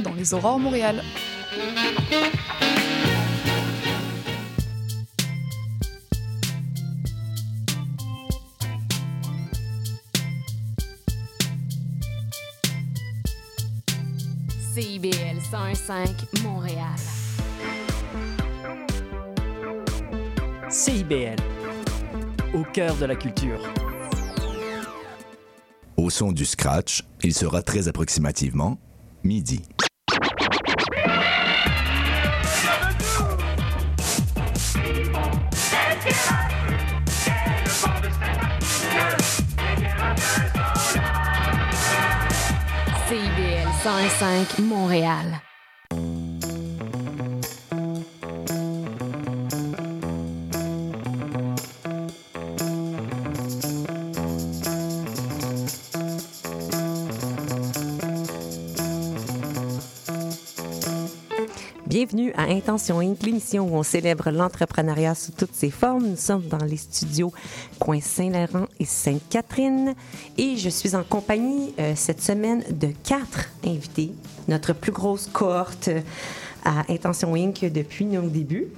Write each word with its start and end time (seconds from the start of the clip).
dans 0.00 0.14
les 0.14 0.34
Aurores 0.34 0.58
Montréal. 0.58 1.02
CIBL 14.74 15.40
105 15.50 16.08
Montréal. 16.42 16.76
CIBL, 20.68 21.36
au 22.54 22.62
cœur 22.64 22.94
de 22.96 23.06
la 23.06 23.16
culture. 23.16 23.60
Au 25.96 26.10
son 26.10 26.32
du 26.32 26.44
scratch, 26.44 27.02
il 27.22 27.32
sera 27.32 27.62
très 27.62 27.88
approximativement 27.88 28.78
midi. 29.24 29.62
CIBL 43.86 44.10
105 44.10 44.58
Montréal. 44.64 45.40
Bienvenue 61.86 62.32
à 62.36 62.42
Intention 62.50 62.98
Inc., 62.98 63.22
l'émission 63.22 63.72
où 63.72 63.76
on 63.76 63.84
célèbre 63.84 64.30
l'entrepreneuriat 64.30 65.14
sous 65.14 65.30
toutes 65.30 65.54
ses 65.54 65.70
formes. 65.70 66.08
Nous 66.08 66.16
sommes 66.16 66.46
dans 66.48 66.64
les 66.64 66.76
studios 66.76 67.32
Coin 67.78 68.00
Saint-Laurent 68.00 68.65
et 68.78 68.84
Sainte-Catherine 68.84 69.94
et 70.36 70.56
je 70.56 70.68
suis 70.68 70.94
en 70.94 71.02
compagnie 71.02 71.74
euh, 71.78 71.92
cette 71.94 72.20
semaine 72.20 72.62
de 72.70 72.88
quatre 73.04 73.50
invités, 73.64 74.12
notre 74.48 74.72
plus 74.72 74.92
grosse 74.92 75.28
cohorte 75.32 75.88
euh, 75.88 76.00
à 76.64 76.84
Intention 76.90 77.34
Inc. 77.34 77.64
depuis 77.72 78.04
nos 78.04 78.28
débuts. 78.28 78.68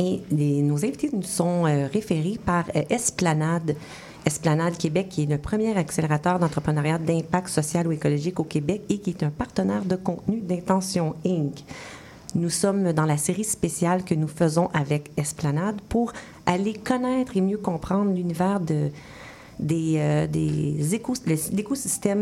Et 0.00 0.22
nos 0.30 0.84
invités 0.84 1.10
nous 1.12 1.24
sont 1.24 1.66
euh, 1.66 1.88
référés 1.92 2.38
par 2.44 2.64
Esplanade. 2.88 3.74
Esplanade 4.24 4.76
Québec, 4.76 5.08
qui 5.08 5.24
est 5.24 5.26
le 5.26 5.38
premier 5.38 5.76
accélérateur 5.76 6.38
d'entrepreneuriat 6.38 6.98
d'impact 6.98 7.48
social 7.48 7.88
ou 7.88 7.92
écologique 7.92 8.38
au 8.38 8.44
Québec 8.44 8.82
et 8.88 8.98
qui 8.98 9.10
est 9.10 9.24
un 9.24 9.30
partenaire 9.30 9.84
de 9.84 9.96
contenu 9.96 10.40
d'Intention 10.40 11.16
Inc. 11.26 11.64
Nous 12.34 12.50
sommes 12.50 12.92
dans 12.92 13.06
la 13.06 13.16
série 13.16 13.44
spéciale 13.44 14.04
que 14.04 14.14
nous 14.14 14.28
faisons 14.28 14.68
avec 14.74 15.10
Esplanade 15.16 15.80
pour 15.88 16.12
aller 16.46 16.74
connaître 16.74 17.36
et 17.36 17.40
mieux 17.40 17.56
comprendre 17.56 18.12
l'univers 18.12 18.60
de, 18.60 18.90
des, 19.58 19.94
euh, 19.98 20.26
des 20.26 20.94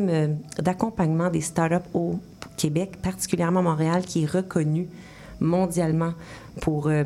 euh, 0.09 0.29
d'accompagnement 0.59 1.31
des 1.31 1.41
startups 1.41 1.89
au 1.95 2.19
Québec, 2.56 2.98
particulièrement 3.03 3.62
Montréal, 3.62 4.03
qui 4.05 4.23
est 4.25 4.31
reconnu 4.31 4.89
mondialement 5.41 6.15
pour 6.62 6.89
euh, 6.89 7.05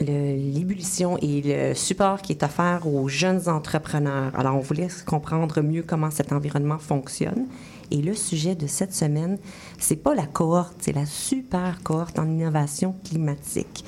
l'ébullition 0.00 1.16
et 1.18 1.42
le 1.44 1.74
support 1.74 2.20
qui 2.20 2.32
est 2.32 2.42
offert 2.42 2.86
aux 2.86 3.08
jeunes 3.08 3.48
entrepreneurs. 3.48 4.32
Alors, 4.36 4.56
on 4.56 4.60
voulait 4.60 4.88
comprendre 5.06 5.60
mieux 5.62 5.84
comment 5.86 6.10
cet 6.10 6.32
environnement 6.32 6.78
fonctionne. 6.78 7.46
Et 7.90 8.02
le 8.02 8.14
sujet 8.14 8.54
de 8.54 8.66
cette 8.66 8.94
semaine, 8.94 9.38
c'est 9.78 9.96
pas 9.96 10.14
la 10.14 10.26
cohorte, 10.26 10.74
c'est 10.80 10.94
la 10.94 11.06
super 11.06 11.80
cohorte 11.82 12.18
en 12.18 12.26
innovation 12.26 12.94
climatique. 13.04 13.84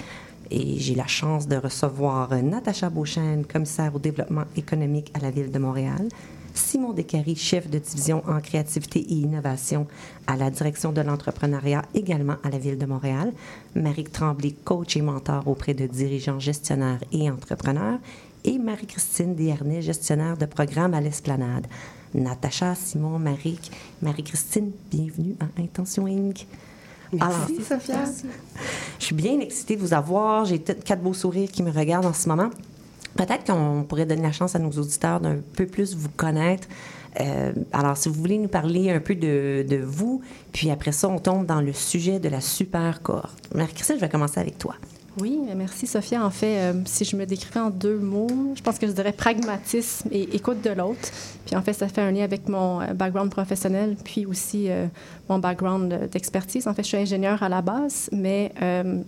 Et 0.51 0.79
j'ai 0.79 0.95
la 0.95 1.07
chance 1.07 1.49
de 1.49 1.57
recevoir 1.57 2.33
euh, 2.33 2.41
Natacha 2.41 2.91
Beauchesne, 2.91 3.45
commissaire 3.45 3.95
au 3.95 3.99
développement 3.99 4.45
économique 4.57 5.11
à 5.15 5.19
la 5.19 5.31
Ville 5.31 5.51
de 5.51 5.59
Montréal, 5.59 6.09
Simon 6.55 6.93
Descaries, 6.93 7.37
chef 7.37 7.69
de 7.69 7.79
division 7.79 8.23
en 8.27 8.41
créativité 8.41 9.01
et 9.01 9.15
innovation 9.15 9.87
à 10.27 10.37
la 10.37 10.51
direction 10.51 10.93
de 10.93 11.01
l'entrepreneuriat 11.01 11.83
également 11.95 12.37
à 12.43 12.51
la 12.51 12.59
Ville 12.59 12.79
de 12.79 12.87
Montréal, 12.87 13.33
Marie 13.75 14.05
Tremblay, 14.05 14.55
coach 14.65 14.97
et 14.97 15.03
mentor 15.03 15.47
auprès 15.49 15.75
de 15.75 15.87
dirigeants 15.87 16.41
gestionnaires 16.41 17.03
et 17.13 17.31
entrepreneurs, 17.31 17.99
et 18.45 18.59
Marie-Christine 18.59 19.35
Desharnais, 19.35 19.83
gestionnaire 19.83 20.37
de 20.37 20.47
programme 20.47 20.95
à 20.95 21.01
l'Esplanade. 21.01 21.67
Natacha, 22.15 22.75
Simon, 22.75 23.19
Marie, 23.19 23.59
Marie-Christine, 24.01 24.71
bienvenue 24.91 25.35
à 25.41 25.61
Intention 25.61 26.07
Inc. 26.07 26.47
Merci, 27.13 27.63
Sophia. 27.63 28.05
Je 28.99 29.05
suis 29.05 29.15
bien 29.15 29.39
excitée 29.41 29.77
de 29.77 29.81
vous 29.81 29.95
avoir. 29.95 30.45
J'ai 30.45 30.59
quatre 30.59 31.03
beaux 31.03 31.15
sourires 31.15 31.51
qui 31.51 31.63
me 31.63 31.71
regardent 31.71 32.07
en 32.07 32.13
ce 32.13 32.29
moment. 32.29 32.51
Peut-être 33.17 33.45
qu'on 33.45 33.85
pourrait 33.85 34.07
donner 34.07 34.23
la 34.23 34.33
chance 34.33 34.55
à 34.55 34.59
nos 34.59 34.71
auditeurs 34.71 35.21
d'un 35.21 35.39
peu 35.55 35.67
plus 35.67 35.95
vous 35.97 36.11
connaître. 36.17 36.69
Euh, 37.21 37.53
alors, 37.73 37.97
si 37.97 38.09
vous 38.09 38.15
voulez 38.15 38.37
nous 38.37 38.49
parler 38.49 38.91
un 38.91 39.01
peu 39.01 39.15
de, 39.15 39.65
de 39.67 39.77
vous, 39.77 40.21
puis 40.53 40.71
après 40.71 40.93
ça, 40.93 41.09
on 41.09 41.19
tombe 41.19 41.47
dans 41.47 41.63
le 41.63 41.73
sujet 41.73 42.21
de 42.21 42.29
la 42.29 42.43
super 42.43 43.01
cohorte. 43.03 43.39
Marie-Christine, 43.55 43.97
je 43.97 44.01
vais 44.03 44.11
commencer 44.11 44.39
avec 44.39 44.59
toi. 44.59 44.75
Oui, 45.19 45.41
merci 45.57 45.87
Sophia. 45.87 46.23
En 46.23 46.31
fait, 46.31 46.59
euh, 46.59 46.75
si 46.85 47.07
je 47.07 47.17
me 47.17 47.25
décrivais 47.25 47.61
en 47.61 47.71
deux 47.71 47.97
mots, 47.99 48.53
je 48.55 48.61
pense 48.61 48.79
que 48.79 48.87
je 48.87 48.93
dirais 48.93 49.13
pragmatisme 49.13 50.11
et 50.13 50.37
écoute 50.37 50.61
de 50.61 50.69
l'autre. 50.69 51.09
Puis 51.47 51.57
en 51.57 51.63
fait, 51.63 51.73
ça 51.73 51.89
fait 51.89 52.03
un 52.03 52.11
lien 52.11 52.23
avec 52.23 52.51
mon 52.51 52.83
euh, 52.83 52.93
background 52.93 53.31
professionnel, 53.31 53.97
puis 54.05 54.27
aussi 54.27 54.67
euh, 54.69 54.87
mon 55.31 55.39
background 55.39 56.11
d'expertise. 56.13 56.69
En 56.69 56.75
fait, 56.75 56.83
je 56.83 56.89
suis 56.89 56.97
ingénieure 56.99 57.43
à 57.43 57.49
la 57.49 57.63
base, 57.63 58.11
mais 58.13 58.53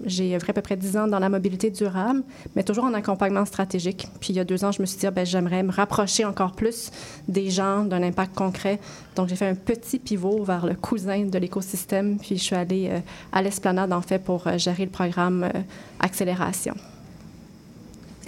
j'ai 0.07 0.35
œuvré 0.35 0.51
à 0.51 0.53
peu 0.55 0.63
près 0.63 0.77
10 0.77 0.97
ans 0.97 1.07
dans 1.07 1.19
la 1.19 1.29
mobilité 1.29 1.71
durable, 1.71 2.23
mais 2.57 2.65
toujours 2.65 2.85
en 2.85 2.95
accompagnement 2.95 3.45
stratégique. 3.45 4.09
Puis 4.21 4.31
il 4.33 4.37
y 4.37 4.41
a 4.41 4.45
deux 4.45 4.65
ans, 4.65 4.73
je 4.73 4.81
me 4.81 4.87
suis 4.87 4.99
dit, 4.99 5.07
ah, 5.07 5.11
ben, 5.11 5.27
j'aimerais 5.27 5.63
me 5.63 5.71
rapprocher 5.71 6.25
encore 6.25 6.53
plus 6.53 6.91
des 7.29 7.51
gens, 7.51 7.85
d'un 7.85 8.03
impact 8.03 8.35
concret. 8.35 8.81
Donc 9.19 9.27
j'ai 9.29 9.35
fait 9.35 9.49
un 9.49 9.57
petit 9.57 9.99
pivot 9.99 10.45
vers 10.45 10.65
le 10.65 10.75
cousin 10.75 11.25
de 11.25 11.39
l'écosystème, 11.39 12.19
puis 12.19 12.39
je 12.39 12.43
suis 12.45 12.55
allée 12.55 12.89
euh, 12.89 13.01
à 13.33 13.43
l'esplanade, 13.43 13.93
en 13.93 14.01
fait, 14.01 14.21
pour 14.21 14.47
euh, 14.47 14.57
gérer 14.59 14.85
le 14.85 14.93
programme 14.93 15.43
euh, 15.43 15.61
Accélération. 15.99 16.75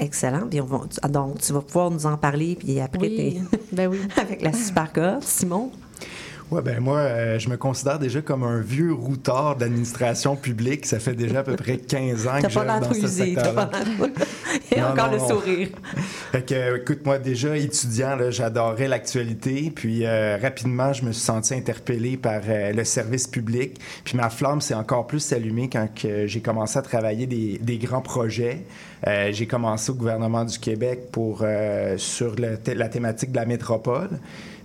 Excellent. 0.00 0.48
Puis 0.50 0.60
on 0.60 0.64
va- 0.64 0.80
ah, 1.02 1.06
donc, 1.08 1.38
tu 1.38 1.52
vas 1.52 1.60
pouvoir 1.60 1.92
nous 1.92 2.06
en 2.06 2.16
parler, 2.16 2.56
puis 2.58 2.80
après, 2.80 2.98
Oui, 3.06 3.40
ben 3.70 3.86
oui. 3.88 3.98
avec 4.16 4.42
la 4.42 4.52
super. 4.52 4.90
Simon? 5.20 5.70
Ouais, 6.50 6.62
ben 6.62 6.80
moi, 6.80 6.98
euh, 6.98 7.38
je 7.38 7.48
me 7.48 7.56
considère 7.56 7.98
déjà 7.98 8.20
comme 8.22 8.42
un 8.42 8.60
vieux 8.60 8.92
routard 8.92 9.56
d'administration 9.56 10.34
publique. 10.34 10.84
Ça 10.84 10.98
fait 10.98 11.14
déjà 11.14 11.40
à 11.40 11.42
peu 11.44 11.54
près 11.54 11.76
15 11.78 12.26
ans 12.26 12.40
que 12.42 12.48
je 12.48 12.58
l'air 12.58 12.80
dans 12.80 12.92
ce 12.92 13.06
secteur-là. 13.06 13.70
Et 14.72 14.80
Non, 14.80 14.88
encore 14.88 15.10
non, 15.10 15.12
le 15.12 15.18
sourire. 15.18 15.68
Fait 16.32 16.42
que, 16.42 16.54
euh, 16.54 16.78
écoute, 16.78 17.04
moi, 17.04 17.18
déjà, 17.18 17.56
étudiant, 17.56 18.16
j'adorais 18.30 18.88
l'actualité. 18.88 19.72
Puis, 19.74 20.04
euh, 20.04 20.38
rapidement, 20.40 20.92
je 20.92 21.04
me 21.04 21.12
suis 21.12 21.22
senti 21.22 21.54
interpellé 21.54 22.16
par 22.16 22.40
euh, 22.48 22.72
le 22.72 22.84
service 22.84 23.26
public. 23.26 23.80
Puis, 24.04 24.16
ma 24.16 24.30
flamme 24.30 24.60
s'est 24.60 24.74
encore 24.74 25.06
plus 25.06 25.32
allumée 25.32 25.68
quand 25.68 25.88
j'ai 26.24 26.40
commencé 26.40 26.78
à 26.78 26.82
travailler 26.82 27.26
des, 27.26 27.58
des 27.58 27.78
grands 27.78 28.02
projets. 28.02 28.64
J'ai 29.30 29.46
commencé 29.46 29.90
au 29.90 29.94
gouvernement 29.94 30.44
du 30.44 30.58
Québec 30.58 31.10
pour, 31.10 31.44
sur 31.96 32.34
le 32.36 32.58
la 32.74 32.88
thématique 32.88 33.32
de 33.32 33.36
la 33.36 33.46
métropole. 33.46 34.10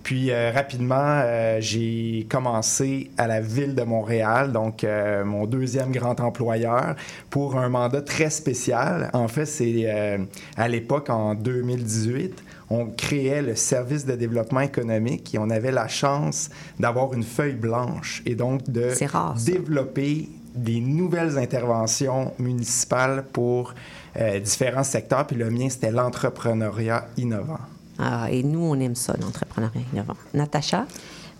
Puis 0.05 0.29
euh, 0.29 0.51
rapidement, 0.53 0.95
euh, 0.99 1.57
j'ai 1.61 2.27
commencé 2.29 3.09
à 3.17 3.25
la 3.25 3.41
ville 3.41 3.73
de 3.73 3.81
Montréal, 3.81 4.51
donc 4.51 4.83
euh, 4.83 5.25
mon 5.25 5.47
deuxième 5.47 5.91
grand 5.91 6.19
employeur, 6.19 6.95
pour 7.31 7.57
un 7.57 7.69
mandat 7.69 8.03
très 8.03 8.29
spécial. 8.29 9.09
En 9.13 9.27
fait, 9.27 9.47
c'est 9.47 9.85
euh, 9.87 10.19
à 10.57 10.67
l'époque, 10.67 11.09
en 11.09 11.33
2018, 11.33 12.43
on 12.69 12.85
créait 12.85 13.41
le 13.41 13.55
service 13.55 14.05
de 14.05 14.13
développement 14.13 14.59
économique 14.59 15.33
et 15.33 15.39
on 15.39 15.49
avait 15.49 15.71
la 15.71 15.87
chance 15.87 16.51
d'avoir 16.79 17.15
une 17.15 17.23
feuille 17.23 17.53
blanche 17.53 18.21
et 18.27 18.35
donc 18.35 18.69
de 18.69 18.91
rare, 19.07 19.35
développer 19.43 20.29
des 20.53 20.81
nouvelles 20.81 21.39
interventions 21.39 22.31
municipales 22.37 23.25
pour 23.33 23.73
euh, 24.17 24.39
différents 24.39 24.83
secteurs. 24.83 25.25
Puis 25.25 25.35
le 25.35 25.49
mien, 25.49 25.67
c'était 25.67 25.91
l'entrepreneuriat 25.91 27.07
innovant. 27.17 27.57
Ah, 27.97 28.29
et 28.31 28.43
nous, 28.43 28.59
on 28.59 28.79
aime 28.79 28.95
ça, 28.95 29.15
l'entrepreneuriat 29.19 29.81
innovant. 29.93 30.17
Natacha? 30.33 30.85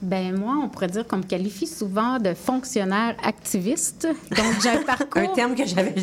Ben 0.01 0.38
moi, 0.38 0.56
on 0.62 0.68
pourrait 0.68 0.88
dire 0.88 1.07
qu'on 1.07 1.18
me 1.18 1.24
qualifie 1.24 1.68
souvent 1.68 2.19
de 2.19 2.33
fonctionnaire 2.33 3.15
activiste. 3.24 4.07
Donc, 4.36 4.62
j'ai 4.62 4.69
un 4.69 4.81
parcours... 4.86 5.21
Un 5.21 5.33
terme 5.33 5.56
que 5.56 5.65
j'avais 5.65 5.95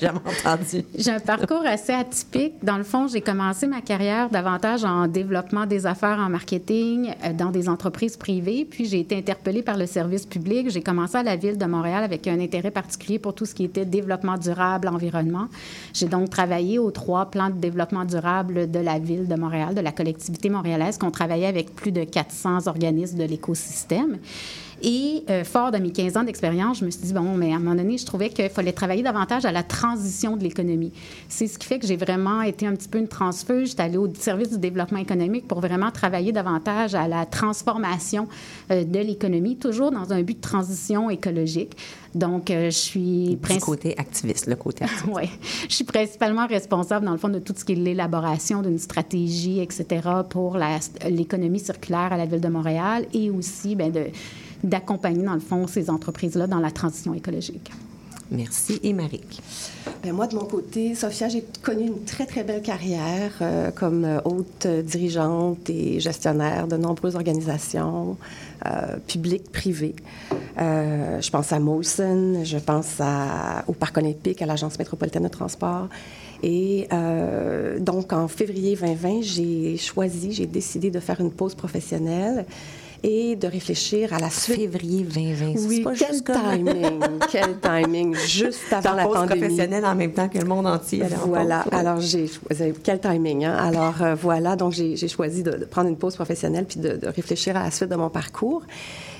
jamais 0.00 0.18
entendu. 0.18 0.84
J'ai 0.96 1.10
un 1.10 1.20
parcours 1.20 1.62
assez 1.66 1.92
atypique. 1.92 2.54
Dans 2.62 2.78
le 2.78 2.84
fond, 2.84 3.06
j'ai 3.06 3.20
commencé 3.20 3.66
ma 3.66 3.82
carrière 3.82 4.30
davantage 4.30 4.84
en 4.84 5.06
développement 5.06 5.66
des 5.66 5.86
affaires 5.86 6.18
en 6.18 6.30
marketing 6.30 7.12
euh, 7.24 7.32
dans 7.32 7.50
des 7.50 7.68
entreprises 7.68 8.16
privées. 8.16 8.66
Puis 8.68 8.86
j'ai 8.86 9.00
été 9.00 9.16
interpellée 9.16 9.62
par 9.62 9.76
le 9.76 9.86
service 9.86 10.24
public. 10.24 10.70
J'ai 10.70 10.82
commencé 10.82 11.18
à 11.18 11.22
la 11.22 11.36
ville 11.36 11.58
de 11.58 11.66
Montréal 11.66 12.04
avec 12.04 12.26
un 12.26 12.40
intérêt 12.40 12.70
particulier 12.70 13.18
pour 13.18 13.34
tout 13.34 13.44
ce 13.44 13.54
qui 13.54 13.64
était 13.64 13.84
développement 13.84 14.38
durable, 14.38 14.88
environnement. 14.88 15.48
J'ai 15.92 16.06
donc 16.06 16.30
travaillé 16.30 16.78
aux 16.78 16.90
trois 16.90 17.26
plans 17.26 17.50
de 17.50 17.58
développement 17.58 18.06
durable 18.06 18.70
de 18.70 18.78
la 18.78 18.98
ville 18.98 19.28
de 19.28 19.34
Montréal, 19.34 19.74
de 19.74 19.80
la 19.80 19.92
collectivité 19.92 20.48
montréalaise, 20.48 20.96
qu'on 20.96 21.10
travaillait 21.10 21.46
avec 21.46 21.74
plus 21.74 21.92
de 21.92 22.04
400 22.04 22.66
organismes 22.66 23.17
de 23.18 23.24
l'écosystème. 23.24 24.18
Et 24.82 25.24
euh, 25.28 25.44
fort 25.44 25.72
de 25.72 25.78
mes 25.78 25.90
15 25.90 26.16
ans 26.16 26.24
d'expérience, 26.24 26.78
je 26.78 26.84
me 26.84 26.90
suis 26.90 27.02
dit, 27.02 27.12
bon, 27.12 27.36
mais 27.36 27.52
à 27.52 27.56
un 27.56 27.58
moment 27.58 27.74
donné, 27.74 27.98
je 27.98 28.06
trouvais 28.06 28.28
qu'il 28.30 28.48
fallait 28.48 28.72
travailler 28.72 29.02
davantage 29.02 29.44
à 29.44 29.52
la 29.52 29.62
transition 29.62 30.36
de 30.36 30.42
l'économie. 30.42 30.92
C'est 31.28 31.46
ce 31.46 31.58
qui 31.58 31.66
fait 31.66 31.78
que 31.78 31.86
j'ai 31.86 31.96
vraiment 31.96 32.42
été 32.42 32.66
un 32.66 32.74
petit 32.74 32.88
peu 32.88 32.98
une 32.98 33.08
transfuge. 33.08 33.70
J'étais 33.70 33.82
allée 33.82 33.96
au 33.96 34.12
service 34.14 34.50
du 34.50 34.58
développement 34.58 34.98
économique 34.98 35.48
pour 35.48 35.60
vraiment 35.60 35.90
travailler 35.90 36.32
davantage 36.32 36.94
à 36.94 37.08
la 37.08 37.26
transformation 37.26 38.28
euh, 38.70 38.84
de 38.84 38.98
l'économie, 39.00 39.56
toujours 39.56 39.90
dans 39.90 40.12
un 40.12 40.22
but 40.22 40.36
de 40.36 40.42
transition 40.42 41.10
écologique. 41.10 41.76
Donc, 42.14 42.50
euh, 42.50 42.66
je 42.66 42.76
suis... 42.76 43.36
Du 43.36 43.58
côté 43.58 43.98
activiste, 43.98 44.46
le 44.46 44.56
côté 44.56 44.84
activiste. 44.84 45.06
oui. 45.14 45.28
Je 45.68 45.74
suis 45.74 45.84
principalement 45.84 46.46
responsable, 46.46 47.04
dans 47.04 47.12
le 47.12 47.18
fond, 47.18 47.28
de 47.28 47.38
tout 47.38 47.54
ce 47.56 47.64
qui 47.64 47.72
est 47.72 47.76
l'élaboration 47.76 48.62
d'une 48.62 48.78
stratégie, 48.78 49.60
etc., 49.60 49.86
pour 50.28 50.56
l'économie 51.08 51.60
circulaire 51.60 52.12
à 52.12 52.16
la 52.16 52.26
Ville 52.26 52.40
de 52.40 52.48
Montréal 52.48 53.06
et 53.12 53.30
aussi 53.30 53.74
bien, 53.74 53.90
de 53.90 54.06
d'accompagner, 54.64 55.24
dans 55.24 55.34
le 55.34 55.40
fond, 55.40 55.66
ces 55.66 55.90
entreprises-là 55.90 56.46
dans 56.46 56.60
la 56.60 56.70
transition 56.70 57.14
écologique. 57.14 57.70
Merci. 58.30 58.78
Et 58.82 58.92
Marie? 58.92 59.22
Bien, 60.02 60.12
moi, 60.12 60.26
de 60.26 60.34
mon 60.34 60.44
côté, 60.44 60.94
Sophia, 60.94 61.28
j'ai 61.28 61.42
connu 61.62 61.86
une 61.86 62.04
très, 62.04 62.26
très 62.26 62.44
belle 62.44 62.60
carrière 62.60 63.32
euh, 63.40 63.70
comme 63.70 64.20
haute 64.26 64.66
dirigeante 64.66 65.70
et 65.70 65.98
gestionnaire 65.98 66.66
de 66.66 66.76
nombreuses 66.76 67.16
organisations 67.16 68.18
euh, 68.66 68.98
publiques, 69.06 69.50
privées. 69.50 69.94
Euh, 70.58 71.20
je 71.22 71.30
pense 71.30 71.52
à 71.52 71.58
Molson, 71.58 72.42
je 72.44 72.58
pense 72.58 72.96
à, 73.00 73.64
au 73.66 73.72
Parc 73.72 73.96
olympique, 73.96 74.42
à 74.42 74.46
l'Agence 74.46 74.78
métropolitaine 74.78 75.22
de 75.22 75.28
transport. 75.28 75.88
Et 76.42 76.86
euh, 76.92 77.78
donc, 77.78 78.12
en 78.12 78.28
février 78.28 78.76
2020, 78.76 79.22
j'ai 79.22 79.76
choisi, 79.76 80.32
j'ai 80.32 80.46
décidé 80.46 80.90
de 80.90 81.00
faire 81.00 81.20
une 81.20 81.32
pause 81.32 81.54
professionnelle 81.54 82.44
et 83.02 83.36
de 83.36 83.46
réfléchir 83.46 84.12
à 84.12 84.18
la 84.18 84.30
suite. 84.30 84.56
Février 84.56 85.04
2020. 85.04 85.68
Oui, 85.68 85.80
pas 85.82 85.92
quel 85.94 86.22
timing, 86.22 87.00
quel 87.30 87.58
timing, 87.60 88.14
juste 88.16 88.72
avant 88.72 88.94
la 88.94 89.04
pandémie. 89.06 89.40
professionnelle 89.40 89.84
en 89.84 89.94
même 89.94 90.12
temps 90.12 90.28
que 90.28 90.38
le 90.38 90.44
monde 90.44 90.66
entier. 90.66 91.02
Voilà, 91.26 91.60
alors 91.70 92.00
j'ai 92.00 92.26
quel 92.82 93.00
timing. 93.00 93.44
Hein? 93.44 93.56
Alors 93.56 94.02
euh, 94.02 94.14
voilà, 94.14 94.56
donc 94.56 94.72
j'ai 94.72 95.08
choisi 95.08 95.42
de, 95.42 95.64
prendre 95.64 95.88
une 95.88 95.96
pause 95.96 96.14
professionnelle 96.14 96.64
puis 96.64 96.80
de, 96.80 96.96
de, 96.96 97.06
réfléchir 97.06 97.56
à 97.56 97.64
la 97.64 97.70
suite 97.70 97.90
de 97.90 97.96
mon 97.96 98.10
parcours. 98.10 98.62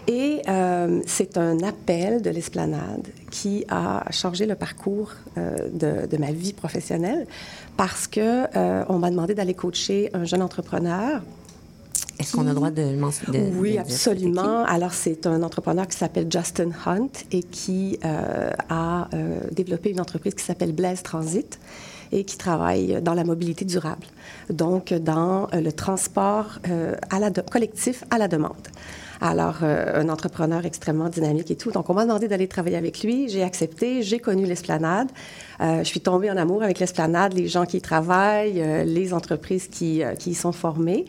Et 0.07 0.41
euh, 0.49 1.03
c'est 1.07 1.37
un 1.37 1.63
appel 1.63 2.23
de 2.23 2.31
l'esplanade 2.31 3.07
qui 3.31 3.67
a 3.69 4.11
changé 4.11 4.47
le 4.47 4.55
parcours 4.55 5.13
euh, 5.37 5.69
de, 5.71 6.07
de, 6.07 6.17
ma 6.17 6.33
vie 6.33 6.55
professionnelle 6.55 7.27
parce 7.77 8.07
que 8.07 8.47
on 8.91 8.99
m'a 8.99 9.11
demandé 9.11 9.35
d'aller 9.35 9.55
coacher 9.55 10.11
un 10.15 10.25
jeune 10.25 10.43
entrepreneur 10.43 11.21
est-ce 12.19 12.33
qu'on 12.35 12.47
a 12.47 12.49
le 12.49 12.55
droit 12.55 12.71
de 12.71 12.97
mentionner? 12.97 13.53
Oui, 13.55 13.79
absolument. 13.79 14.65
Alors, 14.65 14.93
c'est 14.93 15.27
un 15.27 15.43
entrepreneur 15.43 15.87
qui 15.87 15.97
s'appelle 15.97 16.27
Justin 16.31 16.71
Hunt 16.85 17.11
et 17.31 17.45
qui 17.45 17.99
euh, 18.05 18.51
a 18.69 19.09
euh, 19.15 19.39
développé 19.53 19.91
une 19.91 20.01
entreprise 20.01 20.35
qui 20.35 20.45
s'appelle 20.45 20.73
Blaise 20.73 21.03
Transit 21.03 21.61
et 22.11 22.25
qui 22.25 22.37
travaille 22.37 23.01
dans 23.03 23.15
la 23.15 23.23
mobilité 23.23 23.65
durable, 23.65 24.07
donc 24.51 24.95
dans 24.95 25.47
euh, 25.53 25.61
le 25.61 25.73
transport 25.73 26.59
à 27.11 27.19
la 27.19 27.31
collectif 27.31 28.03
à 28.11 28.19
la 28.19 28.29
demande. 28.29 28.69
Alors, 29.21 29.65
un 29.65 30.09
entrepreneur 30.09 30.65
extrêmement 30.65 31.09
dynamique 31.09 31.51
et 31.51 31.57
tout. 31.57 31.73
Donc, 31.73 31.91
on 31.91 31.95
m'a 31.95 32.05
demandé 32.05 32.29
d'aller 32.29 32.47
travailler 32.47 32.77
avec 32.77 33.03
lui. 33.03 33.29
J'ai 33.29 33.43
accepté. 33.43 34.03
J'ai 34.03 34.21
connu 34.21 34.47
l'esplanade. 34.47 35.09
je 35.61 35.83
suis 35.83 36.01
tombée 36.01 36.31
en 36.31 36.37
amour 36.37 36.63
avec 36.63 36.79
l'esplanade, 36.79 37.35
les 37.35 37.49
gens 37.49 37.67
qui 37.67 37.79
y 37.79 37.81
travaillent, 37.81 38.63
les 38.87 39.13
entreprises 39.13 39.67
qui, 39.67 40.03
qui 40.21 40.31
y 40.31 40.35
sont 40.35 40.53
formées. 40.53 41.05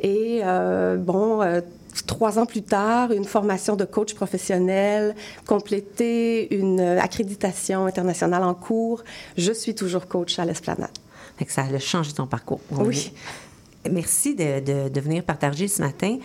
Et 0.00 0.40
euh, 0.44 0.96
bon, 0.96 1.42
euh, 1.42 1.60
trois 2.06 2.38
ans 2.38 2.46
plus 2.46 2.62
tard, 2.62 3.12
une 3.12 3.24
formation 3.24 3.76
de 3.76 3.84
coach 3.84 4.14
professionnel, 4.14 5.14
compléter 5.46 6.54
une 6.54 6.80
accréditation 6.80 7.86
internationale 7.86 8.44
en 8.44 8.54
cours. 8.54 9.02
Je 9.36 9.52
suis 9.52 9.74
toujours 9.74 10.06
coach 10.06 10.38
à 10.38 10.44
l'Esplanade. 10.44 10.90
Ça 11.46 11.62
a 11.62 11.78
changé 11.78 12.12
ton 12.12 12.26
parcours. 12.26 12.60
Oui. 12.70 13.12
Merci 13.90 14.34
de, 14.34 14.60
de, 14.60 14.88
de 14.88 15.00
venir 15.00 15.22
partager 15.22 15.68
ce 15.68 15.80
matin 15.82 16.18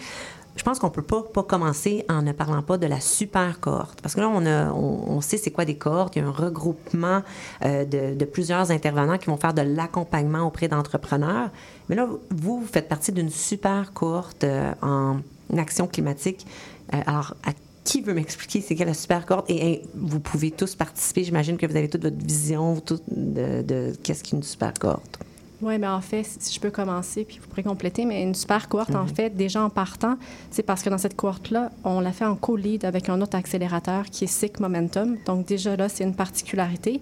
je 0.55 0.63
pense 0.63 0.79
qu'on 0.79 0.89
peut 0.89 1.01
pas, 1.01 1.23
pas 1.23 1.43
commencer 1.43 2.05
en 2.09 2.21
ne 2.21 2.31
parlant 2.31 2.61
pas 2.61 2.77
de 2.77 2.85
la 2.85 2.99
super 2.99 3.59
cohorte. 3.59 4.01
Parce 4.01 4.13
que 4.15 4.19
là, 4.19 4.29
on, 4.29 4.45
a, 4.45 4.71
on, 4.71 5.19
sait 5.21 5.37
c'est 5.37 5.51
quoi 5.51 5.65
des 5.65 5.77
cohortes. 5.77 6.15
Il 6.15 6.19
y 6.19 6.21
a 6.21 6.27
un 6.27 6.31
regroupement 6.31 7.23
euh, 7.65 7.85
de, 7.85 8.15
de, 8.15 8.25
plusieurs 8.25 8.69
intervenants 8.71 9.17
qui 9.17 9.27
vont 9.27 9.37
faire 9.37 9.53
de 9.53 9.61
l'accompagnement 9.61 10.41
auprès 10.41 10.67
d'entrepreneurs. 10.67 11.49
Mais 11.89 11.95
là, 11.95 12.05
vous, 12.05 12.59
vous 12.59 12.67
faites 12.67 12.87
partie 12.87 13.11
d'une 13.11 13.29
super 13.29 13.93
cohorte 13.93 14.43
euh, 14.43 14.73
en 14.81 15.17
action 15.57 15.87
climatique. 15.87 16.45
Euh, 16.93 17.01
alors, 17.07 17.35
à 17.45 17.51
qui 17.83 18.01
veut 18.01 18.13
m'expliquer 18.13 18.61
c'est 18.61 18.75
quelle 18.75 18.87
la 18.87 18.93
super 18.93 19.25
cohorte? 19.25 19.49
Et, 19.49 19.81
vous 19.95 20.19
pouvez 20.19 20.51
tous 20.51 20.75
participer. 20.75 21.23
J'imagine 21.23 21.57
que 21.57 21.65
vous 21.65 21.75
avez 21.75 21.89
toute 21.89 22.03
votre 22.03 22.23
vision 22.23 22.81
de, 23.09 23.61
de 23.61 23.93
qu'est-ce 24.03 24.23
qu'une 24.23 24.43
super 24.43 24.73
cohorte. 24.73 25.22
Oui, 25.63 25.77
mais 25.79 25.87
en 25.87 26.01
fait, 26.01 26.23
si 26.23 26.53
je 26.53 26.59
peux 26.59 26.71
commencer, 26.71 27.23
puis 27.23 27.39
vous 27.41 27.47
pourrez 27.47 27.63
compléter, 27.63 28.03
mais 28.03 28.21
une 28.21 28.35
super 28.35 28.67
cohorte, 28.67 28.93
en 28.95 29.03
mhm. 29.03 29.15
fait, 29.15 29.29
déjà 29.29 29.63
en 29.63 29.69
partant, 29.69 30.17
c'est 30.51 30.61
parce 30.63 30.83
que 30.83 30.89
dans 30.89 30.97
cette 30.97 31.15
cohorte-là, 31.15 31.71
on 31.85 32.01
l'a 32.01 32.11
fait 32.11 32.25
en 32.25 32.35
co-lead 32.35 32.83
avec 32.83 33.07
un 33.07 33.21
autre 33.21 33.37
accélérateur 33.37 34.05
qui 34.05 34.25
est 34.25 34.27
SIC 34.27 34.59
Momentum. 34.59 35.15
Donc, 35.25 35.45
déjà 35.45 35.77
là, 35.77 35.87
c'est 35.87 36.03
une 36.03 36.15
particularité. 36.15 37.01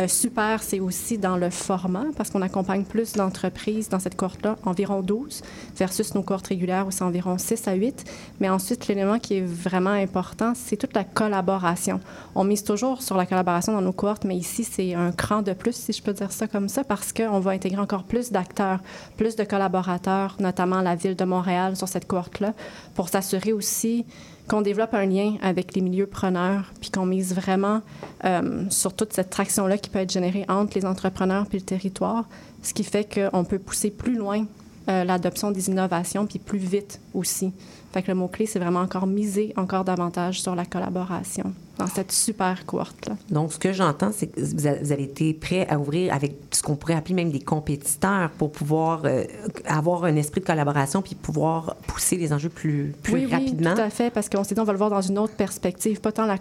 Euh, 0.00 0.08
super, 0.08 0.60
c'est 0.62 0.80
aussi 0.80 1.18
dans 1.18 1.36
le 1.36 1.50
format, 1.50 2.06
parce 2.16 2.30
qu'on 2.30 2.42
accompagne 2.42 2.82
plus 2.82 3.12
d'entreprises 3.12 3.88
dans 3.88 4.00
cette 4.00 4.16
cohorte-là, 4.16 4.56
environ 4.64 5.02
12, 5.02 5.42
versus 5.76 6.12
nos 6.16 6.22
cohortes 6.22 6.48
régulières 6.48 6.88
où 6.88 6.90
c'est 6.90 7.04
environ 7.04 7.38
6 7.38 7.68
à 7.68 7.74
8. 7.74 8.04
Mais 8.40 8.48
ensuite, 8.48 8.88
l'élément 8.88 9.20
qui 9.20 9.34
est 9.34 9.46
vraiment 9.46 9.90
important, 9.90 10.52
c'est 10.56 10.76
toute 10.76 10.94
la 10.94 11.04
collaboration. 11.04 12.00
On 12.34 12.42
mise 12.42 12.64
toujours 12.64 13.02
sur 13.02 13.16
la 13.16 13.26
collaboration 13.26 13.72
dans 13.72 13.82
nos 13.82 13.92
cohortes, 13.92 14.24
mais 14.24 14.36
ici, 14.36 14.64
c'est 14.64 14.94
un 14.94 15.12
cran 15.12 15.42
de 15.42 15.52
plus, 15.52 15.76
si 15.76 15.92
je 15.92 16.02
peux 16.02 16.12
dire 16.12 16.32
ça 16.32 16.48
comme 16.48 16.68
ça, 16.68 16.82
parce 16.82 17.12
qu'on 17.12 17.38
va 17.38 17.52
intégrer 17.52 17.80
encore 17.80 17.99
plus 18.04 18.32
d'acteurs, 18.32 18.80
plus 19.16 19.36
de 19.36 19.44
collaborateurs, 19.44 20.36
notamment 20.40 20.80
la 20.80 20.94
Ville 20.94 21.16
de 21.16 21.24
Montréal 21.24 21.76
sur 21.76 21.88
cette 21.88 22.06
cohorte-là, 22.06 22.54
pour 22.94 23.08
s'assurer 23.08 23.52
aussi 23.52 24.04
qu'on 24.48 24.62
développe 24.62 24.94
un 24.94 25.06
lien 25.06 25.36
avec 25.42 25.74
les 25.76 25.80
milieux 25.80 26.06
preneurs, 26.06 26.72
puis 26.80 26.90
qu'on 26.90 27.06
mise 27.06 27.34
vraiment 27.34 27.82
euh, 28.24 28.64
sur 28.68 28.92
toute 28.94 29.12
cette 29.12 29.30
traction-là 29.30 29.78
qui 29.78 29.90
peut 29.90 30.00
être 30.00 30.12
générée 30.12 30.44
entre 30.48 30.76
les 30.76 30.84
entrepreneurs 30.84 31.46
puis 31.46 31.58
le 31.58 31.64
territoire, 31.64 32.24
ce 32.62 32.74
qui 32.74 32.82
fait 32.82 33.08
qu'on 33.12 33.44
peut 33.44 33.60
pousser 33.60 33.90
plus 33.90 34.16
loin 34.16 34.44
euh, 34.88 35.04
l'adoption 35.04 35.52
des 35.52 35.68
innovations, 35.68 36.26
puis 36.26 36.38
plus 36.38 36.58
vite 36.58 37.00
aussi. 37.14 37.52
Fait 37.92 38.02
que 38.02 38.08
le 38.08 38.14
mot-clé, 38.14 38.46
c'est 38.46 38.58
vraiment 38.58 38.80
encore 38.80 39.06
miser 39.06 39.52
encore 39.56 39.84
davantage 39.84 40.40
sur 40.40 40.54
la 40.54 40.64
collaboration 40.64 41.52
dans 41.78 41.86
cette 41.86 42.12
super 42.12 42.66
cohorte-là. 42.66 43.16
Donc, 43.30 43.52
ce 43.52 43.58
que 43.58 43.72
j'entends, 43.72 44.10
c'est 44.12 44.28
que 44.28 44.40
vous 44.40 44.66
avez 44.66 45.02
été 45.02 45.34
prêt 45.34 45.66
à 45.68 45.78
ouvrir 45.78 46.14
avec 46.14 46.34
ce 46.52 46.62
qu'on 46.62 46.76
pourrait 46.76 46.94
appeler 46.94 47.14
même 47.14 47.30
des 47.30 47.40
compétiteurs 47.40 48.30
pour 48.30 48.52
pouvoir 48.52 49.02
euh, 49.04 49.24
avoir 49.64 50.04
un 50.04 50.14
esprit 50.16 50.40
de 50.40 50.46
collaboration 50.46 51.02
puis 51.02 51.14
pouvoir 51.14 51.76
pousser 51.86 52.16
les 52.16 52.32
enjeux 52.32 52.48
plus, 52.48 52.94
plus 53.02 53.14
oui, 53.14 53.26
rapidement. 53.26 53.70
Oui, 53.70 53.76
tout 53.76 53.82
à 53.82 53.90
fait, 53.90 54.10
parce 54.10 54.28
qu'on 54.28 54.44
s'est 54.44 54.54
dit 54.54 54.60
on 54.60 54.64
va 54.64 54.72
le 54.72 54.78
voir 54.78 54.90
dans 54.90 55.00
une 55.00 55.18
autre 55.18 55.34
perspective, 55.34 56.00
pas 56.00 56.12
tant 56.12 56.26
la 56.26 56.36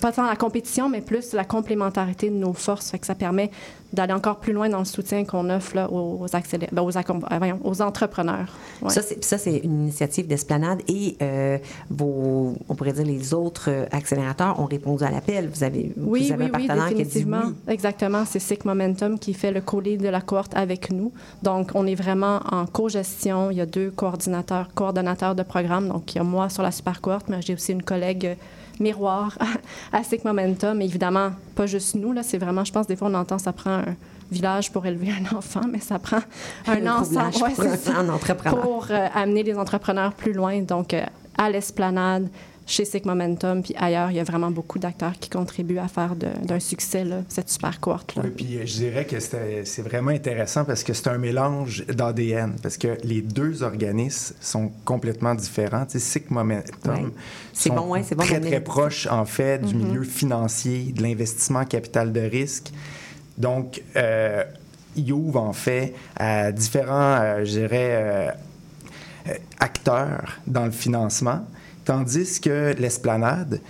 pas 0.00 0.12
tant 0.12 0.26
la 0.26 0.36
compétition, 0.36 0.88
mais 0.88 1.00
plus 1.00 1.32
la 1.32 1.44
complémentarité 1.44 2.30
de 2.30 2.36
nos 2.36 2.52
forces. 2.52 2.90
Fait 2.90 2.98
que 2.98 3.06
ça 3.06 3.14
permet 3.14 3.50
d'aller 3.92 4.12
encore 4.12 4.36
plus 4.36 4.52
loin 4.52 4.68
dans 4.68 4.80
le 4.80 4.84
soutien 4.84 5.24
qu'on 5.24 5.48
offre 5.48 5.76
là, 5.76 5.90
aux, 5.90 6.26
ben, 6.28 7.58
aux, 7.64 7.68
aux, 7.68 7.82
entrepreneurs. 7.82 8.54
Ça, 8.88 9.38
c'est 9.38 9.58
une 9.58 9.82
initiative 9.82 10.26
d'Esplanade 10.26 10.80
et 10.88 11.16
euh, 11.22 11.58
vos, 11.88 12.54
on 12.68 12.74
pourrait 12.74 12.92
dire 12.92 13.04
les 13.04 13.32
autres 13.32 13.70
euh, 13.70 13.86
accélérateurs 13.92 14.60
ont 14.60 14.66
répondu 14.66 15.04
à 15.04 15.10
l'appel. 15.10 15.48
Vous 15.52 15.62
avez, 15.62 15.92
oui, 15.96 16.26
vous 16.26 16.32
avez 16.32 16.44
oui, 16.44 16.48
un 16.48 16.52
partenaire 16.52 16.88
oui, 16.88 16.94
définitivement. 16.94 17.40
qui 17.40 17.46
a 17.46 17.50
dit 17.50 17.56
oui. 17.66 17.74
Exactement. 17.74 18.24
C'est 18.26 18.38
SIC 18.38 18.64
Momentum 18.64 19.18
qui 19.18 19.34
fait 19.34 19.52
le 19.52 19.60
colis 19.60 19.98
de 19.98 20.08
la 20.08 20.20
cohorte 20.20 20.54
avec 20.56 20.90
nous. 20.90 21.12
Donc, 21.42 21.70
on 21.74 21.86
est 21.86 21.94
vraiment 21.94 22.40
en 22.50 22.66
co-gestion. 22.66 23.50
Il 23.50 23.56
y 23.56 23.60
a 23.60 23.66
deux 23.66 23.90
coordinateurs, 23.90 24.68
coordonnateurs 24.74 25.34
de 25.34 25.42
programme. 25.42 25.88
Donc, 25.88 26.14
il 26.14 26.18
y 26.18 26.20
a 26.20 26.24
moi 26.24 26.48
sur 26.48 26.62
la 26.62 26.70
super 26.70 27.00
cohorte, 27.00 27.28
mais 27.28 27.40
j'ai 27.40 27.54
aussi 27.54 27.72
une 27.72 27.82
collègue 27.82 28.36
miroir 28.80 29.36
à 29.92 30.02
SIC 30.02 30.24
Momentum. 30.24 30.80
évidemment, 30.80 31.30
pas 31.54 31.66
juste 31.66 31.94
nous, 31.94 32.12
là, 32.12 32.22
c'est 32.22 32.38
vraiment, 32.38 32.64
je 32.64 32.72
pense, 32.72 32.86
des 32.86 32.96
fois, 32.96 33.08
on 33.08 33.14
entend 33.14 33.38
ça 33.38 33.52
prend 33.52 33.70
un 33.70 33.96
village 34.30 34.72
pour 34.72 34.86
élever 34.86 35.12
un 35.12 35.36
enfant, 35.36 35.62
mais 35.70 35.80
ça 35.80 35.98
prend 35.98 36.20
un 36.66 36.86
ensemble 36.86 37.54
pour, 38.42 38.60
pour 38.60 38.86
euh, 38.90 39.06
amener 39.14 39.42
les 39.42 39.56
entrepreneurs 39.56 40.12
plus 40.14 40.32
loin. 40.32 40.60
Donc, 40.62 40.94
euh, 40.94 41.04
à 41.38 41.50
l'esplanade, 41.50 42.28
chez 42.68 42.84
SIC 42.84 43.06
Momentum, 43.06 43.62
puis 43.62 43.74
ailleurs, 43.78 44.10
il 44.10 44.16
y 44.16 44.20
a 44.20 44.24
vraiment 44.24 44.50
beaucoup 44.50 44.80
d'acteurs 44.80 45.12
qui 45.20 45.30
contribuent 45.30 45.78
à 45.78 45.86
faire 45.86 46.16
d'un 46.16 46.58
succès 46.58 47.04
là, 47.04 47.22
cette 47.28 47.48
super 47.48 47.78
cohorte-là. 47.78 48.22
Oui, 48.24 48.30
puis 48.30 48.56
euh, 48.56 48.66
je 48.66 48.74
dirais 48.74 49.04
que 49.04 49.20
c'est 49.20 49.82
vraiment 49.82 50.10
intéressant 50.10 50.64
parce 50.64 50.82
que 50.82 50.92
c'est 50.92 51.08
un 51.08 51.18
mélange 51.18 51.86
d'ADN, 51.86 52.56
parce 52.60 52.76
que 52.76 52.98
les 53.04 53.22
deux 53.22 53.62
organismes 53.62 54.34
sont 54.40 54.72
complètement 54.84 55.36
différents. 55.36 55.86
Tu 55.86 56.00
sais, 56.00 56.18
SIC 56.18 56.30
Momentum 56.32 57.12
sont 57.52 57.74
bon, 57.74 57.92
ouais, 57.92 58.02
bon 58.16 58.24
très, 58.24 58.40
très 58.40 58.60
proches, 58.60 59.06
en 59.06 59.24
fait, 59.24 59.58
du 59.58 59.72
mm-hmm. 59.72 59.78
milieu 59.78 60.02
financier, 60.02 60.92
de 60.92 61.02
l'investissement 61.02 61.64
capital 61.64 62.12
de 62.12 62.20
risque. 62.20 62.72
Donc, 63.38 63.80
euh, 63.94 64.42
ils 64.96 65.12
ouvrent, 65.12 65.42
en 65.42 65.52
fait, 65.52 65.94
à 66.16 66.50
différents, 66.50 67.20
euh, 67.20 67.44
je 67.44 67.60
dirais, 67.60 68.36
acteurs 69.60 70.40
dans 70.48 70.64
le 70.64 70.72
financement 70.72 71.44
Tandis 71.86 72.40
que 72.40 72.74
l'esplanade, 72.76 73.60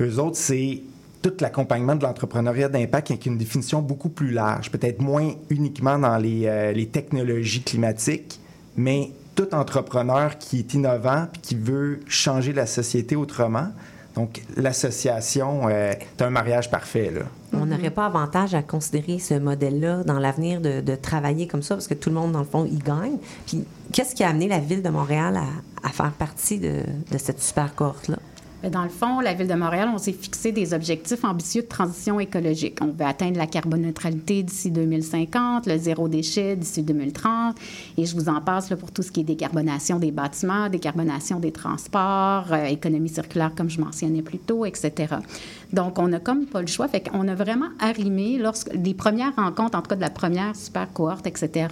eux 0.00 0.18
autres, 0.20 0.36
c'est 0.36 0.80
tout 1.22 1.32
l'accompagnement 1.40 1.96
de 1.96 2.04
l'entrepreneuriat 2.04 2.68
d'impact 2.68 3.10
avec 3.10 3.26
une 3.26 3.36
définition 3.36 3.82
beaucoup 3.82 4.10
plus 4.10 4.30
large, 4.30 4.70
peut-être 4.70 5.00
moins 5.00 5.32
uniquement 5.50 5.98
dans 5.98 6.16
les, 6.16 6.46
euh, 6.46 6.72
les 6.72 6.86
technologies 6.86 7.62
climatiques, 7.62 8.38
mais 8.76 9.10
tout 9.34 9.52
entrepreneur 9.54 10.38
qui 10.38 10.60
est 10.60 10.74
innovant 10.74 11.26
et 11.34 11.38
qui 11.40 11.56
veut 11.56 11.98
changer 12.06 12.52
la 12.52 12.66
société 12.66 13.16
autrement. 13.16 13.68
Donc, 14.14 14.42
l'association 14.56 15.68
euh, 15.68 15.90
est 15.92 16.22
un 16.22 16.30
mariage 16.30 16.70
parfait. 16.70 17.10
Là. 17.12 17.22
On 17.52 17.66
n'aurait 17.66 17.90
pas 17.90 18.06
avantage 18.06 18.54
à 18.54 18.62
considérer 18.62 19.18
ce 19.18 19.34
modèle-là 19.34 20.04
dans 20.04 20.20
l'avenir 20.20 20.60
de, 20.60 20.80
de 20.80 20.94
travailler 20.94 21.48
comme 21.48 21.62
ça, 21.62 21.74
parce 21.74 21.88
que 21.88 21.94
tout 21.94 22.10
le 22.10 22.14
monde, 22.14 22.30
dans 22.30 22.40
le 22.40 22.44
fond, 22.44 22.64
y 22.64 22.78
gagne. 22.78 23.16
Puis, 23.46 23.64
qu'est-ce 23.94 24.14
qui 24.14 24.24
a 24.24 24.28
amené 24.28 24.48
la 24.48 24.58
Ville 24.58 24.82
de 24.82 24.88
Montréal 24.88 25.40
à, 25.82 25.88
faire 25.90 26.10
partie 26.10 26.58
de, 26.58 26.82
cette 27.16 27.40
super 27.40 27.74
cohorte-là? 27.74 28.18
Mais 28.62 28.70
Dans 28.70 28.82
le 28.82 28.88
fond, 28.88 29.20
la 29.20 29.34
Ville 29.34 29.46
de 29.46 29.54
Montréal, 29.54 29.90
on 29.94 29.98
s'est 29.98 30.12
fixé 30.12 30.50
des 30.50 30.74
objectifs 30.74 31.22
ambitieux 31.22 31.62
de 31.62 31.68
transition 31.68 32.18
écologique. 32.18 32.78
On 32.80 32.86
veut 32.86 33.04
atteindre 33.04 33.36
la 33.36 33.46
carboneutralité 33.46 34.42
d'ici 34.42 34.70
2050, 34.70 35.66
le 35.66 35.78
zéro 35.78 36.08
déchet 36.08 36.56
d'ici 36.56 36.82
2030. 36.82 37.56
Et 37.98 38.06
je 38.06 38.16
vous 38.16 38.28
en 38.28 38.40
passe 38.40 38.70
pour 38.70 38.90
tout 38.90 39.02
ce 39.02 39.12
qui 39.12 39.20
est 39.20 39.24
décarbonation 39.24 39.98
des 39.98 40.10
bâtiments, 40.10 40.68
décarbonation 40.70 41.38
des 41.38 41.52
transports, 41.52 42.52
euh, 42.52 42.64
économie 42.64 43.10
circulaire, 43.10 43.52
comme 43.54 43.68
je 43.68 43.80
mentionnais 43.80 44.22
plus 44.22 44.38
tôt, 44.38 44.64
etc. 44.64 45.16
Donc, 45.74 45.98
on 45.98 46.08
n'a 46.08 46.20
comme 46.20 46.46
pas 46.46 46.60
le 46.60 46.68
choix. 46.68 46.86
Fait 46.86 47.00
qu'on 47.00 47.26
a 47.26 47.34
vraiment 47.34 47.68
arrimé, 47.80 48.38
lorsque 48.38 48.72
les 48.72 48.94
premières 48.94 49.34
rencontres, 49.34 49.76
en 49.76 49.82
tout 49.82 49.88
cas 49.88 49.96
de 49.96 50.00
la 50.00 50.10
première 50.10 50.54
super 50.54 50.92
cohorte, 50.92 51.26
etc., 51.26 51.68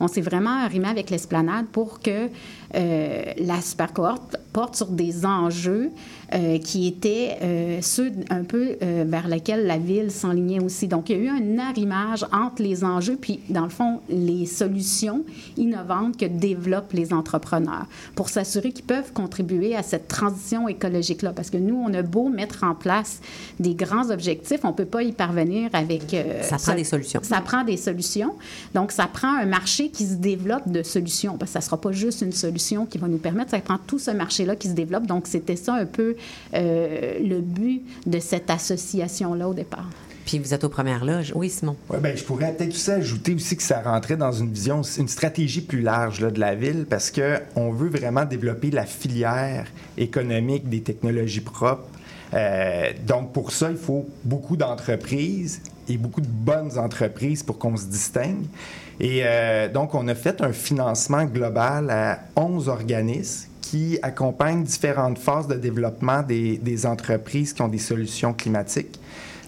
on 0.00 0.08
s'est 0.08 0.22
vraiment 0.22 0.64
arrimé 0.64 0.88
avec 0.88 1.10
l'esplanade 1.10 1.66
pour 1.66 2.00
que 2.00 2.28
la 2.74 3.60
super 3.60 3.92
cohorte 3.92 4.36
porte 4.52 4.76
sur 4.76 4.88
des 4.88 5.24
enjeux 5.24 5.90
euh, 6.34 6.58
qui 6.58 6.86
étaient 6.86 7.36
euh, 7.42 7.78
ceux 7.82 8.12
un 8.30 8.44
peu 8.44 8.76
euh, 8.82 9.04
vers 9.06 9.28
lesquels 9.28 9.66
la 9.66 9.78
ville 9.78 10.10
s'enlignait 10.10 10.62
aussi. 10.62 10.88
Donc, 10.88 11.10
il 11.10 11.16
y 11.16 11.20
a 11.20 11.22
eu 11.22 11.28
un 11.28 11.58
arrimage 11.58 12.24
entre 12.32 12.62
les 12.62 12.84
enjeux, 12.84 13.16
puis, 13.20 13.40
dans 13.48 13.64
le 13.64 13.70
fond, 13.70 14.00
les 14.08 14.46
solutions 14.46 15.24
innovantes 15.56 16.16
que 16.16 16.26
développent 16.26 16.92
les 16.92 17.12
entrepreneurs 17.12 17.86
pour 18.14 18.28
s'assurer 18.28 18.72
qu'ils 18.72 18.84
peuvent 18.84 19.12
contribuer 19.12 19.74
à 19.76 19.82
cette 19.82 20.08
transition 20.08 20.68
écologique-là. 20.68 21.32
Parce 21.32 21.50
que 21.50 21.58
nous, 21.58 21.76
on 21.76 21.92
a 21.92 22.02
beau 22.02 22.28
mettre 22.28 22.64
en 22.64 22.74
place 22.74 23.20
des 23.60 23.74
grands 23.74 24.10
objectifs, 24.10 24.60
on 24.64 24.68
ne 24.68 24.74
peut 24.74 24.84
pas 24.86 25.02
y 25.02 25.12
parvenir 25.12 25.70
avec... 25.72 26.14
euh, 26.14 26.42
Ça 26.42 26.56
prend 26.56 26.74
des 26.74 26.84
solutions. 26.84 27.20
Ça 27.22 27.40
prend 27.40 27.64
des 27.64 27.76
solutions. 27.76 28.34
Donc, 28.74 28.92
ça 28.92 29.06
prend 29.06 29.34
un 29.34 29.46
marché 29.46 29.90
qui 29.90 30.06
se 30.06 30.14
développe 30.14 30.70
de 30.70 30.82
solutions, 30.82 31.36
parce 31.36 31.50
que 31.50 31.54
ça 31.54 31.58
ne 31.58 31.64
sera 31.64 31.80
pas 31.80 31.92
juste 31.92 32.22
une 32.22 32.32
solution 32.32 32.61
qui 32.86 32.98
va 32.98 33.08
nous 33.08 33.18
permettre, 33.18 33.50
ça 33.50 33.58
prend 33.60 33.78
tout 33.78 33.98
ce 33.98 34.10
marché-là 34.10 34.56
qui 34.56 34.68
se 34.68 34.74
développe. 34.74 35.06
Donc, 35.06 35.26
c'était 35.26 35.56
ça 35.56 35.74
un 35.74 35.86
peu 35.86 36.16
euh, 36.54 37.18
le 37.20 37.40
but 37.40 37.82
de 38.06 38.18
cette 38.18 38.50
association-là 38.50 39.48
au 39.48 39.54
départ. 39.54 39.88
Puis, 40.24 40.38
vous 40.38 40.54
êtes 40.54 40.62
aux 40.62 40.68
premières 40.68 41.04
loges. 41.04 41.32
Oui, 41.34 41.50
Simon. 41.50 41.76
Ouais, 41.90 41.98
ben, 41.98 42.16
je 42.16 42.22
pourrais 42.22 42.54
peut-être 42.54 42.72
aussi 42.72 42.90
ajouter 42.90 43.34
aussi 43.34 43.56
que 43.56 43.62
ça 43.62 43.82
rentrait 43.82 44.16
dans 44.16 44.32
une 44.32 44.52
vision, 44.52 44.82
une 44.82 45.08
stratégie 45.08 45.62
plus 45.62 45.80
large 45.80 46.20
là, 46.20 46.30
de 46.30 46.38
la 46.38 46.54
ville 46.54 46.86
parce 46.88 47.10
qu'on 47.10 47.72
veut 47.72 47.88
vraiment 47.88 48.24
développer 48.24 48.70
la 48.70 48.86
filière 48.86 49.66
économique 49.98 50.68
des 50.68 50.80
technologies 50.80 51.40
propres. 51.40 51.88
Euh, 52.34 52.92
donc, 53.06 53.32
pour 53.32 53.52
ça, 53.52 53.70
il 53.70 53.76
faut 53.76 54.06
beaucoup 54.24 54.56
d'entreprises 54.56 55.60
et 55.88 55.96
beaucoup 55.96 56.20
de 56.20 56.28
bonnes 56.28 56.78
entreprises 56.78 57.42
pour 57.42 57.58
qu'on 57.58 57.76
se 57.76 57.86
distingue. 57.86 58.44
Et 59.00 59.22
euh, 59.24 59.68
donc, 59.68 59.94
on 59.94 60.06
a 60.08 60.14
fait 60.14 60.40
un 60.40 60.52
financement 60.52 61.24
global 61.24 61.90
à 61.90 62.20
11 62.36 62.68
organismes 62.68 63.48
qui 63.60 63.98
accompagnent 64.02 64.64
différentes 64.64 65.18
phases 65.18 65.48
de 65.48 65.54
développement 65.54 66.22
des, 66.22 66.58
des 66.58 66.86
entreprises 66.86 67.52
qui 67.52 67.62
ont 67.62 67.68
des 67.68 67.78
solutions 67.78 68.32
climatiques. 68.32 68.98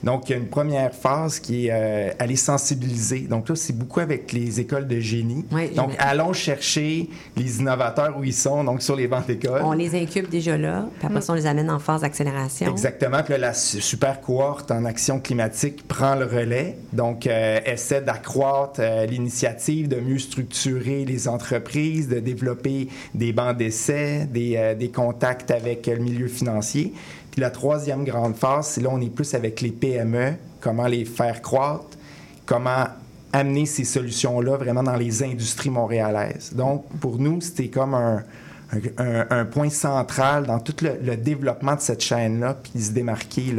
Donc, 0.05 0.29
il 0.29 0.33
y 0.33 0.35
a 0.35 0.39
une 0.39 0.47
première 0.49 0.95
phase 0.95 1.41
qui 1.41 1.67
est 1.67 1.71
euh, 1.73 2.11
aller 2.19 2.37
sensibiliser. 2.37 3.21
Donc 3.21 3.49
là, 3.49 3.57
c'est 3.57 3.73
beaucoup 3.77 4.01
avec 4.01 4.33
les 4.33 4.61
écoles 4.61 4.87
de 4.87 5.01
génie. 5.01 5.45
Oui, 5.51 5.71
Donc, 5.75 5.93
allons 5.99 6.33
chercher 6.33 7.09
les 7.37 7.59
innovateurs 7.61 8.17
où 8.19 8.25
ils 8.25 8.33
sont, 8.35 8.63
donc 8.65 8.83
sur 8.83 8.97
les 8.97 9.09
bancs 9.09 9.27
d'école. 9.27 9.63
On 9.65 9.73
les 9.73 9.95
incube 10.01 10.29
déjà 10.29 10.57
là, 10.57 10.87
puis 10.99 11.07
après 11.07 11.21
ça, 11.21 11.33
on 11.33 11.37
les 11.37 11.47
amène 11.47 11.71
en 11.71 11.79
phase 11.79 12.03
d'accélération. 12.03 12.71
Exactement. 12.71 13.23
Puis 13.23 13.33
là, 13.33 13.39
la 13.39 13.55
su- 13.55 13.81
super 13.81 14.21
cohorte 14.21 14.71
en 14.71 14.85
action 14.85 15.19
climatique 15.21 15.87
prend 15.89 16.15
le 16.15 16.27
relais. 16.27 16.77
Donc, 16.93 17.27
euh, 17.27 17.61
essaie 17.65 18.01
d'accroître 18.03 18.81
euh, 18.81 19.07
l'initiative, 19.07 19.89
de 19.89 19.97
mieux 20.01 20.19
structurer 20.19 21.05
les 21.05 21.29
entreprises, 21.29 22.09
de 22.09 22.21
développer 22.21 22.89
des 23.15 23.33
bancs 23.33 23.57
d'essai, 23.57 24.27
des, 24.31 24.55
euh, 24.57 24.75
des 24.75 24.89
contacts 24.91 25.51
avec 25.51 25.87
le 25.87 25.97
milieu 25.99 26.29
financier. 26.29 26.93
Puis 27.35 27.41
la 27.41 27.51
troisième 27.51 28.05
grande 28.05 28.37
phase, 28.37 28.69
c'est 28.69 28.81
là, 28.81 28.91
on 28.93 29.01
est 29.01 29.11
plus 29.11 29.35
avec 29.35 29.61
les 29.61 29.73
PME, 29.73 30.35
comment 30.61 30.87
les 30.87 31.05
faire 31.05 31.43
croître, 31.43 31.99
comment 32.47 32.85
amener 33.33 33.67
ces 33.67 33.83
solutions-là 33.83 34.57
vraiment 34.57 34.85
dans 34.85 34.95
les 34.95 35.25
industries 35.25 35.71
montréalaises. 35.71 36.53
Donc, 36.55 36.87
pour 37.01 37.19
nous, 37.19 37.41
c'était 37.41 37.67
comme 37.67 37.95
un, 37.95 39.45
point 39.47 39.69
central 39.69 40.47
dans 40.47 40.61
tout 40.61 40.77
le, 40.81 41.17
développement 41.17 41.75
de 41.75 41.81
cette 41.81 42.03
chaîne-là, 42.03 42.55
puis 42.55 42.81
se 42.81 42.93
démarquer 42.93 43.53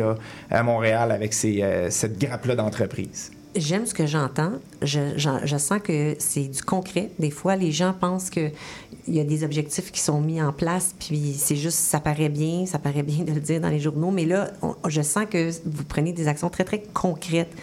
à 0.49 0.63
Montréal 0.63 1.11
avec 1.11 1.35
euh, 1.43 1.89
cette 1.89 2.17
grappe-là 2.17 2.55
d'entreprises. 2.55 3.33
J'aime 3.55 3.85
ce 3.85 3.93
que 3.93 4.05
j'entends. 4.05 4.53
Je, 4.81 5.57
sens 5.57 5.79
que 5.81 6.15
c'est 6.19 6.43
du 6.43 6.61
concret. 6.61 7.11
Des 7.19 7.31
fois, 7.31 7.55
les 7.55 7.71
gens 7.71 7.93
pensent 7.93 8.29
qu'il 8.29 8.51
y 9.07 9.19
a 9.19 9.23
des 9.23 9.43
objectifs 9.45 9.91
qui 9.91 10.01
sont 10.01 10.19
mis 10.19 10.41
en 10.41 10.51
place, 10.51 10.93
puis 10.99 11.33
c'est 11.37 11.55
juste, 11.55 11.77
ça 11.77 12.01
paraît 12.01 12.29
bien, 12.29 12.65
ça 12.65 12.79
paraît 12.79 13.03
bien 13.03 13.23
de 13.23 13.31
le 13.31 13.39
dire 13.39 13.61
dans 13.61 13.69
les 13.69 13.79
journaux, 13.79 14.11
mais 14.11 14.25
là, 14.25 14.51
je 14.87 15.01
sens 15.01 15.25
que 15.29 15.51
vous 15.65 15.85
prenez 15.85 16.11
des 16.11 16.27
actions 16.27 16.49
très, 16.49 16.65
très 16.65 16.83
concrètes. 16.93 17.53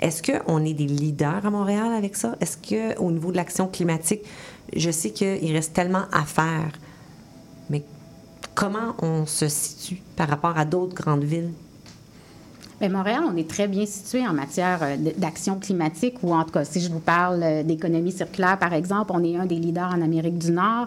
Est-ce 0.00 0.22
qu'on 0.22 0.64
est 0.64 0.74
des 0.74 0.86
leaders 0.86 1.44
à 1.44 1.50
Montréal 1.50 1.92
avec 1.92 2.16
ça? 2.16 2.36
Est-ce 2.40 2.56
qu'au 2.56 3.10
niveau 3.10 3.30
de 3.30 3.36
l'action 3.36 3.66
climatique, 3.68 4.22
je 4.74 4.90
sais 4.90 5.10
qu'il 5.10 5.52
reste 5.52 5.74
tellement 5.74 6.04
à 6.12 6.24
faire, 6.24 6.72
mais 7.68 7.82
comment 8.54 8.94
on 9.00 9.26
se 9.26 9.48
situe 9.48 10.02
par 10.16 10.28
rapport 10.28 10.56
à 10.56 10.64
d'autres 10.64 10.94
grandes 10.94 11.24
villes? 11.24 11.52
Bien, 12.78 12.90
Montréal, 12.90 13.22
on 13.26 13.34
est 13.38 13.48
très 13.48 13.68
bien 13.68 13.86
situé 13.86 14.26
en 14.26 14.34
matière 14.34 14.80
euh, 14.82 14.96
d'action 15.16 15.58
climatique, 15.58 16.16
ou 16.22 16.34
en 16.34 16.44
tout 16.44 16.50
cas, 16.50 16.64
si 16.66 16.78
je 16.82 16.90
vous 16.90 17.00
parle 17.00 17.42
euh, 17.42 17.62
d'économie 17.62 18.12
circulaire, 18.12 18.58
par 18.58 18.74
exemple, 18.74 19.12
on 19.14 19.24
est 19.24 19.34
un 19.34 19.46
des 19.46 19.54
leaders 19.54 19.88
en 19.88 20.02
Amérique 20.02 20.36
du 20.36 20.50
Nord. 20.50 20.86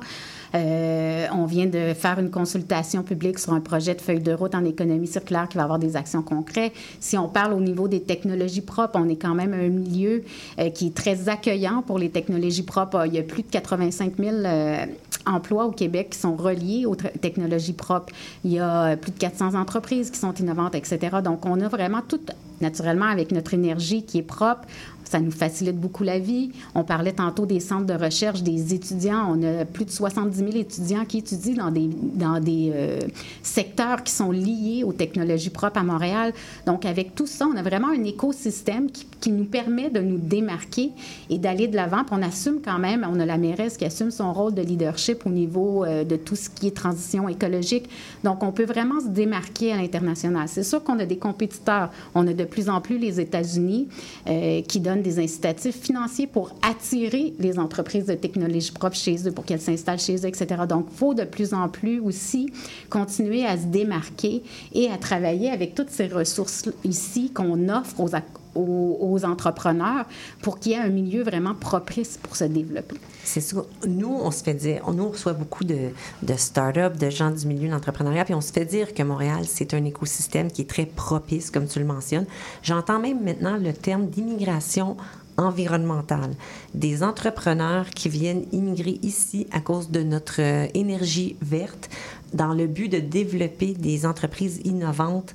Euh, 0.56 1.28
on 1.32 1.46
vient 1.46 1.68
de 1.68 1.94
faire 1.94 2.20
une 2.20 2.30
consultation 2.30 3.04
publique 3.04 3.40
sur 3.40 3.54
un 3.54 3.60
projet 3.60 3.96
de 3.96 4.02
feuille 4.02 4.22
de 4.22 4.34
route 4.34 4.56
en 4.56 4.66
économie 4.66 5.08
circulaire 5.08 5.48
qui 5.48 5.58
va 5.58 5.64
avoir 5.64 5.80
des 5.80 5.96
actions 5.96 6.22
concrètes. 6.22 6.74
Si 7.00 7.18
on 7.18 7.28
parle 7.28 7.54
au 7.54 7.60
niveau 7.60 7.88
des 7.88 8.02
technologies 8.02 8.62
propres, 8.62 9.00
on 9.00 9.08
est 9.10 9.16
quand 9.16 9.36
même 9.36 9.54
un 9.54 9.70
milieu 9.70 10.24
euh, 10.60 10.70
qui 10.70 10.88
est 10.88 10.96
très 10.96 11.30
accueillant 11.30 11.84
pour 11.86 12.00
les 12.00 12.10
technologies 12.10 12.64
propres. 12.64 13.06
Il 13.06 13.14
y 13.14 13.20
a 13.20 13.24
plus 13.24 13.44
de 13.44 13.50
85 13.50 14.14
000 14.18 14.36
euh, 14.36 14.86
emplois 15.26 15.66
au 15.66 15.72
Québec 15.72 16.10
qui 16.12 16.20
sont 16.20 16.36
reliés 16.36 16.86
aux 16.86 16.96
technologies 16.96 17.74
propres. 17.74 18.14
Il 18.44 18.52
y 18.52 18.60
a 18.60 18.98
plus 18.98 19.12
de 19.12 19.18
400 19.18 19.56
entreprises 19.56 20.10
qui 20.10 20.20
sont 20.20 20.34
innovantes, 20.34 20.76
etc. 20.76 21.18
Donc, 21.24 21.46
on 21.46 21.60
a 21.62 21.68
vraiment 21.68 22.02
tout, 22.08 22.22
naturellement, 22.62 23.06
avec 23.06 23.32
notre 23.32 23.54
énergie 23.54 24.04
qui 24.04 24.20
est 24.20 24.24
propre, 24.24 24.62
ça 25.10 25.20
nous 25.20 25.32
facilite 25.32 25.76
beaucoup 25.76 26.04
la 26.04 26.20
vie. 26.20 26.52
On 26.76 26.84
parlait 26.84 27.14
tantôt 27.14 27.48
des 27.48 27.60
centres 27.60 27.88
de 27.88 27.96
recherche, 27.96 28.44
des 28.44 28.76
étudiants. 28.76 29.36
On 29.36 29.42
a 29.42 29.66
plus 29.66 29.86
de 29.86 29.90
70 29.90 30.38
000 30.38 30.52
étudiants 30.52 31.04
qui 31.04 31.18
étudient 31.18 31.66
dans 31.66 31.72
des, 31.72 31.90
dans 32.14 32.40
des 32.40 32.72
euh, 32.72 33.00
secteurs 33.42 34.04
qui 34.04 34.14
sont 34.14 34.30
liés 34.30 34.84
aux 34.86 34.94
technologies 34.94 35.50
propres 35.50 35.80
à 35.80 35.84
Montréal. 35.84 36.32
Donc, 36.68 36.86
avec 36.86 37.16
tout 37.16 37.26
ça, 37.26 37.48
on 37.52 37.58
a 37.58 37.64
vraiment 37.64 37.88
un 37.88 38.04
écosystème 38.04 38.92
qui, 38.92 39.08
qui 39.20 39.32
nous 39.32 39.46
permet 39.46 39.90
de 39.90 40.00
nous 40.00 40.20
démarquer 40.20 40.92
et 41.32 41.40
d'aller 41.40 41.68
de 41.68 41.76
l'avant. 41.76 42.04
Puis 42.04 42.16
on 42.16 42.22
assume 42.22 42.60
quand 42.64 42.78
même, 42.78 43.08
on 43.12 43.20
a 43.20 43.26
la 43.26 43.40
mairesse 43.40 43.78
qui 43.78 43.86
assume 43.86 44.12
son 44.12 44.32
rôle 44.32 44.54
de 44.54 44.62
leadership 44.62 45.26
au 45.26 45.32
niveau 45.32 45.86
euh, 45.86 46.04
de 46.04 46.18
tout 46.18 46.36
ce 46.36 46.52
qui 46.52 46.68
est 46.68 46.76
transition 46.76 47.28
écologique. 47.28 47.90
Donc, 48.24 48.44
on 48.44 48.52
peut 48.52 48.66
vraiment 48.66 49.00
se 49.00 49.08
démarquer 49.08 49.74
à 49.74 49.78
l'international. 49.78 50.48
C'est 50.48 50.62
sûr 50.62 50.84
qu'on 50.84 51.00
a 51.00 51.06
des 51.06 51.18
compétiteurs. 51.18 51.90
On 52.14 52.28
a 52.28 52.34
de 52.34 52.44
plus 52.44 52.70
en 52.70 52.80
plus 52.80 53.00
les 53.00 53.20
États-Unis 53.20 53.88
euh, 54.28 54.62
qui 54.62 54.80
donnent 54.80 54.99
des 55.00 55.20
incitatifs 55.20 55.80
financiers 55.80 56.28
pour 56.28 56.54
attirer 56.62 57.34
les 57.40 57.60
entreprises 57.60 58.06
de 58.06 58.14
technologie 58.14 58.72
propre 58.72 58.96
chez 58.96 59.28
eux, 59.28 59.32
pour 59.32 59.46
qu'elles 59.46 59.62
s'installent 59.62 60.00
chez 60.00 60.16
eux, 60.16 60.26
etc. 60.28 60.48
Donc, 60.68 60.88
il 60.92 60.98
faut 60.98 61.14
de 61.14 61.24
plus 61.24 61.54
en 61.54 61.68
plus 61.70 62.00
aussi 62.00 62.52
continuer 62.90 63.46
à 63.46 63.58
se 63.58 63.66
démarquer 63.66 64.44
et 64.74 64.90
à 64.90 64.98
travailler 64.98 65.50
avec 65.50 65.76
toutes 65.76 65.90
ces 65.90 66.08
ressources 66.08 66.70
ici 66.84 67.32
qu'on 67.32 67.70
offre 67.70 68.00
aux, 68.00 68.16
aux, 68.56 69.20
entrepreneurs 69.24 70.06
pour 70.42 70.60
qu'il 70.60 70.72
y 70.72 70.76
ait 70.76 70.80
un 70.80 70.90
milieu 70.90 71.24
vraiment 71.24 71.54
propice 71.54 72.18
pour 72.22 72.36
se 72.36 72.46
développer. 72.46 72.96
C'est 73.24 73.42
ça. 73.42 73.58
Nous, 73.86 74.10
on 74.10 74.32
se 74.32 74.44
fait 74.44 74.54
dire, 74.54 74.90
nous, 74.92 75.04
on 75.04 75.10
reçoit 75.10 75.34
beaucoup 75.34 75.64
de, 75.64 75.90
de 76.24 76.34
start-up, 76.36 76.98
de 76.98 77.10
gens 77.10 77.32
du 77.32 77.46
milieu 77.48 77.68
de 77.68 77.74
l'entrepreneuriat, 77.74 78.26
puis 78.26 78.34
on 78.34 78.42
se 78.42 78.54
fait 78.54 78.66
dire 78.66 78.94
que 78.94 79.04
Montréal, 79.04 79.42
c'est 79.46 79.74
un 79.74 79.84
écosystème 79.84 80.52
qui 80.52 80.62
est 80.62 80.70
très 80.70 80.86
propice, 80.86 81.52
comme 81.52 81.68
tu 81.68 81.80
le 81.80 81.86
mentionnes. 81.86 82.26
J'entends 82.64 83.00
même 83.00 83.24
maintenant 83.24 83.58
le 83.58 83.74
terme 83.74 84.08
d'immigration 84.08 84.96
environnementale, 85.40 86.32
des 86.74 87.02
entrepreneurs 87.02 87.90
qui 87.90 88.10
viennent 88.10 88.46
immigrer 88.52 89.00
ici 89.02 89.48
à 89.52 89.62
cause 89.62 89.90
de 89.90 90.04
notre 90.04 90.42
euh, 90.42 90.68
énergie 90.74 91.38
verte 91.42 91.90
dans 92.34 92.54
le 92.54 92.68
but 92.68 92.90
de 92.90 93.00
développer 93.00 93.74
des 93.74 94.06
entreprises 94.06 94.60
innovantes. 94.66 95.34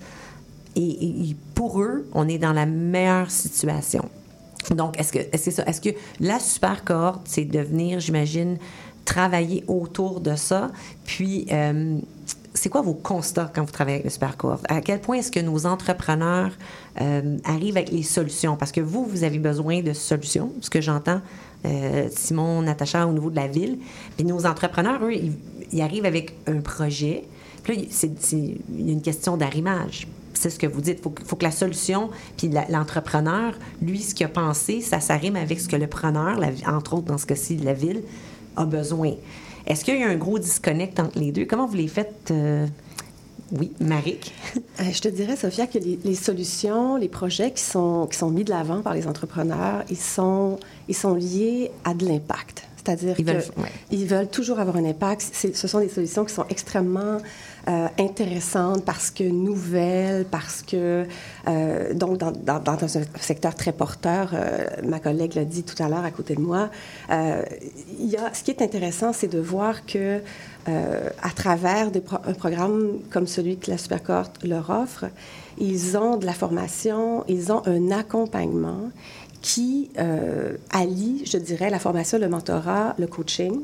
Et, 0.76 1.36
pour 1.54 1.80
eux, 1.80 2.06
on 2.12 2.26
est 2.28 2.38
dans 2.38 2.52
la 2.52 2.66
meilleure 2.66 3.30
situation. 3.30 4.08
Donc, 4.74 4.98
est-ce 4.98 5.12
que 5.12 5.18
est-ce 5.18 5.44
que, 5.46 5.50
ça- 5.50 5.64
est-ce 5.66 5.80
que 5.80 5.90
la 6.20 6.38
super 6.40 6.84
cohorte, 6.84 7.22
c'est 7.26 7.44
de 7.44 7.60
venir, 7.60 8.00
j'imagine, 8.00 8.56
travailler 9.04 9.62
autour 9.68 10.20
de 10.20 10.34
ça? 10.36 10.70
Puis, 11.04 11.46
euh, 11.52 11.98
c'est 12.54 12.68
quoi 12.70 12.80
vos 12.82 12.94
constats 12.94 13.50
quand 13.54 13.62
vous 13.64 13.70
travaillez 13.72 13.96
avec 13.96 14.04
le 14.04 14.10
super 14.10 14.36
cohorte? 14.36 14.64
À 14.68 14.80
quel 14.80 15.00
point 15.00 15.18
est-ce 15.18 15.30
que 15.30 15.40
nos 15.40 15.66
entrepreneurs 15.66 16.52
euh, 17.00 17.36
arrivent 17.44 17.76
avec 17.76 17.90
les 17.92 18.02
solutions? 18.02 18.56
Parce 18.56 18.72
que 18.72 18.80
vous, 18.80 19.04
vous 19.04 19.22
avez 19.24 19.38
besoin 19.38 19.82
de 19.82 19.92
solutions, 19.92 20.52
ce 20.60 20.70
que 20.70 20.80
j'entends, 20.80 21.20
euh, 21.66 22.08
Simon, 22.14 22.62
Natacha, 22.62 23.06
au 23.06 23.12
niveau 23.12 23.30
de 23.30 23.36
la 23.36 23.48
ville. 23.48 23.78
Puis 24.16 24.24
nos 24.26 24.46
entrepreneurs, 24.46 25.02
eux, 25.04 25.14
ils, 25.72 25.82
arrivent 25.82 26.04
avec 26.06 26.34
un 26.46 26.60
projet. 26.60 27.24
Puis 27.64 27.76
là, 27.76 27.82
c'est- 27.90 28.56
une 28.78 29.02
question 29.02 29.36
d'arrimage 29.36 30.06
c'est 30.38 30.50
ce 30.50 30.58
que 30.58 30.66
vous 30.66 30.80
dites. 30.80 30.98
Il 31.00 31.02
faut, 31.02 31.14
faut 31.26 31.36
que 31.36 31.44
la 31.44 31.50
solution, 31.50 32.10
puis 32.36 32.50
l'entrepreneur, 32.70 33.54
lui, 33.82 34.00
ce 34.00 34.14
qu'il 34.14 34.26
a 34.26 34.28
pensé, 34.28 34.80
ça 34.80 35.00
s'arrime 35.00 35.36
avec 35.36 35.60
ce 35.60 35.68
que 35.68 35.76
le 35.76 35.86
preneur, 35.86 36.38
la- 36.38 36.50
entre 36.76 36.94
autres 36.94 37.06
dans 37.06 37.18
ce 37.18 37.26
cas-ci, 37.26 37.56
la 37.56 37.72
ville, 37.74 38.02
a 38.56 38.64
besoin. 38.64 39.12
Est-ce 39.66 39.84
qu'il 39.84 39.98
y 39.98 40.02
a 40.02 40.08
un 40.08 40.16
gros 40.16 40.38
disconnect 40.38 41.00
entre 41.00 41.18
les 41.18 41.32
deux? 41.32 41.44
Comment 41.46 41.66
vous 41.66 41.76
les 41.76 41.88
faites? 41.88 42.30
euh, 42.30 42.66
Oui, 43.52 43.72
Marik. 43.80 44.32
Euh, 44.80 44.84
Je 44.92 45.00
te 45.00 45.08
dirais, 45.08 45.36
Sophia, 45.36 45.66
que 45.68 45.78
les, 45.78 45.98
les 46.04 46.14
solutions, 46.16 46.96
les 46.96 47.08
projets 47.08 47.52
qui 47.52 47.62
sont, 47.62 48.08
qui 48.10 48.18
sont 48.18 48.28
mis 48.30 48.42
de 48.42 48.50
l'avant 48.50 48.82
par 48.82 48.92
les 48.92 49.06
entrepreneurs, 49.06 49.84
ils 49.88 49.96
sont, 49.96 50.58
ils 50.88 50.96
sont 50.96 51.14
liés 51.14 51.70
à 51.84 51.94
de 51.94 52.04
l'impact. 52.06 52.64
C'est-à-dire 52.76 53.14
Ils 53.18 53.24
qu'ils 53.24 53.34
veulent- 53.34 53.44
ouais. 53.58 53.70
ils 53.92 54.04
veulent 54.06 54.28
toujours 54.28 54.58
avoir 54.58 54.76
un 54.76 54.84
impact. 54.84 55.22
Ce 55.54 55.68
sont 55.68 55.78
des 55.78 55.88
solutions 55.88 56.24
qui 56.24 56.34
sont 56.34 56.44
extrêmement 56.50 57.18
euh, 57.66 57.88
intéressantes 57.98 58.84
parce 58.84 59.10
que 59.10 59.24
nouvelles, 59.24 60.26
parce 60.30 60.60
que, 60.60 61.06
euh, 61.48 61.94
donc, 61.94 62.18
dans, 62.18 62.60
un 62.68 62.88
secteur 63.18 63.54
très 63.54 63.72
porteur, 63.72 64.32
euh, 64.34 64.66
ma 64.82 65.00
collègue 65.00 65.34
l'a 65.34 65.46
dit 65.46 65.62
tout 65.62 65.82
à 65.82 65.88
l'heure 65.88 66.04
à 66.04 66.10
côté 66.10 66.34
de 66.34 66.42
moi, 66.42 66.68
y 67.08 68.16
a, 68.16 68.34
ce 68.34 68.42
qui 68.42 68.50
est 68.50 68.60
intéressant, 68.60 69.14
c'est 69.14 69.28
de 69.28 69.38
voir 69.38 69.86
que 69.86 70.20
à 70.66 71.30
travers 71.34 71.90
un 72.26 72.34
programme 72.34 72.98
comme 73.10 73.26
celui 73.26 73.56
que 73.56 73.70
la 73.70 73.78
Supercohorte 73.78 74.44
leur 74.44 74.68
offre, 74.68 75.06
ils 75.56 75.96
ont 75.96 76.16
de 76.18 76.26
la 76.26 76.32
formation, 76.32 77.24
ils 77.28 77.50
ont 77.50 77.62
un 77.66 77.90
accompagnement 77.90 78.90
qui 79.40 79.90
allie, 80.70 81.24
je 81.24 81.38
dirais, 81.38 81.70
la 81.70 81.78
formation, 81.78 82.18
le 82.18 82.28
mentorat, 82.28 82.94
le 82.98 83.06
coaching, 83.06 83.62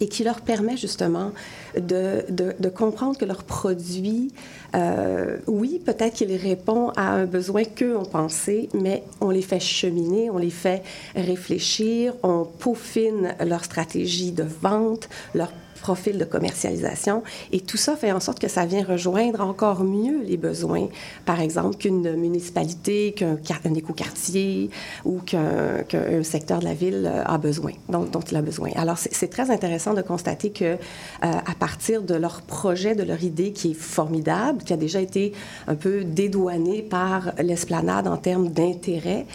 et 0.00 0.08
qui 0.08 0.24
leur 0.24 0.40
permet 0.40 0.76
justement 0.76 1.32
de, 1.76 2.24
de- 2.28 2.68
comprendre 2.68 3.16
que 3.16 3.24
leur 3.24 3.44
produit, 3.44 4.32
euh, 4.74 5.38
oui, 5.46 5.80
peut-être 5.84 6.14
qu'il 6.14 6.34
répond 6.36 6.90
à 6.96 7.10
un 7.12 7.24
besoin 7.24 7.64
qu'eux 7.64 7.96
ont 7.96 8.04
pensé, 8.04 8.68
mais 8.74 9.02
on 9.20 9.30
les 9.30 9.42
fait 9.42 9.60
cheminer, 9.60 10.30
on 10.30 10.38
les 10.38 10.50
fait 10.50 10.82
réfléchir, 11.16 12.14
on 12.22 12.44
peaufine 12.44 13.34
leur 13.44 13.64
stratégie 13.64 14.32
de 14.32 14.44
vente, 14.44 15.08
leur 15.34 15.52
profil 15.80 16.18
de 16.18 16.24
commercialisation. 16.24 17.22
Et 17.52 17.60
tout 17.60 17.76
ça 17.76 17.96
fait 17.96 18.12
en 18.12 18.20
sorte 18.20 18.38
que 18.38 18.48
ça 18.48 18.64
vient 18.66 18.84
rejoindre 18.84 19.40
encore 19.40 19.84
mieux 19.84 20.22
les 20.22 20.36
besoins, 20.36 20.88
par 21.24 21.40
exemple, 21.40 21.76
qu'une 21.76 22.16
municipalité, 22.16 23.12
qu'un 23.12 23.36
quar- 23.36 23.60
un 23.64 23.74
écoquartier 23.74 24.70
ou 25.04 25.18
qu'un 25.18 25.82
qu'un 25.88 26.22
secteur 26.22 26.60
de 26.60 26.64
la 26.64 26.74
ville 26.74 27.04
euh, 27.06 27.22
a 27.24 27.38
besoin, 27.38 27.72
dont, 27.88 28.04
dont 28.04 28.20
il 28.20 28.36
a 28.36 28.42
besoin. 28.42 28.70
Alors, 28.76 28.98
c'est 28.98 29.14
c'est 29.18 29.28
très 29.28 29.50
intéressant 29.50 29.94
de 29.94 30.02
constater 30.02 30.50
que, 30.50 30.64
euh, 30.64 30.76
à 31.22 31.54
partir 31.58 32.02
de 32.02 32.14
leur 32.14 32.42
projet, 32.42 32.94
de 32.94 33.02
leur 33.02 33.22
idée 33.22 33.52
qui 33.52 33.72
est 33.72 33.74
formidable, 33.74 34.62
qui 34.62 34.72
a 34.72 34.76
déjà 34.76 35.00
été 35.00 35.32
un 35.66 35.74
peu 35.74 36.04
dédouanée 36.04 36.82
par 36.82 37.32
l'esplanade 37.38 38.06
en 38.06 38.16
termes 38.16 38.48
d'intérêt, 38.48 39.26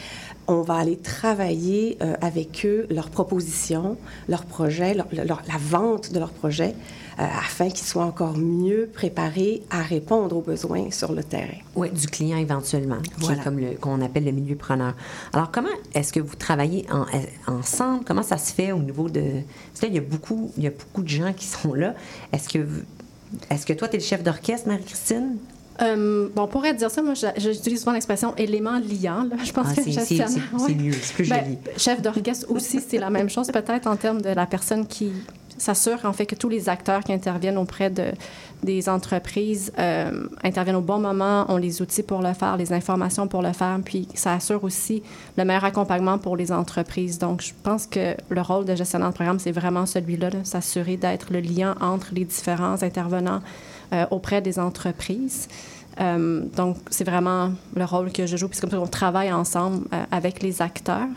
on 0.48 0.62
va 0.62 0.76
aller 0.76 0.98
travailler 0.98 1.98
euh, 2.02 2.16
avec 2.22 2.66
eux 2.66 2.86
leurs 2.90 3.10
propositions, 3.10 3.98
leurs 4.28 4.46
projets, 4.46 4.94
leur- 4.94 5.08
leur- 5.14 5.42
la 5.48 5.58
vente 5.60 6.12
de 6.12 6.20
leurs 6.20 6.32
projets, 6.32 6.76
euh, 7.20 7.24
afin 7.24 7.70
qu'ils 7.70 7.86
soient 7.88 8.06
encore 8.06 8.36
mieux 8.38 8.90
préparés 8.94 9.62
à 9.70 9.82
répondre 9.82 10.36
aux 10.36 10.42
besoins 10.42 10.92
sur 10.92 11.14
le 11.14 11.24
terrain. 11.24 11.58
Oui, 11.76 11.90
du 11.92 12.08
client 12.08 12.38
éventuellement, 12.38 13.00
qui 13.02 13.12
Voilà. 13.20 13.40
est 13.40 13.44
comme 13.44 13.60
le, 13.60 13.72
qu'on 13.76 14.02
appelle 14.02 14.26
le 14.26 14.32
milieu 14.32 14.56
preneur. 14.56 14.94
Alors, 15.32 15.52
comment 15.52 15.70
est-ce 15.94 16.12
que 16.12 16.20
vous 16.20 16.36
travaillez 16.36 16.86
en- 16.92 17.06
ensemble? 17.52 18.04
Comment 18.04 18.24
ça 18.24 18.38
se 18.38 18.52
fait 18.54 18.72
au 18.72 18.80
niveau 18.80 19.10
de... 19.10 19.22
Parce 19.22 19.80
que 19.80 19.86
là, 19.86 19.92
il 19.92 19.96
y 19.96 20.00
a 20.00 20.02
beaucoup, 20.02 20.52
il 20.58 20.64
y 20.64 20.68
a 20.68 20.72
beaucoup 20.72 21.04
de 21.04 21.10
gens 21.10 21.32
qui 21.34 21.46
sont 21.46 21.74
là. 21.74 21.94
Est-ce 22.34 22.50
que, 22.50 22.60
vous- 22.60 22.82
est-ce 23.50 23.66
que 23.66 23.74
toi, 23.74 23.88
tu 23.88 23.96
es 23.96 24.00
le 24.00 24.06
chef 24.06 24.24
d'orchestre, 24.24 24.68
Marie-Christine? 24.68 25.38
Euh, 25.82 26.30
bon, 26.36 26.44
on 26.44 26.48
pourrait 26.48 26.74
dire 26.74 26.92
ça. 26.92 27.02
Moi, 27.02 27.14
j'utilise 27.38 27.80
souvent 27.80 27.94
l'expression 27.94 28.36
élément 28.38 28.80
liant. 28.80 29.24
là. 29.24 29.36
Je 29.44 29.52
pense 29.52 29.68
Ah, 29.72 29.76
que 29.76 29.82
c'est- 29.82 29.92
c'est- 29.92 30.00
gestionnaire, 30.16 30.28
c'est- 30.30 30.58
c'est 30.60 30.66
ouais. 30.66 30.76
mieux, 30.76 30.94
c'est 30.94 31.14
plus 31.16 31.30
Ben, 31.30 31.44
joli. 31.44 31.58
chef 31.78 32.02
d'orchestre 32.02 32.46
aussi, 32.52 32.80
c'est 32.80 33.00
la 33.00 33.10
même 33.10 33.30
chose, 33.30 33.48
peut-être 33.48 33.88
en 33.88 33.96
termes 33.96 34.22
de 34.22 34.30
la 34.30 34.46
personne 34.46 34.86
qui 34.86 35.12
s'assure 35.58 36.00
en 36.04 36.14
fait 36.14 36.26
que 36.26 36.36
tous 36.36 36.50
les 36.50 36.68
acteurs 36.68 37.04
qui 37.04 37.14
interviennent 37.14 37.58
auprès 37.60 37.90
de, 37.90 38.06
des 38.64 38.90
entreprises 38.90 39.72
euh, 39.80 40.26
interviennent 40.44 40.76
au 40.76 40.82
bon 40.82 40.98
moment, 41.00 41.46
ont 41.50 41.58
les 41.58 41.82
outils 41.82 42.02
pour 42.04 42.22
le 42.22 42.34
faire, 42.34 42.58
les 42.58 42.74
informations 42.74 43.28
pour 43.28 43.42
le 43.42 43.54
faire, 43.54 43.80
puis 43.86 44.08
ça 44.16 44.34
assure 44.34 44.64
aussi 44.64 45.04
le 45.38 45.46
meilleur 45.46 45.64
accompagnement 45.64 46.18
pour 46.18 46.36
les 46.38 46.52
entreprises. 46.52 47.18
Donc, 47.20 47.42
je 47.42 47.52
pense 47.64 47.86
que 47.86 48.16
le 48.30 48.42
rôle 48.42 48.66
de 48.66 48.76
gestionnaire 48.76 49.10
de 49.10 49.14
programme, 49.14 49.40
c'est 49.40 49.52
vraiment 49.52 49.86
celui-là, 49.86 50.32
là, 50.32 50.40
s'assurer 50.44 50.98
d'être 50.98 51.32
le 51.32 51.40
lien 51.40 51.76
entre 51.82 52.08
les 52.14 52.26
différents 52.26 52.82
intervenants 52.84 53.42
euh, 53.94 54.06
auprès 54.12 54.42
des 54.42 54.60
entreprises. 54.60 55.48
Euh, 56.02 56.44
donc, 56.56 56.78
c'est 56.90 57.04
vraiment 57.04 57.52
le 57.76 57.86
rôle 57.86 58.12
que 58.12 58.26
je 58.26 58.36
joue. 58.36 58.48
Puis 58.48 58.60
comme 58.60 58.72
ça 58.72 58.78
qu'on 58.78 58.88
travaille 58.88 59.32
ensemble 59.32 59.86
euh, 59.94 60.04
avec 60.12 60.42
les 60.42 60.62
acteurs. 60.62 61.08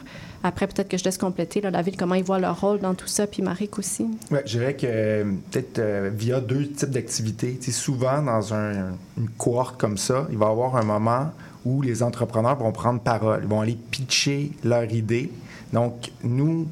Après, 0.45 0.67
peut-être 0.67 0.89
que 0.89 0.99
je 0.99 1.05
laisse 1.05 1.19
compléter 1.19 1.61
là, 1.63 1.71
la 1.71 1.83
ville, 1.83 1.97
comment 1.97 2.15
ils 2.15 2.23
voient 2.23 2.39
leur 2.39 2.61
rôle 2.61 2.79
dans 2.79 2.95
tout 2.95 3.07
ça, 3.09 3.27
puis 3.27 3.43
Marik 3.43 3.79
aussi. 3.79 4.07
Ouais, 4.31 4.43
je 4.45 4.59
dirais 4.59 4.75
que 4.75 5.25
peut-être 5.51 5.81
via 6.15 6.41
deux 6.41 6.69
types 6.69 6.91
d'activités. 6.91 7.59
Souvent, 7.73 8.23
dans 8.23 8.55
un- 8.55 8.93
une 9.17 9.29
cohorte 9.39 9.81
comme 9.81 9.97
ça, 9.97 10.27
il 10.31 10.37
va 10.39 10.47
y 10.47 10.51
avoir 10.51 10.77
un 10.77 10.85
moment 10.85 11.31
où 11.65 11.83
les 11.83 12.03
entrepreneurs 12.03 12.57
vont 12.57 12.71
prendre 12.71 13.01
parole, 13.01 13.41
ils 13.43 13.49
vont 13.49 13.61
aller 13.63 13.79
pitcher 13.91 14.53
leur 14.63 14.85
idée. 14.93 15.33
Donc, 15.73 16.13
nous, 16.23 16.69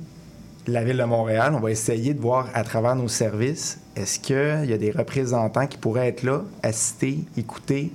la 0.67 0.85
Ville 0.85 0.97
de 0.97 1.05
Montréal, 1.05 1.53
on 1.55 1.61
va 1.61 1.71
essayer 1.71 2.15
de 2.15 2.21
voir 2.21 2.49
à 2.55 2.65
travers 2.65 2.97
nos 2.97 3.09
services, 3.09 3.79
est-ce 3.97 4.19
qu'il 4.19 4.69
y 4.69 4.73
a 4.73 4.79
des 4.79 4.91
représentants 4.91 5.67
qui 5.67 5.79
pourraient 5.79 6.09
être 6.09 6.23
là, 6.23 6.43
assister, 6.63 7.19
écouter? 7.37 7.93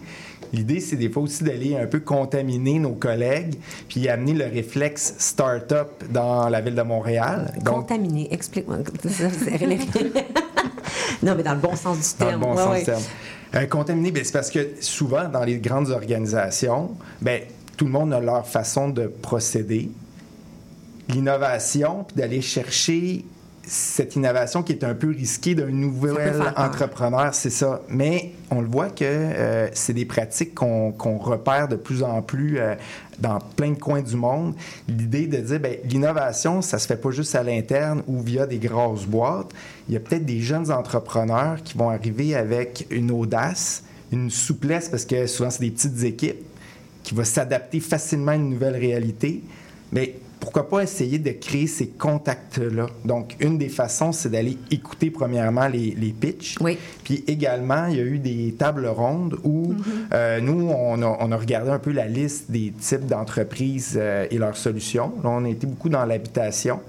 L'idée, 0.51 0.79
c'est 0.79 0.95
des 0.95 1.10
fois 1.10 1.23
aussi 1.23 1.43
d'aller 1.43 1.75
un 1.77 1.86
peu 1.86 1.99
contaminer 1.99 2.79
nos 2.79 2.93
collègues, 2.93 3.55
puis 3.88 4.10
amener 4.10 4.34
le 4.34 4.45
réflexe 4.45 5.13
start-up 5.19 6.03
dans 6.10 6.49
la 6.49 6.62
Ville 6.62 6.73
de 6.75 6.82
Montréal. 6.82 7.53
Donc, 7.63 7.75
Contaminé, 7.75 8.34
explique-moi. 8.34 8.77
non, 11.23 11.36
mais 11.36 11.43
dans 11.43 11.53
le 11.53 11.60
bon 11.60 11.75
sens 11.75 12.15
du 12.15 12.19
Dans 12.19 12.25
le 12.25 12.32
terme. 12.32 12.41
bon 12.41 12.51
Ouais, 12.51 12.58
sens 12.58 12.71
ouais. 12.71 12.79
du 12.79 12.86
terme. 12.86 13.03
Euh, 13.55 13.65
contaminé, 13.65 14.12
ben, 14.12 14.23
c'est 14.23 14.34
parce 14.34 14.49
que 14.49 14.75
souvent, 14.79 15.27
dans 15.27 15.43
les 15.43 15.58
grandes 15.60 15.89
organisations, 15.89 16.91
ben, 17.21 17.41
tout 17.77 17.86
le 17.86 17.91
monde 17.91 18.13
a 18.13 18.19
leur 18.19 18.47
façon 18.47 18.89
de 18.89 19.08
procéder. 19.08 19.89
L'innovation, 21.09 22.05
puis 22.05 22.17
d'aller 22.17 22.41
chercher 22.41 23.25
cette 23.69 24.15
innovation 24.15 24.63
qui 24.63 24.71
est 24.73 24.83
un 24.83 24.95
peu 24.95 25.09
risquée 25.09 25.53
d'un 25.53 25.67
nouvel 25.67 26.41
entrepreneur, 26.57 27.33
c'est 27.33 27.49
ça. 27.49 27.81
Mais 27.87 28.31
on 28.49 28.61
le 28.61 28.67
voit 28.67 28.89
que 28.89 29.05
euh, 29.05 29.67
c'est 29.73 29.93
des 29.93 30.05
pratiques 30.05 30.55
qu'on 30.55 30.91
qu'on 30.91 31.17
repère 31.17 31.67
de 31.67 31.75
plus 31.75 32.01
en 32.01 32.21
plus 32.21 32.57
euh, 32.57 32.75
dans 33.19 33.39
plein 33.39 33.71
de 33.71 33.79
coins 33.79 34.01
du 34.01 34.15
monde. 34.15 34.55
L'idée 34.87 35.27
de 35.27 35.37
dire, 35.37 35.59
ben, 35.59 35.77
l'innovation, 35.85 36.61
ça 36.61 36.79
se 36.79 36.87
fait 36.87 36.97
pas 36.97 37.11
juste 37.11 37.35
à 37.35 37.43
l'interne 37.43 38.01
ou 38.07 38.19
via 38.21 38.47
des 38.47 38.57
grosses 38.57 39.05
boîtes. 39.05 39.51
Il 39.87 39.93
y 39.93 39.97
a 39.97 39.99
peut-être 39.99 40.25
des 40.25 40.41
jeunes 40.41 40.71
entrepreneurs 40.71 41.61
qui 41.63 41.77
vont 41.77 41.89
arriver 41.89 42.35
avec 42.35 42.87
une 42.89 43.11
audace, 43.11 43.83
une 44.11 44.31
souplesse, 44.31 44.89
parce 44.89 45.05
que 45.05 45.27
souvent, 45.27 45.49
c'est 45.49 45.61
des 45.61 45.71
petites 45.71 46.03
équipes 46.03 46.43
qui 47.03 47.13
vont 47.13 47.23
s'adapter 47.23 47.79
facilement 47.79 48.31
à 48.31 48.35
une 48.35 48.49
nouvelle 48.49 48.75
réalité. 48.75 49.43
Mais 49.91 50.15
pourquoi 50.39 50.69
pas 50.69 50.84
essayer 50.84 51.19
de 51.19 51.32
créer 51.32 51.67
ces 51.67 51.88
contacts-là? 51.88 52.88
Donc, 53.06 53.36
une 53.39 53.58
des 53.58 53.69
façons, 53.69 54.12
c'est 54.12 54.30
d'aller 54.30 54.58
écouter 54.71 55.12
premièrement 55.12 55.67
les, 55.67 55.91
les 55.91 56.12
pitchs. 56.12 56.58
Oui. 56.62 56.78
Puis 57.04 57.23
également, 57.28 57.88
il 57.88 57.97
y 57.97 57.99
a 57.99 58.04
eu 58.04 58.19
des 58.19 58.56
tables 58.58 58.88
rondes 58.88 59.38
où 59.43 59.73
euh, 60.13 60.39
nous, 60.39 60.69
on 60.69 61.02
a, 61.02 61.17
on 61.19 61.32
a 61.32 61.38
regardé 61.38 61.71
un 61.71 61.80
peu 61.80 61.91
la 61.91 62.08
liste 62.08 62.49
des 62.49 62.71
types 62.80 63.06
d'entreprises 63.06 63.97
euh, 63.99 64.28
et 64.32 64.38
leurs 64.38 64.58
solutions. 64.58 65.12
Là, 65.23 65.30
on 65.30 65.45
a 65.45 65.49
été 65.49 65.67
beaucoup 65.67 65.89
dans 65.89 66.06
l'habitation. 66.06 66.80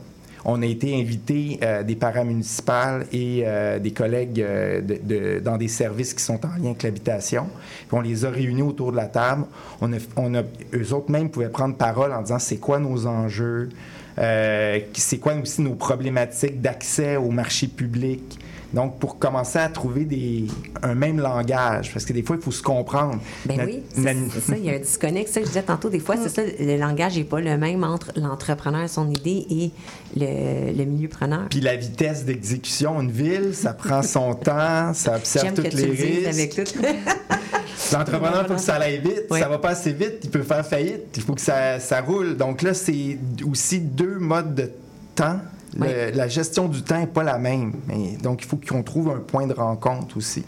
On 0.44 0.62
a 0.62 0.66
été 0.66 0.98
invité 0.98 1.58
euh, 1.62 1.82
des 1.82 1.96
paramunicipales 1.96 3.06
et 3.12 3.42
euh, 3.44 3.78
des 3.78 3.92
collègues 3.92 4.40
euh, 4.40 5.40
dans 5.40 5.56
des 5.56 5.68
services 5.68 6.14
qui 6.14 6.22
sont 6.22 6.44
en 6.44 6.56
lien 6.60 6.70
avec 6.70 6.82
l'habitation. 6.82 7.46
On 7.92 8.00
les 8.00 8.24
a 8.24 8.30
réunis 8.30 8.62
autour 8.62 8.92
de 8.92 8.96
la 8.96 9.06
table. 9.06 9.44
On 9.80 9.92
eux 9.92 10.92
autres 10.94 11.10
même 11.10 11.30
pouvaient 11.30 11.48
prendre 11.48 11.76
parole 11.76 12.12
en 12.12 12.22
disant 12.22 12.38
c'est 12.38 12.58
quoi 12.58 12.78
nos 12.78 13.06
enjeux, 13.06 13.68
c'est 14.16 15.18
quoi 15.20 15.34
aussi 15.34 15.62
nos 15.62 15.74
problématiques 15.74 16.60
d'accès 16.60 17.16
au 17.16 17.30
marché 17.30 17.66
public? 17.66 18.38
Donc, 18.72 18.98
pour 18.98 19.18
commencer 19.18 19.58
à 19.58 19.68
trouver 19.68 20.04
des, 20.04 20.46
un 20.82 20.94
même 20.94 21.18
langage, 21.18 21.92
parce 21.92 22.04
que 22.04 22.12
des 22.12 22.22
fois, 22.22 22.36
il 22.36 22.42
faut 22.42 22.52
se 22.52 22.62
comprendre. 22.62 23.18
Ben 23.46 23.60
oui, 23.66 23.82
c'est 23.92 24.40
ça, 24.40 24.56
il 24.56 24.64
y 24.64 24.70
a 24.70 24.74
un 24.74 24.78
disconnect. 24.78 25.28
Ça, 25.28 25.40
je 25.40 25.46
disais 25.46 25.62
tantôt, 25.62 25.88
des 25.88 25.98
fois, 25.98 26.16
c'est 26.16 26.28
ça, 26.28 26.42
le 26.42 26.76
langage 26.76 27.16
n'est 27.16 27.24
pas 27.24 27.40
le 27.40 27.56
même 27.56 27.82
entre 27.82 28.12
l'entrepreneur, 28.16 28.88
son 28.88 29.10
idée 29.10 29.46
et 29.50 29.70
le, 30.16 30.72
le 30.76 30.84
milieu 30.84 31.08
preneur. 31.08 31.48
Puis 31.50 31.60
la 31.60 31.76
vitesse 31.76 32.24
d'exécution, 32.24 33.00
une 33.00 33.10
ville, 33.10 33.54
ça 33.54 33.72
prend 33.72 34.02
son 34.02 34.34
temps, 34.34 34.92
ça 34.94 35.16
observe 35.16 35.54
toutes 35.54 35.72
les 35.74 35.90
risques. 35.90 36.26
avec 36.28 36.54
tout. 36.54 36.82
L'entrepreneur, 37.92 38.42
il 38.42 38.48
faut 38.48 38.54
que 38.54 38.60
ça 38.60 38.76
aille 38.76 39.00
vite. 39.00 39.24
Oui. 39.30 39.40
Ça 39.40 39.48
va 39.48 39.58
pas 39.58 39.70
assez 39.70 39.92
vite, 39.92 40.18
il 40.22 40.30
peut 40.30 40.42
faire 40.42 40.64
faillite. 40.64 41.06
Il 41.16 41.22
faut 41.22 41.34
que 41.34 41.40
ça, 41.40 41.80
ça 41.80 42.00
roule. 42.00 42.36
Donc 42.36 42.62
là, 42.62 42.74
c'est 42.74 43.18
aussi 43.48 43.80
deux 43.80 44.18
modes 44.18 44.54
de 44.54 44.70
temps. 45.14 45.40
Le- 45.76 45.82
Oui. 45.82 45.88
La 46.14 46.28
gestion 46.28 46.68
du 46.68 46.82
temps 46.82 46.98
n'est 46.98 47.06
pas 47.06 47.22
la 47.22 47.38
même. 47.38 47.72
Mais, 47.86 48.16
donc, 48.22 48.42
il 48.42 48.46
faut 48.46 48.56
qu'on 48.58 48.82
trouve 48.82 49.10
un 49.10 49.18
point 49.20 49.46
de 49.46 49.54
rencontre 49.54 50.16
aussi. 50.16 50.44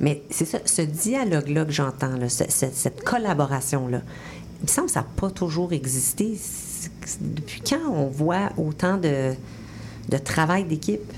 Mais 0.00 0.22
c'est 0.30 0.44
ça, 0.44 0.58
ce 0.64 0.82
dialogue-là 0.82 1.64
que 1.64 1.72
j'entends, 1.72 2.16
là, 2.16 2.28
ce- 2.28 2.44
ce- 2.50 2.70
cette 2.72 3.02
collaboration-là, 3.04 4.00
il 4.60 4.62
me 4.62 4.68
semble 4.68 4.86
que 4.86 4.92
ça 4.92 5.00
n'a 5.00 5.06
pas 5.16 5.30
toujours 5.30 5.72
existé. 5.72 6.38
Depuis 7.20 7.60
quand 7.68 7.90
on 7.92 8.06
voit 8.06 8.50
autant 8.56 8.96
de, 8.96 9.32
de 10.08 10.18
travail 10.18 10.64
d'équipe? 10.64 11.12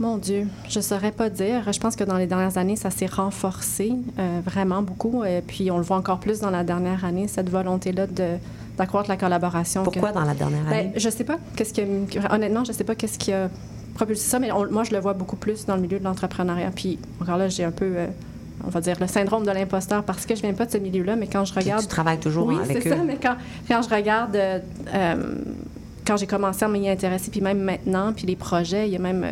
Mon 0.00 0.18
Dieu, 0.18 0.48
je 0.68 0.80
ne 0.80 0.82
saurais 0.82 1.12
pas 1.12 1.30
dire. 1.30 1.72
Je 1.72 1.78
pense 1.78 1.94
que 1.94 2.02
dans 2.02 2.16
les 2.16 2.26
dernières 2.26 2.58
années, 2.58 2.74
ça 2.74 2.90
s'est 2.90 3.06
renforcé 3.06 3.92
euh, 4.18 4.40
vraiment 4.44 4.82
beaucoup. 4.82 5.22
Et 5.24 5.40
puis, 5.46 5.70
on 5.70 5.76
le 5.78 5.84
voit 5.84 5.96
encore 5.96 6.18
plus 6.18 6.40
dans 6.40 6.50
la 6.50 6.64
dernière 6.64 7.04
année, 7.04 7.28
cette 7.28 7.48
volonté-là 7.48 8.08
de- 8.08 8.38
d'accroître 8.76 9.08
la 9.08 9.16
collaboration. 9.16 9.82
Pourquoi 9.84 10.10
que- 10.10 10.14
dans 10.14 10.24
la 10.24 10.34
dernière 10.34 10.64
Ben, 10.64 10.72
année? 10.72 10.92
je 10.96 11.08
sais 11.08 11.24
pas 11.24 11.36
qu'est-ce 11.56 11.72
que 11.74 11.82
honnêtement, 12.34 12.64
je 12.64 12.72
sais 12.72 12.84
pas 12.84 12.94
qu'est-ce 12.94 13.18
qui 13.18 13.32
a 13.32 13.48
propulsé 13.94 14.28
ça, 14.28 14.38
mais 14.38 14.50
on- 14.52 14.70
moi 14.70 14.82
je 14.84 14.92
le 14.92 14.98
vois 15.00 15.12
beaucoup 15.14 15.36
plus 15.36 15.66
dans 15.66 15.76
le 15.76 15.82
milieu 15.82 15.98
de 15.98 16.04
l'entrepreneuriat. 16.04 16.70
Puis 16.74 16.98
encore 17.20 17.36
là, 17.36 17.48
j'ai 17.48 17.64
un 17.64 17.70
peu 17.70 17.84
euh, 17.96 18.06
on 18.66 18.70
va 18.70 18.80
dire 18.80 18.96
le 19.00 19.06
syndrome 19.06 19.44
de 19.44 19.50
l'imposteur 19.50 20.02
parce 20.02 20.26
que 20.26 20.34
je 20.34 20.40
viens 20.42 20.54
pas 20.54 20.66
de 20.66 20.70
ce 20.72 20.78
milieu-là, 20.78 21.16
mais 21.16 21.26
quand 21.26 21.44
je 21.44 21.52
Puis 21.52 21.62
regarde 21.64 21.82
tu 21.82 21.88
travailles 21.88 22.18
toujours 22.18 22.46
oui, 22.46 22.56
avec 22.62 22.82
c'est 22.82 22.88
eux. 22.88 22.96
ça, 22.96 23.02
mais 23.04 23.18
quand, 23.22 23.36
quand 23.68 23.82
je 23.82 23.94
regarde 23.94 24.34
euh, 24.36 24.58
euh, 24.94 25.34
quand 26.06 26.16
j'ai 26.16 26.26
commencé 26.26 26.64
à 26.64 26.68
m'y 26.68 26.88
intéresser, 26.88 27.30
puis 27.30 27.40
même 27.40 27.60
maintenant, 27.62 28.12
puis 28.12 28.26
les 28.26 28.36
projets, 28.36 28.88
il 28.88 28.92
y 28.92 28.96
a 28.96 28.98
même 28.98 29.24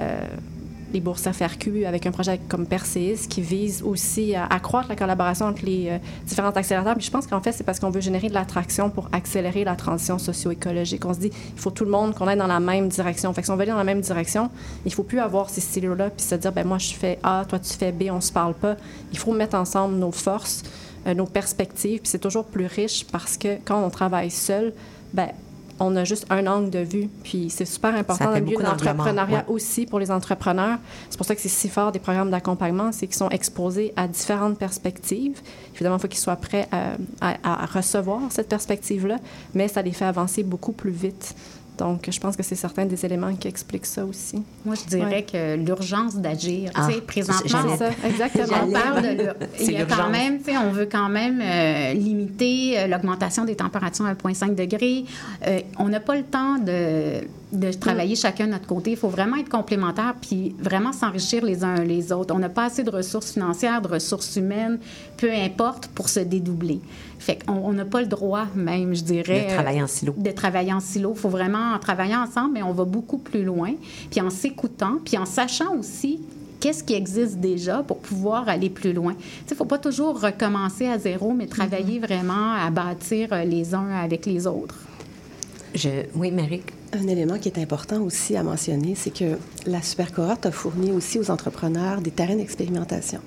euh, 0.00 0.20
les 0.92 1.00
bourses 1.00 1.28
FRQ 1.30 1.84
avec 1.84 2.06
un 2.06 2.10
projet 2.10 2.38
comme 2.48 2.66
Perseis 2.66 3.26
qui 3.28 3.42
vise 3.42 3.82
aussi 3.82 4.34
à 4.34 4.46
accroître 4.46 4.88
la 4.88 4.96
collaboration 4.96 5.46
entre 5.46 5.64
les 5.64 5.88
euh, 5.88 5.98
différents 6.24 6.50
accélérateurs. 6.50 6.94
Puis 6.94 7.06
je 7.06 7.10
pense 7.10 7.26
qu'en 7.26 7.40
fait, 7.40 7.52
c'est 7.52 7.64
parce 7.64 7.78
qu'on 7.78 7.90
veut 7.90 8.00
générer 8.00 8.28
de 8.28 8.34
l'attraction 8.34 8.90
pour 8.90 9.08
accélérer 9.12 9.64
la 9.64 9.76
transition 9.76 10.18
socio-écologique. 10.18 11.04
On 11.04 11.14
se 11.14 11.20
dit, 11.20 11.30
il 11.54 11.60
faut 11.60 11.70
tout 11.70 11.84
le 11.84 11.90
monde 11.90 12.14
qu'on 12.14 12.26
aille 12.26 12.38
dans 12.38 12.46
la 12.46 12.60
même 12.60 12.88
direction. 12.88 13.32
Fait 13.32 13.42
que 13.42 13.46
si 13.46 13.50
on 13.50 13.56
veut 13.56 13.62
aller 13.62 13.72
dans 13.72 13.78
la 13.78 13.84
même 13.84 14.00
direction, 14.00 14.50
il 14.86 14.92
faut 14.92 15.02
plus 15.02 15.20
avoir 15.20 15.50
ces 15.50 15.60
silos-là 15.60 16.10
puis 16.10 16.24
se 16.24 16.34
dire, 16.34 16.52
ben 16.52 16.66
moi, 16.66 16.78
je 16.78 16.94
fais 16.94 17.18
A, 17.22 17.44
toi, 17.46 17.58
tu 17.58 17.72
fais 17.72 17.92
B, 17.92 18.04
on 18.10 18.20
se 18.20 18.32
parle 18.32 18.54
pas. 18.54 18.76
Il 19.12 19.18
faut 19.18 19.32
mettre 19.32 19.56
ensemble 19.56 19.96
nos 19.96 20.12
forces, 20.12 20.62
euh, 21.06 21.14
nos 21.14 21.26
perspectives. 21.26 22.00
Puis 22.00 22.08
c'est 22.08 22.18
toujours 22.18 22.44
plus 22.44 22.66
riche 22.66 23.04
parce 23.10 23.36
que 23.36 23.58
quand 23.64 23.82
on 23.82 23.90
travaille 23.90 24.30
seul, 24.30 24.72
ben 25.12 25.28
on 25.80 25.94
a 25.96 26.04
juste 26.04 26.26
un 26.30 26.46
angle 26.46 26.70
de 26.70 26.80
vue. 26.80 27.08
Puis 27.24 27.50
c'est 27.50 27.64
super 27.64 27.94
important 27.94 28.26
dans 28.26 28.34
le 28.34 28.40
milieu 28.40 28.58
de 28.58 28.62
l'entrepreneuriat 28.62 29.44
ouais. 29.48 29.54
aussi 29.54 29.86
pour 29.86 29.98
les 29.98 30.10
entrepreneurs. 30.10 30.78
C'est 31.10 31.16
pour 31.16 31.26
ça 31.26 31.34
que 31.34 31.40
c'est 31.40 31.48
si 31.48 31.68
fort 31.68 31.92
des 31.92 31.98
programmes 31.98 32.30
d'accompagnement, 32.30 32.90
c'est 32.92 33.06
qu'ils 33.06 33.16
sont 33.16 33.28
exposés 33.30 33.92
à 33.96 34.08
différentes 34.08 34.58
perspectives. 34.58 35.40
Évidemment, 35.74 35.96
il 35.96 36.00
faut 36.00 36.08
qu'ils 36.08 36.18
soient 36.20 36.36
prêts 36.36 36.68
à, 36.72 36.92
à- 37.20 37.62
à 37.62 37.66
recevoir 37.66 38.20
cette 38.30 38.48
perspective-là, 38.48 39.18
mais 39.54 39.68
ça 39.68 39.82
les 39.82 39.92
fait 39.92 40.04
avancer 40.04 40.42
beaucoup 40.42 40.72
plus 40.72 40.90
vite. 40.90 41.34
Donc, 41.78 42.08
je 42.10 42.18
pense 42.20 42.36
que 42.36 42.42
c'est 42.42 42.54
certains 42.56 42.84
des 42.86 43.04
éléments 43.06 43.34
qui 43.34 43.48
expliquent 43.48 43.86
ça 43.86 44.04
aussi. 44.04 44.42
Moi, 44.64 44.74
je 44.74 44.88
dirais 44.88 45.06
Ouais. 45.08 45.22
que 45.22 45.56
l'urgence 45.56 46.16
d'agir. 46.16 46.70
Ah, 46.74 46.86
tu 46.88 46.94
sais, 46.94 47.00
présentement, 47.00 47.42
j'allais- 47.46 47.76
C'est 47.78 47.84
ça, 48.02 48.08
exactement. 48.08 48.58
On 48.66 48.72
parle 48.72 49.02
de 49.16 49.28
Il 49.60 49.72
y 49.72 49.76
a 49.76 49.84
quand 49.84 49.94
l'urgence. 49.96 50.10
même, 50.12 50.38
tu 50.38 50.44
sais, 50.50 50.58
on 50.58 50.70
veut 50.72 50.88
quand 50.90 51.08
même 51.08 51.40
euh, 51.42 51.92
limiter 51.94 52.78
euh, 52.78 52.86
l'augmentation 52.88 53.44
des 53.44 53.54
températures 53.56 54.06
à 54.06 54.14
1,5 54.14 54.54
degré. 54.54 55.04
Euh, 55.46 55.60
on 55.78 55.88
n'a 55.88 56.00
pas 56.00 56.16
le 56.16 56.24
temps 56.24 56.58
de, 56.58 57.20
de 57.52 57.72
travailler 57.72 58.16
chacun 58.16 58.46
de 58.46 58.52
notre 58.52 58.66
côté. 58.66 58.90
Il 58.92 58.96
faut 58.96 59.08
vraiment 59.08 59.36
être 59.36 59.48
complémentaires 59.48 60.14
puis 60.20 60.54
vraiment 60.58 60.92
s'enrichir 60.92 61.44
les 61.44 61.62
uns 61.64 61.76
les 61.84 62.12
autres. 62.12 62.34
On 62.34 62.38
n'a 62.38 62.48
pas 62.48 62.64
assez 62.64 62.82
de 62.82 62.90
ressources 62.90 63.32
financières, 63.32 63.80
de 63.82 63.88
ressources 63.88 64.34
humaines, 64.36 64.78
peu 65.16 65.30
importe, 65.32 65.86
pour 65.88 66.08
se 66.08 66.20
dédoubler. 66.20 66.80
Fait 67.18 67.44
qu'on 67.44 67.54
on 67.54 67.72
n'a 67.72 67.84
pas 67.84 68.00
le 68.00 68.06
droit 68.06 68.46
même, 68.54 68.94
je 68.94 69.02
dirais. 69.02 69.46
De 69.46 69.54
travailler 69.54 69.82
en 69.82 69.86
silo. 69.86 70.14
De 70.16 70.30
travailler 70.30 70.72
en 70.72 70.80
silo. 70.80 71.12
Il 71.14 71.20
faut 71.20 71.28
vraiment 71.28 71.78
travailler 71.78 72.16
ensemble, 72.16 72.52
mais 72.54 72.62
on 72.62 72.72
va 72.72 72.84
beaucoup 72.84 73.18
plus 73.18 73.44
loin. 73.44 73.72
Puis 74.10 74.20
en 74.20 74.30
s'écoutant, 74.30 74.98
puis 75.04 75.18
en 75.18 75.26
sachant 75.26 75.76
aussi 75.76 76.20
qu'est-ce 76.60 76.82
qui 76.84 76.94
existe 76.94 77.38
déjà 77.38 77.82
pour 77.82 77.98
pouvoir 77.98 78.48
aller 78.48 78.70
plus 78.70 78.92
loin. 78.92 79.14
Il 79.46 79.52
ne 79.52 79.56
faut 79.56 79.64
pas 79.64 79.78
toujours 79.78 80.20
recommencer 80.20 80.86
à 80.86 80.98
zéro, 80.98 81.32
mais 81.32 81.46
travailler 81.46 81.98
vraiment 81.98 82.54
à 82.54 82.70
bâtir 82.70 83.32
euh, 83.32 83.44
les 83.44 83.74
uns 83.74 83.90
avec 83.90 84.26
les 84.26 84.46
autres. 84.46 84.76
Je, 85.74 85.88
oui, 86.14 86.30
Marie? 86.30 86.62
Un 86.92 87.06
élément 87.06 87.38
qui 87.38 87.48
est 87.48 87.58
important 87.58 88.00
aussi 88.00 88.36
à 88.36 88.42
mentionner, 88.42 88.94
c'est 88.94 89.12
que 89.12 89.36
la 89.66 89.82
Supercohorte 89.82 90.46
a 90.46 90.50
fourni 90.50 90.90
aussi 90.90 91.18
aux 91.18 91.30
entrepreneurs 91.30 92.00
des 92.00 92.10
terrains 92.10 92.36
d'expérimentation. 92.36 93.20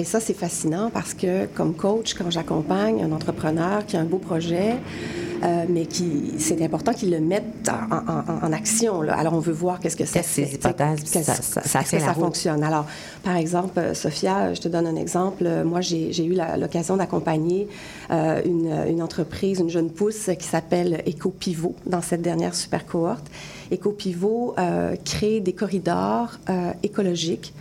Et 0.00 0.04
ça, 0.04 0.18
c'est 0.18 0.32
fascinant 0.32 0.88
parce 0.90 1.12
que, 1.12 1.44
comme 1.54 1.74
coach, 1.74 2.14
quand 2.14 2.30
j'accompagne 2.30 3.02
un 3.02 3.12
entrepreneur 3.12 3.84
qui 3.84 3.98
a 3.98 4.00
un 4.00 4.04
beau 4.04 4.16
projet, 4.16 4.76
euh, 5.42 5.64
mais 5.68 5.84
qui, 5.84 6.32
c'est 6.38 6.62
important 6.62 6.94
qu'il 6.94 7.10
le 7.10 7.20
mette 7.20 7.68
en, 7.68 7.96
en- 7.96 8.46
en 8.46 8.52
action. 8.54 9.02
là. 9.02 9.12
Alors, 9.14 9.34
on 9.34 9.40
veut 9.40 9.52
voir 9.52 9.78
qu'est-ce 9.78 9.98
que 9.98 10.06
ça 10.06 10.20
Qu'est-ce 10.20 10.36
que 10.40 10.42
fait. 10.42 10.46
ces 10.46 10.54
hypothèses, 10.54 11.00
Qu'est-ce- 11.02 11.22
ça- 11.26 11.34
ça- 11.34 11.62
ça 11.62 11.82
tient 11.84 11.98
que 11.98 12.04
ça 12.06 12.14
fonctionne. 12.14 12.62
Alors, 12.62 12.86
par 13.22 13.36
exemple, 13.36 13.78
Sophia, 13.94 14.54
je 14.54 14.60
te 14.62 14.68
donne 14.68 14.86
un 14.86 14.96
exemple. 14.96 15.44
Moi, 15.66 15.82
j'ai 15.82 16.24
eu 16.24 16.34
l'occasion 16.58 16.96
d'accompagner 16.96 17.68
euh, 18.10 18.40
une, 18.46 18.72
une 18.88 19.02
entreprise, 19.02 19.58
une 19.60 19.68
jeune 19.68 19.90
pousse 19.90 20.30
qui 20.38 20.46
s'appelle 20.46 21.02
EcoPivot 21.06 21.74
dans 21.84 22.00
cette 22.00 22.22
dernière 22.22 22.54
super 22.54 22.86
cohorte. 22.86 23.26
EcoPivot 23.70 24.54
euh, 24.58 24.96
crée 25.04 25.40
des 25.40 25.52
corridors 25.52 26.38
euh, 26.48 26.72
écologiques 26.82 27.52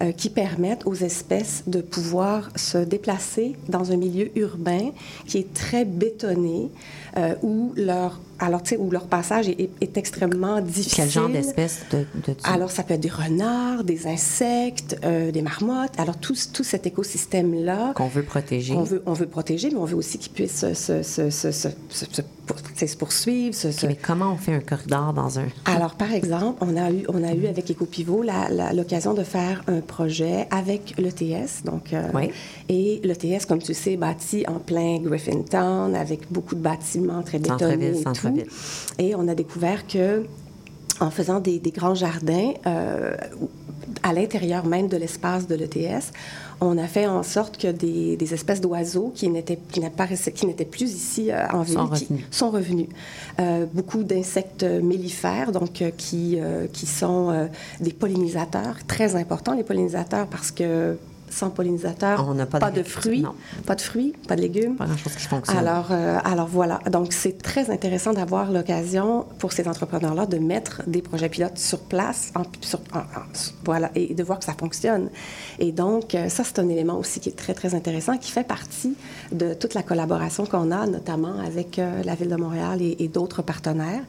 euh, 0.00 0.12
qui 0.12 0.30
permettent 0.30 0.86
aux 0.86 0.94
espèces 0.94 1.64
de 1.66 1.80
pouvoir 1.80 2.50
se 2.56 2.78
déplacer 2.78 3.56
dans 3.68 3.92
un 3.92 3.96
milieu 3.96 4.30
urbain 4.38 4.90
qui 5.26 5.38
est 5.38 5.54
très 5.54 5.84
bétonné, 5.84 6.70
euh, 7.16 7.34
où 7.42 7.72
leur 7.76 8.20
alors 8.38 8.62
tu 8.62 8.70
sais 8.70 8.76
où 8.76 8.90
leur 8.90 9.06
passage 9.06 9.48
est, 9.48 9.70
extrêmement 9.96 10.60
difficile. 10.60 10.92
Quel 10.96 11.10
genre 11.10 11.28
d'espèce 11.28 11.80
de, 11.90 11.98
de, 11.98 12.32
de- 12.32 12.36
Alors, 12.44 12.70
ça 12.70 12.82
peut 12.82 12.94
être 12.94 13.00
des 13.00 13.08
renards, 13.08 13.84
des 13.84 14.06
insectes, 14.06 14.98
euh, 15.04 15.30
des 15.30 15.42
marmottes. 15.42 15.92
Alors, 15.98 16.16
tout, 16.18 16.34
tout 16.52 16.64
cet 16.64 16.86
écosystème-là 16.86 17.92
qu'on 17.94 18.08
veut 18.08 18.22
protéger? 18.22 18.74
on 18.74 18.82
veut, 18.82 19.02
on 19.06 19.12
veut 19.14 19.26
protéger, 19.26 19.70
mais 19.70 19.76
on 19.78 19.84
veut 19.84 19.96
aussi 19.96 20.18
qu'ils 20.18 20.32
puissent 20.32 20.60
se, 20.60 20.74
se, 20.74 21.02
se, 21.02 21.30
se, 21.30 21.68
poursuivre. 22.96 23.54
mais 23.86 23.96
comment 23.96 24.32
on 24.32 24.36
fait 24.36 24.52
un 24.54 24.60
corridor 24.60 25.12
dans 25.12 25.38
un... 25.38 25.46
Alors, 25.64 25.94
par 25.94 26.12
exemple, 26.12 26.58
on 26.60 26.76
a 26.76 26.90
eu, 26.90 27.04
on 27.08 27.22
a 27.24 27.32
eu 27.34 27.46
avec 27.46 27.70
la- 28.50 28.72
l'occasion 28.72 29.14
de 29.14 29.22
faire 29.22 29.62
un 29.66 29.80
projet 29.80 30.46
avec 30.50 30.94
l'ETS. 30.98 31.64
Donc, 31.64 31.92
euh, 31.92 32.02
Oui. 32.14 32.30
Et 32.68 33.00
l'ETS, 33.02 33.46
comme 33.46 33.60
tu 33.60 33.74
sais, 33.74 33.92
est 33.92 33.96
bâti 33.96 34.44
en 34.48 34.58
plein 34.58 34.98
Griffintown 35.00 35.94
avec 35.94 36.30
beaucoup 36.30 36.54
de 36.54 36.60
bâtiments 36.60 37.22
très 37.22 37.38
tout. 38.12 38.25
Centre-ville. 38.26 38.46
Et 38.98 39.14
on 39.14 39.26
a 39.28 39.34
découvert 39.34 39.86
que 39.86 40.24
en 41.00 41.10
faisant 41.10 41.40
des, 41.40 41.58
des 41.58 41.72
grands 41.72 41.94
jardins 41.94 42.52
euh, 42.66 43.14
à 44.02 44.12
l'intérieur 44.14 44.64
même 44.64 44.88
de 44.88 44.96
l'espace 44.96 45.46
de 45.46 45.54
l'ETS, 45.54 46.10
on 46.62 46.78
a 46.78 46.86
fait 46.86 47.06
en 47.06 47.22
sorte 47.22 47.58
que 47.58 47.68
des, 47.70 48.16
des 48.16 48.32
espèces 48.32 48.62
d'oiseaux 48.62 49.12
qui 49.14 49.28
n'étaient 49.28 49.58
qui 49.70 49.80
n'apparaissaient- 49.80 50.32
qui 50.32 50.46
n'étaient 50.46 50.64
plus 50.64 50.90
ici 50.94 51.30
euh, 51.30 51.46
en 51.52 51.60
ville 51.62 51.74
Sont 51.74 51.86
revenus. 51.86 52.20
sont 52.30 52.50
revenus. 52.50 52.86
Euh, 53.40 53.66
beaucoup 53.74 54.04
d'insectes 54.04 54.64
mellifères, 54.64 55.52
donc 55.52 55.84
qui, 55.98 56.38
qui 56.72 56.86
sont 56.86 57.48
des 57.80 57.92
pollinisateurs, 57.92 58.76
très 58.86 59.16
importants 59.16 59.54
les 59.54 59.64
pollinisateurs 59.64 60.26
parce 60.28 60.50
que 60.50 60.96
sans 61.30 61.50
pollinisateurs, 61.50 62.24
On 62.28 62.34
n'a 62.34 62.46
pas 62.46 62.58
pas 62.58 62.70
de- 62.70 62.82
fruits, 62.82 63.20
non. 63.22 63.34
pas 63.66 63.74
de 63.74 63.80
fruits, 63.80 64.14
pas 64.28 64.36
de 64.36 64.40
légumes. 64.42 64.76
Pas 64.76 64.86
grand-chose 64.86 65.14
qui 65.14 65.26
fonctionne. 65.26 65.58
Alors, 65.58 65.88
euh, 65.90 66.18
alors 66.24 66.46
voilà. 66.46 66.80
Donc, 66.90 67.12
c'est 67.12 67.36
très 67.42 67.70
intéressant 67.70 68.12
d'avoir 68.12 68.50
l'occasion 68.52 69.26
pour 69.38 69.52
ces 69.52 69.66
entrepreneurs-là 69.68 70.26
de 70.26 70.38
mettre 70.38 70.82
des 70.86 71.02
projets 71.02 71.28
pilotes 71.28 71.58
sur 71.58 71.80
place, 71.80 72.30
en, 72.34 72.42
sur- 72.60 72.80
en- 72.94 72.98
en- 72.98 73.02
voilà, 73.64 73.90
et 73.94 74.14
de 74.14 74.22
voir 74.22 74.38
que 74.38 74.44
ça 74.44 74.54
fonctionne. 74.58 75.10
Et 75.58 75.72
donc, 75.72 76.14
euh, 76.14 76.28
ça, 76.28 76.44
c'est 76.44 76.58
un 76.58 76.68
élément 76.68 76.98
aussi 76.98 77.20
qui 77.20 77.28
est 77.28 77.36
très, 77.36 77.54
très 77.54 77.74
intéressant, 77.74 78.16
qui 78.18 78.30
fait 78.30 78.46
partie 78.46 78.94
de 79.32 79.54
toute 79.54 79.74
la 79.74 79.82
collaboration 79.82 80.46
qu'on 80.46 80.70
a, 80.70 80.86
notamment 80.86 81.38
avec 81.40 81.78
euh, 81.78 82.02
la 82.04 82.14
Ville 82.14 82.28
de 82.28 82.36
Montréal 82.36 82.80
et, 82.82 82.96
et 83.00 83.08
d'autres 83.08 83.42
partenaires. 83.42 84.02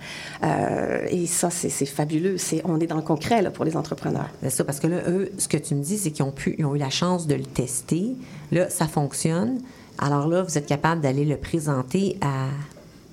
Euh, 0.43 1.05
et 1.09 1.25
ça, 1.25 1.49
c'est 1.49 1.69
c'est 1.69 1.85
fabuleux. 1.85 2.37
C'est, 2.37 2.61
on 2.65 2.79
est 2.79 2.87
dans 2.87 2.95
le 2.95 3.01
concret 3.01 3.41
là, 3.41 3.51
pour 3.51 3.65
les 3.65 3.75
entrepreneurs. 3.75 4.29
C'est 4.43 4.49
ça, 4.49 4.63
parce 4.63 4.79
que 4.79 4.87
là, 4.87 4.97
eux, 5.07 5.31
ce 5.37 5.47
que 5.47 5.57
tu 5.57 5.75
me 5.75 5.83
dis, 5.83 5.97
c'est 5.97 6.11
qu'ils 6.11 6.23
ont, 6.25 6.31
pu, 6.31 6.55
ils 6.57 6.65
ont 6.65 6.75
eu 6.75 6.79
la 6.79 6.89
chance 6.89 7.06
de 7.15 7.35
le 7.35 7.45
tester. 7.45 8.15
Là, 8.51 8.69
ça 8.69 8.87
fonctionne. 8.87 9.61
Alors 9.97 10.27
là, 10.27 10.43
vous 10.43 10.57
êtes 10.57 10.67
capable 10.67 11.01
d'aller 11.01 11.25
le 11.25 11.37
présenter 11.37 12.17
à, 12.21 12.49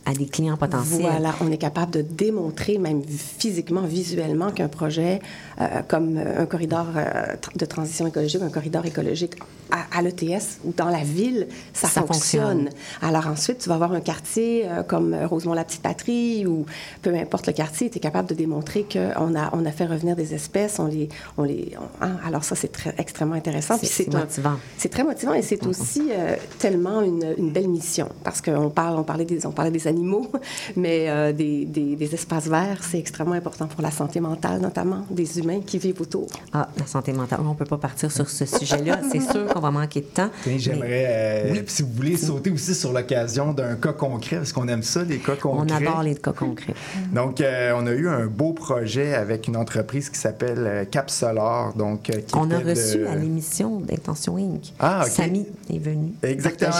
à 0.06 0.12
des 0.12 0.26
clients 0.26 0.56
potentiels. 0.56 1.00
Voilà, 1.00 1.34
on 1.40 1.50
est 1.50 1.56
capable 1.56 1.92
de 1.92 2.02
démontrer, 2.02 2.78
même 2.78 3.02
physiquement, 3.04 3.82
visuellement, 3.82 4.50
qu'un 4.50 4.68
projet 4.68 5.20
euh, 5.60 5.66
comme 5.88 6.16
euh, 6.18 6.42
un 6.42 6.46
corridor 6.46 6.86
euh, 6.96 7.34
de 7.56 7.64
transition 7.64 8.06
écologique, 8.06 8.42
un 8.42 8.50
corridor 8.50 8.84
écologique 8.84 9.36
à, 9.70 9.98
à 9.98 10.02
l'ETS 10.02 10.58
ou 10.64 10.72
dans 10.76 10.90
la 10.90 10.98
ville, 11.02 11.48
ça, 11.72 11.88
Ça 11.88 12.02
fonctionne. 12.02 12.64
fonctionne. 12.64 12.68
Alors 13.00 13.26
ensuite, 13.28 13.58
tu 13.58 13.68
vas 13.70 13.76
avoir 13.76 13.92
un 13.92 14.00
quartier 14.00 14.66
euh, 14.68 14.82
comme 14.82 15.14
Rosemont-la-Petite-Patrie 15.14 16.46
ou 16.46 16.66
peu 17.02 17.14
importe 17.14 17.46
le 17.46 17.52
quartier, 17.52 17.88
tu 17.90 17.96
es 17.98 18.00
capable 18.00 18.28
de 18.28 18.34
démontrer 18.34 18.86
qu'on 18.90 19.34
a, 19.34 19.50
on 19.52 19.64
a 19.64 19.70
fait 19.72 19.86
revenir 19.86 20.16
des 20.16 20.34
espèces, 20.34 20.78
on 20.78 20.86
les... 20.86 21.08
On 21.38 21.42
les 21.44 21.72
on- 21.80 22.04
hein, 22.04 22.16
alors 22.26 22.44
ça, 22.44 22.54
c'est 22.54 22.68
très, 22.72 22.94
extrêmement 22.98 23.34
intéressant. 23.36 23.78
C'est- 23.82 24.12
motivant. 24.12 24.56
c'est 24.76 24.88
très 24.90 25.04
motivant 25.04 25.34
et 25.34 25.42
c'est 25.42 25.64
aussi 25.66 26.08
euh, 26.10 26.36
tellement 26.58 27.00
une, 27.00 27.34
une 27.38 27.50
belle 27.50 27.68
mission 27.68 28.08
parce 28.22 28.40
qu'on 28.40 28.70
parle, 28.70 28.98
on 28.98 29.02
parlait 29.04 29.24
des, 29.24 29.46
on 29.46 29.50
parlait 29.52 29.70
des 29.70 29.88
animaux, 29.94 30.30
mais 30.76 31.08
euh, 31.08 31.32
des, 31.32 31.64
des- 31.64 31.96
des 31.96 32.14
espaces 32.14 32.46
verts, 32.48 32.82
c'est 32.82 32.98
extrêmement 32.98 33.34
important 33.34 33.66
pour 33.66 33.82
la 33.82 33.90
santé 33.90 34.20
mentale, 34.20 34.60
notamment 34.60 35.04
des 35.10 35.38
humains 35.38 35.60
qui 35.64 35.78
vivent 35.78 36.00
autour. 36.00 36.26
Ah, 36.52 36.68
la 36.78 36.86
santé 36.86 37.12
mentale. 37.12 37.40
On 37.44 37.50
ne 37.50 37.54
peut 37.54 37.64
pas 37.64 37.78
partir 37.78 38.10
sur 38.10 38.28
ce 38.28 38.44
sujet-là. 38.46 39.00
C'est 39.12 39.20
sûr 39.20 39.46
qu'on 39.46 39.60
va 39.60 39.70
manquer 39.70 40.00
de 40.00 40.06
temps. 40.06 40.30
J'aimerais, 40.56 41.06
euh, 41.08 41.52
Oui. 41.52 41.62
si 41.66 41.82
vous 41.82 41.92
voulez, 41.94 42.16
sauter 42.16 42.50
aussi 42.50 42.74
sur 42.74 42.92
l'occasion 42.92 43.52
d'un 43.52 43.76
cas 43.76 43.92
concret, 43.92 44.36
parce 44.36 44.52
qu'on 44.52 44.68
aime 44.68 44.82
ça, 44.82 45.02
les 45.04 45.18
cas 45.18 45.32
On 45.44 45.58
concrets. 45.58 45.76
adore 45.86 46.02
les 46.02 46.14
cas 46.14 46.32
concrets. 46.32 46.74
Donc, 47.12 47.40
euh, 47.40 47.72
on 47.76 47.86
a 47.86 47.92
eu 47.92 48.08
un 48.08 48.26
beau 48.26 48.52
projet 48.52 49.14
avec 49.14 49.46
une 49.48 49.56
entreprise 49.56 50.10
qui 50.10 50.18
s'appelle 50.18 50.58
euh, 50.58 50.84
Cap 50.84 51.10
Solar. 51.10 51.74
Donc, 51.74 52.10
euh, 52.10 52.14
qui 52.26 52.34
On 52.34 52.50
a 52.50 52.58
reçu 52.58 52.98
de- 52.98 53.06
à 53.06 53.14
l'émission 53.16 53.80
d'Intention 53.80 54.36
Inc. 54.36 54.72
Ah, 54.78 55.02
OK. 55.04 55.10
Samy 55.10 55.46
est 55.72 55.78
venu. 55.78 56.12
Exactement, 56.22 56.72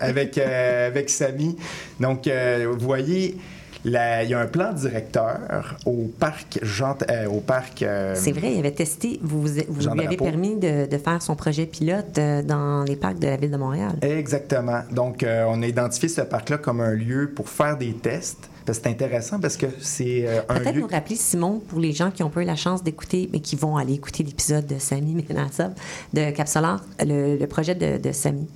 avec, 0.00 0.38
euh, 0.38 0.88
avec 0.88 1.10
Samy. 1.10 1.56
Donc, 2.00 2.26
euh, 2.26 2.43
vous 2.66 2.86
voyez, 2.86 3.36
il 3.84 3.92
y 3.92 4.34
a 4.34 4.40
un 4.40 4.46
plan 4.46 4.72
directeur 4.72 5.76
au 5.84 6.10
parc 6.18 6.58
Jean, 6.62 6.96
euh, 7.10 7.26
au 7.26 7.40
parc. 7.40 7.82
euh, 7.82 8.14
C'est 8.16 8.32
vrai, 8.32 8.52
il 8.54 8.58
avait 8.60 8.70
testé, 8.72 9.20
vous, 9.22 9.42
vous, 9.42 9.48
vous 9.68 9.90
lui 9.94 10.06
avez 10.06 10.16
permis 10.16 10.56
de, 10.56 10.86
de 10.86 10.98
faire 10.98 11.20
son 11.20 11.36
projet 11.36 11.66
pilote 11.66 12.16
euh, 12.18 12.42
dans 12.42 12.82
les 12.84 12.96
parcs 12.96 13.18
de 13.18 13.26
la 13.28 13.36
ville 13.36 13.50
de 13.50 13.56
Montréal. 13.58 13.92
Exactement. 14.00 14.80
Donc, 14.90 15.22
euh, 15.22 15.44
on 15.48 15.62
a 15.62 15.66
identifié 15.66 16.08
ce 16.08 16.22
parc-là 16.22 16.56
comme 16.58 16.80
un 16.80 16.94
lieu 16.94 17.30
pour 17.34 17.48
faire 17.48 17.76
des 17.76 17.92
tests. 17.92 18.48
C'est 18.72 18.86
intéressant 18.86 19.38
parce 19.40 19.56
que 19.56 19.66
c'est 19.80 20.26
euh, 20.26 20.40
un 20.48 20.54
Peut-être 20.60 20.74
lieu. 20.74 20.80
nous 20.82 20.86
rappeler, 20.86 21.16
Simon, 21.16 21.60
pour 21.68 21.80
les 21.80 21.92
gens 21.92 22.10
qui 22.10 22.22
ont 22.22 22.30
pas 22.30 22.42
eu 22.42 22.46
la 22.46 22.56
chance 22.56 22.82
d'écouter, 22.82 23.28
mais 23.32 23.40
qui 23.40 23.56
vont 23.56 23.76
aller 23.76 23.92
écouter 23.94 24.22
l'épisode 24.22 24.66
de 24.66 24.78
Samy 24.78 25.14
Ménassab, 25.28 25.74
de 26.14 26.30
Cap 26.30 26.48
Solar, 26.48 26.82
le, 27.04 27.36
le 27.36 27.46
projet 27.46 27.74
de, 27.74 27.98
de 27.98 28.12
Samy. 28.12 28.46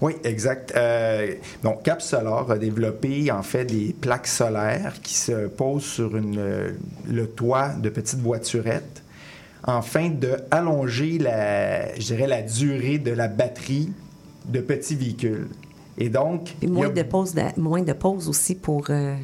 Oui, 0.00 0.14
exact. 0.24 0.72
Euh, 0.76 1.34
donc, 1.62 1.82
Cap 1.82 2.02
Solar 2.02 2.50
a 2.50 2.58
développé 2.58 3.30
en 3.32 3.42
fait 3.42 3.64
des 3.64 3.94
plaques 3.98 4.26
solaires 4.26 4.94
qui 5.02 5.14
se 5.14 5.46
posent 5.48 5.84
sur 5.84 6.16
une, 6.16 6.74
le 7.08 7.26
toit 7.26 7.70
de 7.70 7.88
petites 7.88 8.20
voiturettes 8.20 9.02
afin 9.62 10.10
de 10.10 10.36
allonger 10.50 11.18
la, 11.18 11.94
je 11.94 12.00
dirais, 12.14 12.26
la 12.26 12.42
durée 12.42 12.98
de 12.98 13.12
la 13.12 13.28
batterie 13.28 13.90
de 14.46 14.60
petits 14.60 14.94
véhicules. 14.94 15.48
Et 15.96 16.10
donc, 16.10 16.54
y 16.60 16.66
moins, 16.66 16.86
a- 16.88 16.90
de 16.90 17.02
pauses 17.02 17.34
de- 17.34 17.60
moins 17.60 17.80
de 17.82 17.92
pauses 17.94 18.28
aussi 18.28 18.54
pour. 18.56 18.84
euh, 18.90 19.14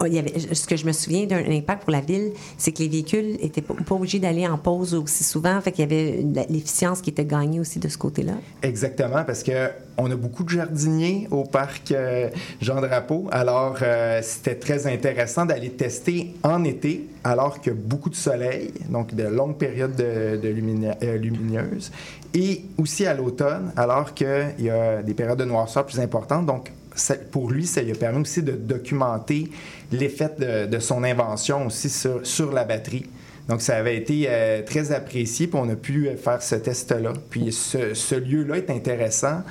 avait, 0.00 0.54
ce 0.54 0.66
que 0.66 0.76
je 0.76 0.86
me 0.86 0.92
souviens 0.92 1.26
d'un 1.26 1.44
impact 1.50 1.82
pour 1.82 1.92
la 1.92 2.00
ville, 2.00 2.32
c'est 2.58 2.72
que 2.72 2.82
les 2.82 2.88
véhicules 2.88 3.36
étaient 3.40 3.62
pas, 3.62 3.74
obligés 3.90 4.18
d'aller 4.18 4.46
en 4.46 4.58
pause 4.58 4.94
aussi 4.94 5.24
souvent. 5.24 5.60
Fait 5.60 5.72
qu'il 5.72 5.80
y 5.80 5.92
avait 5.92 6.24
l'efficience 6.48 7.00
qui 7.00 7.10
était 7.10 7.24
gagnée 7.24 7.60
aussi 7.60 7.78
de 7.78 7.88
ce 7.88 7.98
côté-là. 7.98 8.34
Exactement, 8.62 9.24
parce 9.24 9.42
que 9.42 9.70
on 9.96 10.10
a 10.10 10.16
beaucoup 10.16 10.42
de 10.42 10.48
jardiniers 10.48 11.28
au 11.30 11.44
parc 11.44 11.92
euh, 11.92 12.28
Jean 12.60 12.80
Drapeau. 12.80 13.28
Alors, 13.30 13.76
euh, 13.82 14.20
c'était 14.22 14.56
très 14.56 14.86
intéressant 14.86 15.46
d'aller 15.46 15.70
tester 15.70 16.34
en 16.42 16.64
été, 16.64 17.08
alors 17.22 17.58
a 17.64 17.70
beaucoup 17.70 18.10
de 18.10 18.16
soleil, 18.16 18.72
donc 18.88 19.14
de 19.14 19.24
longues 19.24 19.56
périodes 19.56 19.94
de, 19.94 20.04
euh, 20.04 21.16
lumineuses, 21.18 21.92
et 22.34 22.64
aussi 22.78 23.06
à 23.06 23.14
l'automne, 23.14 23.72
alors 23.76 24.14
qu'il 24.14 24.54
y 24.58 24.70
a 24.70 25.02
des 25.02 25.14
périodes 25.14 25.38
de 25.38 25.44
noirceur 25.44 25.86
plus 25.86 26.00
importantes. 26.00 26.46
Donc, 26.46 26.72
ça- 26.94 27.16
pour 27.16 27.50
lui, 27.50 27.66
ça 27.66 27.82
lui 27.82 27.92
a 27.92 27.94
permis 27.94 28.20
aussi 28.20 28.42
de 28.42 28.52
documenter 28.52 29.50
l'effet 29.92 30.30
de, 30.38 30.66
de 30.66 30.78
son 30.78 31.04
invention 31.04 31.66
aussi 31.66 31.88
sur, 31.88 32.26
sur 32.26 32.52
la 32.52 32.64
batterie. 32.64 33.06
Donc, 33.48 33.60
ça 33.60 33.76
avait 33.76 33.96
été 33.96 34.24
euh, 34.28 34.62
très 34.62 34.92
apprécié, 34.92 35.46
puis 35.46 35.58
on 35.62 35.68
a 35.68 35.76
pu 35.76 36.08
euh, 36.08 36.16
faire 36.16 36.40
ce 36.42 36.54
test-là. 36.54 37.12
Puis, 37.30 37.52
ce, 37.52 37.92
ce 37.94 38.14
lieu-là 38.14 38.56
est 38.56 38.70
intéressant 38.70 39.42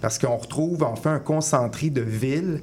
parce 0.00 0.18
qu'on 0.18 0.36
retrouve 0.36 0.82
en 0.82 0.96
fait 0.96 1.10
un 1.10 1.18
concentré 1.18 1.90
de 1.90 2.00
ville 2.00 2.60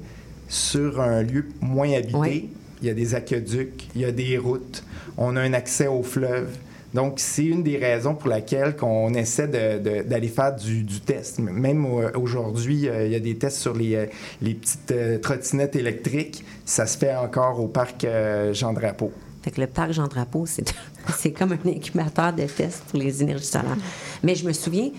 sur 0.48 1.00
un 1.00 1.22
lieu 1.22 1.46
moins 1.60 1.92
habité. 1.92 2.16
Oui. 2.18 2.50
Il 2.82 2.88
y 2.88 2.90
a 2.90 2.94
des 2.94 3.14
aqueducs, 3.14 3.88
il 3.94 4.00
y 4.00 4.04
a 4.04 4.10
des 4.10 4.36
routes, 4.38 4.82
on 5.16 5.36
a 5.36 5.40
un 5.40 5.52
accès 5.52 5.86
au 5.86 6.02
fleuve. 6.02 6.48
Donc, 6.92 7.14
c'est 7.16 7.44
une 7.44 7.62
des 7.62 7.76
raisons 7.76 8.14
pour 8.14 8.28
laquelle 8.28 8.74
on 8.82 9.14
essaie 9.14 9.46
d'aller 9.48 10.28
faire 10.28 10.54
du, 10.54 10.84
test. 11.00 11.38
Même 11.38 11.86
euh, 11.86 12.10
aujourd'hui, 12.14 12.88
euh, 12.88 13.06
il 13.06 13.12
y 13.12 13.14
a 13.14 13.20
des 13.20 13.36
tests 13.36 13.58
sur 13.58 13.74
les, 13.74 13.94
euh, 13.94 14.06
petites 14.40 15.20
trottinettes 15.22 15.76
électriques. 15.76 16.44
Ça 16.64 16.86
se 16.86 16.98
fait 16.98 17.14
encore 17.14 17.60
au 17.60 17.68
parc 17.68 18.04
euh, 18.04 18.52
Jean 18.52 18.72
Drapeau. 18.72 19.12
Fait 19.42 19.50
que 19.50 19.60
le 19.60 19.66
parc 19.66 19.92
Jean 19.92 20.08
Drapeau, 20.08 20.46
c'est, 21.18 21.32
comme 21.32 21.52
un 21.52 21.68
incubateur 21.68 22.32
de 22.32 22.44
tests 22.44 22.82
pour 22.88 22.98
les 22.98 23.22
énergies 23.22 23.44
solaires. 23.44 23.76
Mais 24.22 24.34
je 24.34 24.46
me 24.46 24.52
souviens, 24.52 24.90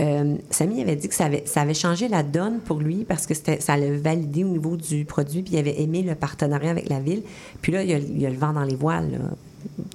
euh, 0.00 0.36
Samy 0.50 0.80
avait 0.80 0.96
dit 0.96 1.08
que 1.08 1.14
ça 1.14 1.26
avait, 1.26 1.44
ça 1.46 1.60
avait 1.60 1.74
changé 1.74 2.08
la 2.08 2.22
donne 2.22 2.58
pour 2.58 2.80
lui 2.80 3.04
parce 3.04 3.26
que 3.26 3.34
ça 3.34 3.76
l'a 3.76 3.96
validé 3.96 4.42
au 4.42 4.48
niveau 4.48 4.76
du 4.76 5.04
produit, 5.04 5.42
puis 5.42 5.54
il 5.54 5.58
avait 5.58 5.80
aimé 5.80 6.02
le 6.02 6.14
partenariat 6.14 6.70
avec 6.70 6.88
la 6.88 7.00
ville. 7.00 7.22
Puis 7.62 7.70
là, 7.70 7.82
il 7.82 8.20
y 8.20 8.26
a, 8.26 8.30
le 8.30 8.36
vent 8.36 8.52
dans 8.52 8.64
les 8.64 8.76
voiles. 8.76 9.20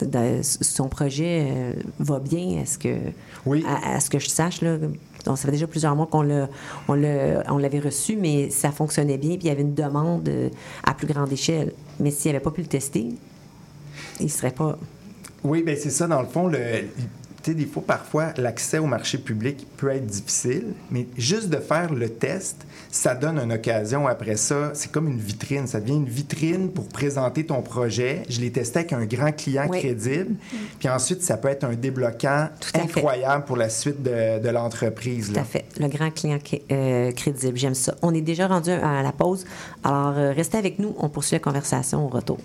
De- 0.02 0.42
son 0.44 0.88
projet 0.90 1.48
euh, 1.52 1.74
va 2.00 2.20
bien, 2.20 2.62
est-ce 2.62 2.78
que, 2.78 2.96
Oui. 3.46 3.64
à, 3.68 3.96
à 3.96 4.00
ce 4.00 4.10
que 4.10 4.20
je 4.20 4.30
sache, 4.30 4.62
là, 4.62 4.78
donc, 5.26 5.38
ça 5.38 5.46
fait 5.46 5.52
déjà 5.52 5.68
plusieurs 5.68 5.96
mois 5.96 6.08
qu'on 6.08 6.22
l'a, 6.22 6.48
on 6.88 6.94
l'a- 6.94 7.44
on 7.50 7.58
l'avait 7.58 7.80
reçu, 7.80 8.16
mais 8.16 8.50
ça 8.50 8.72
fonctionnait 8.72 9.18
bien, 9.18 9.32
puis 9.32 9.40
il 9.44 9.48
y 9.48 9.52
avait 9.52 9.62
une 9.64 9.74
demande 9.76 10.28
euh, 10.30 10.50
à 10.84 10.94
plus 10.94 11.08
grande 11.08 11.32
échelle. 11.32 11.74
Mais 12.00 12.10
s'il 12.12 12.32
n'avait 12.32 12.44
pas 12.44 12.52
pu 12.52 12.62
le 12.62 12.68
tester, 12.68 13.10
il 14.20 14.26
ne 14.26 14.30
serait 14.32 14.52
pas. 14.52 14.78
Oui, 15.44 15.62
bien 15.64 15.76
c'est 15.78 15.90
ça, 15.90 16.08
dans 16.08 16.22
le 16.22 16.28
fond, 16.28 16.48
le, 16.48 16.58
tu 16.58 17.52
sais, 17.52 17.54
des 17.54 17.66
fois, 17.66 17.84
parfois, 17.86 18.34
l'accès 18.38 18.78
au 18.78 18.86
marché 18.86 19.18
public 19.18 19.68
peut 19.78 19.90
être 19.90 20.06
difficile, 20.06 20.68
mais 20.90 21.06
juste 21.18 21.50
de 21.50 21.58
faire 21.58 21.94
le 21.94 22.10
test, 22.10 22.66
ça 22.92 23.14
donne 23.16 23.38
une 23.38 23.54
occasion 23.54 24.08
après 24.08 24.36
ça. 24.36 24.72
C'est 24.74 24.92
comme 24.92 25.08
une 25.08 25.20
vitrine. 25.20 25.68
Ça 25.68 25.80
devient 25.80 25.96
une 25.98 26.10
vitrine 26.10 26.70
pour 26.72 26.88
présenter 26.88 27.46
ton 27.46 27.62
projet. 27.62 28.24
Je 28.30 28.42
l'ai 28.42 28.52
testé 28.52 28.80
avec 28.80 28.94
un 28.94 29.06
grand 29.06 29.32
client 29.32 29.68
Oui. 29.70 29.80
crédible. 29.80 30.36
Puis 30.80 30.90
ensuite, 30.90 31.22
ça 31.22 31.38
peut 31.38 31.50
être 31.50 31.64
un 31.64 31.74
débloquant 31.76 32.48
fait. 32.62 32.80
incroyable 32.80 33.46
pour 33.46 33.58
la 33.58 33.70
suite 33.70 34.02
de, 34.02 34.40
de 34.40 34.50
l'entreprise. 34.50 35.32
Tout 35.34 35.40
à 35.40 35.44
fait. 35.44 35.66
Le 35.80 35.88
grand 35.88 36.10
client 36.12 36.40
euh, 36.72 37.12
crédible. 37.12 37.58
J'aime 37.58 37.76
ça. 37.76 37.96
On 38.02 38.14
est 38.14 38.22
déjà 38.22 38.48
rendu 38.48 38.72
à 38.72 39.04
la 39.04 39.12
pause. 39.12 39.46
Alors, 39.84 40.18
euh, 40.18 40.32
restez 40.32 40.58
avec 40.58 40.80
nous. 40.80 40.96
On 41.00 41.10
poursuit 41.10 41.36
la 41.36 41.40
conversation 41.40 42.06
au 42.06 42.10
retour. 42.10 42.38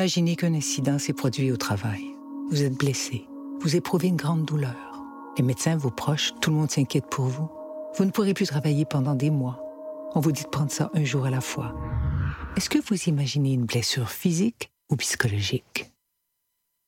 Imaginez 0.00 0.34
qu'un 0.34 0.54
incident 0.54 0.98
s'est 0.98 1.12
produit 1.12 1.52
au 1.52 1.58
travail. 1.58 2.16
Vous 2.50 2.62
êtes 2.62 2.72
blessé. 2.72 3.26
Vous 3.60 3.76
éprouvez 3.76 4.08
une 4.08 4.16
grande 4.16 4.46
douleur. 4.46 5.04
Les 5.36 5.44
médecins, 5.44 5.76
vos 5.76 5.90
proches, 5.90 6.32
tout 6.40 6.48
le 6.48 6.56
monde 6.56 6.70
s'inquiète 6.70 7.04
pour 7.10 7.26
vous. 7.26 7.50
Vous 7.98 8.06
ne 8.06 8.10
pourrez 8.10 8.32
plus 8.32 8.46
travailler 8.46 8.86
pendant 8.86 9.14
des 9.14 9.28
mois. 9.28 9.62
On 10.14 10.20
vous 10.20 10.32
dit 10.32 10.44
de 10.44 10.48
prendre 10.48 10.70
ça 10.70 10.90
un 10.94 11.04
jour 11.04 11.26
à 11.26 11.30
la 11.30 11.42
fois. 11.42 11.74
Est-ce 12.56 12.70
que 12.70 12.78
vous 12.78 13.10
imaginez 13.10 13.52
une 13.52 13.66
blessure 13.66 14.08
physique 14.08 14.70
ou 14.88 14.96
psychologique? 14.96 15.92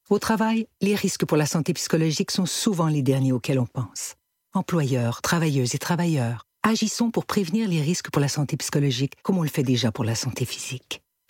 Au 0.08 0.18
travail, 0.18 0.66
les 0.80 0.94
risques 0.94 1.26
pour 1.26 1.36
la 1.36 1.44
santé 1.44 1.74
psychologique 1.74 2.30
sont 2.30 2.46
souvent 2.46 2.88
les 2.88 3.02
derniers 3.02 3.32
auxquels 3.32 3.60
on 3.60 3.66
pense. 3.66 4.14
Employeurs, 4.54 5.20
travailleuses 5.20 5.74
et 5.74 5.78
travailleurs, 5.78 6.46
agissons 6.62 7.10
pour 7.10 7.26
prévenir 7.26 7.68
les 7.68 7.82
risques 7.82 8.10
pour 8.10 8.22
la 8.22 8.28
santé 8.28 8.56
psychologique 8.56 9.16
comme 9.22 9.36
on 9.36 9.42
le 9.42 9.50
fait 9.50 9.64
déjà 9.64 9.92
pour 9.92 10.04
la 10.04 10.14
santé 10.14 10.46
physique. 10.46 11.02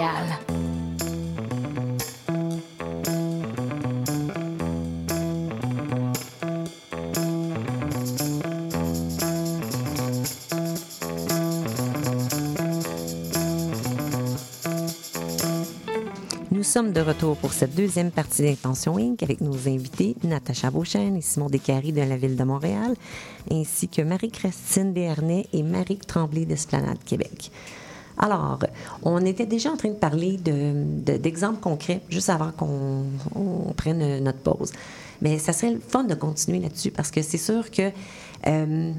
Nous 0.00 0.06
sommes 16.62 16.92
de 16.92 17.00
retour 17.00 17.36
pour 17.36 17.52
cette 17.52 17.74
deuxième 17.74 18.10
partie 18.10 18.42
d'Intention 18.42 18.96
Inc. 18.96 19.22
avec 19.22 19.40
nos 19.40 19.68
invités 19.68 20.16
Natacha 20.22 20.70
Beauchesne 20.70 21.16
et 21.16 21.20
Simon 21.20 21.48
Descaries 21.48 21.92
de 21.92 22.00
la 22.00 22.16
Ville 22.16 22.36
de 22.36 22.44
Montréal, 22.44 22.94
ainsi 23.50 23.88
que 23.88 24.00
Marie-Christine 24.00 24.94
Desharnais 24.94 25.46
et 25.52 25.62
Marie 25.62 25.98
Tremblay 25.98 26.46
d'Esplanade 26.46 27.04
Québec. 27.04 27.50
Alors, 28.22 28.58
on 29.02 29.24
était 29.24 29.46
déjà 29.46 29.70
en 29.70 29.76
train 29.76 29.90
de 29.90 29.94
parler 29.94 30.36
de- 30.36 31.02
de- 31.04 31.16
d'exemples 31.16 31.60
concrets 31.60 32.00
juste 32.08 32.30
avant 32.30 32.52
qu'on 32.52 33.04
on 33.34 33.72
prenne 33.72 34.22
notre 34.22 34.38
pause. 34.38 34.72
Mais 35.22 35.38
ça 35.38 35.52
serait 35.52 35.72
le 35.72 35.80
fun 35.80 36.04
de 36.04 36.14
continuer 36.14 36.60
là-dessus 36.60 36.90
parce 36.90 37.10
que 37.10 37.22
c'est 37.22 37.38
sûr 37.38 37.70
que 37.70 37.90
euh, 38.46 38.92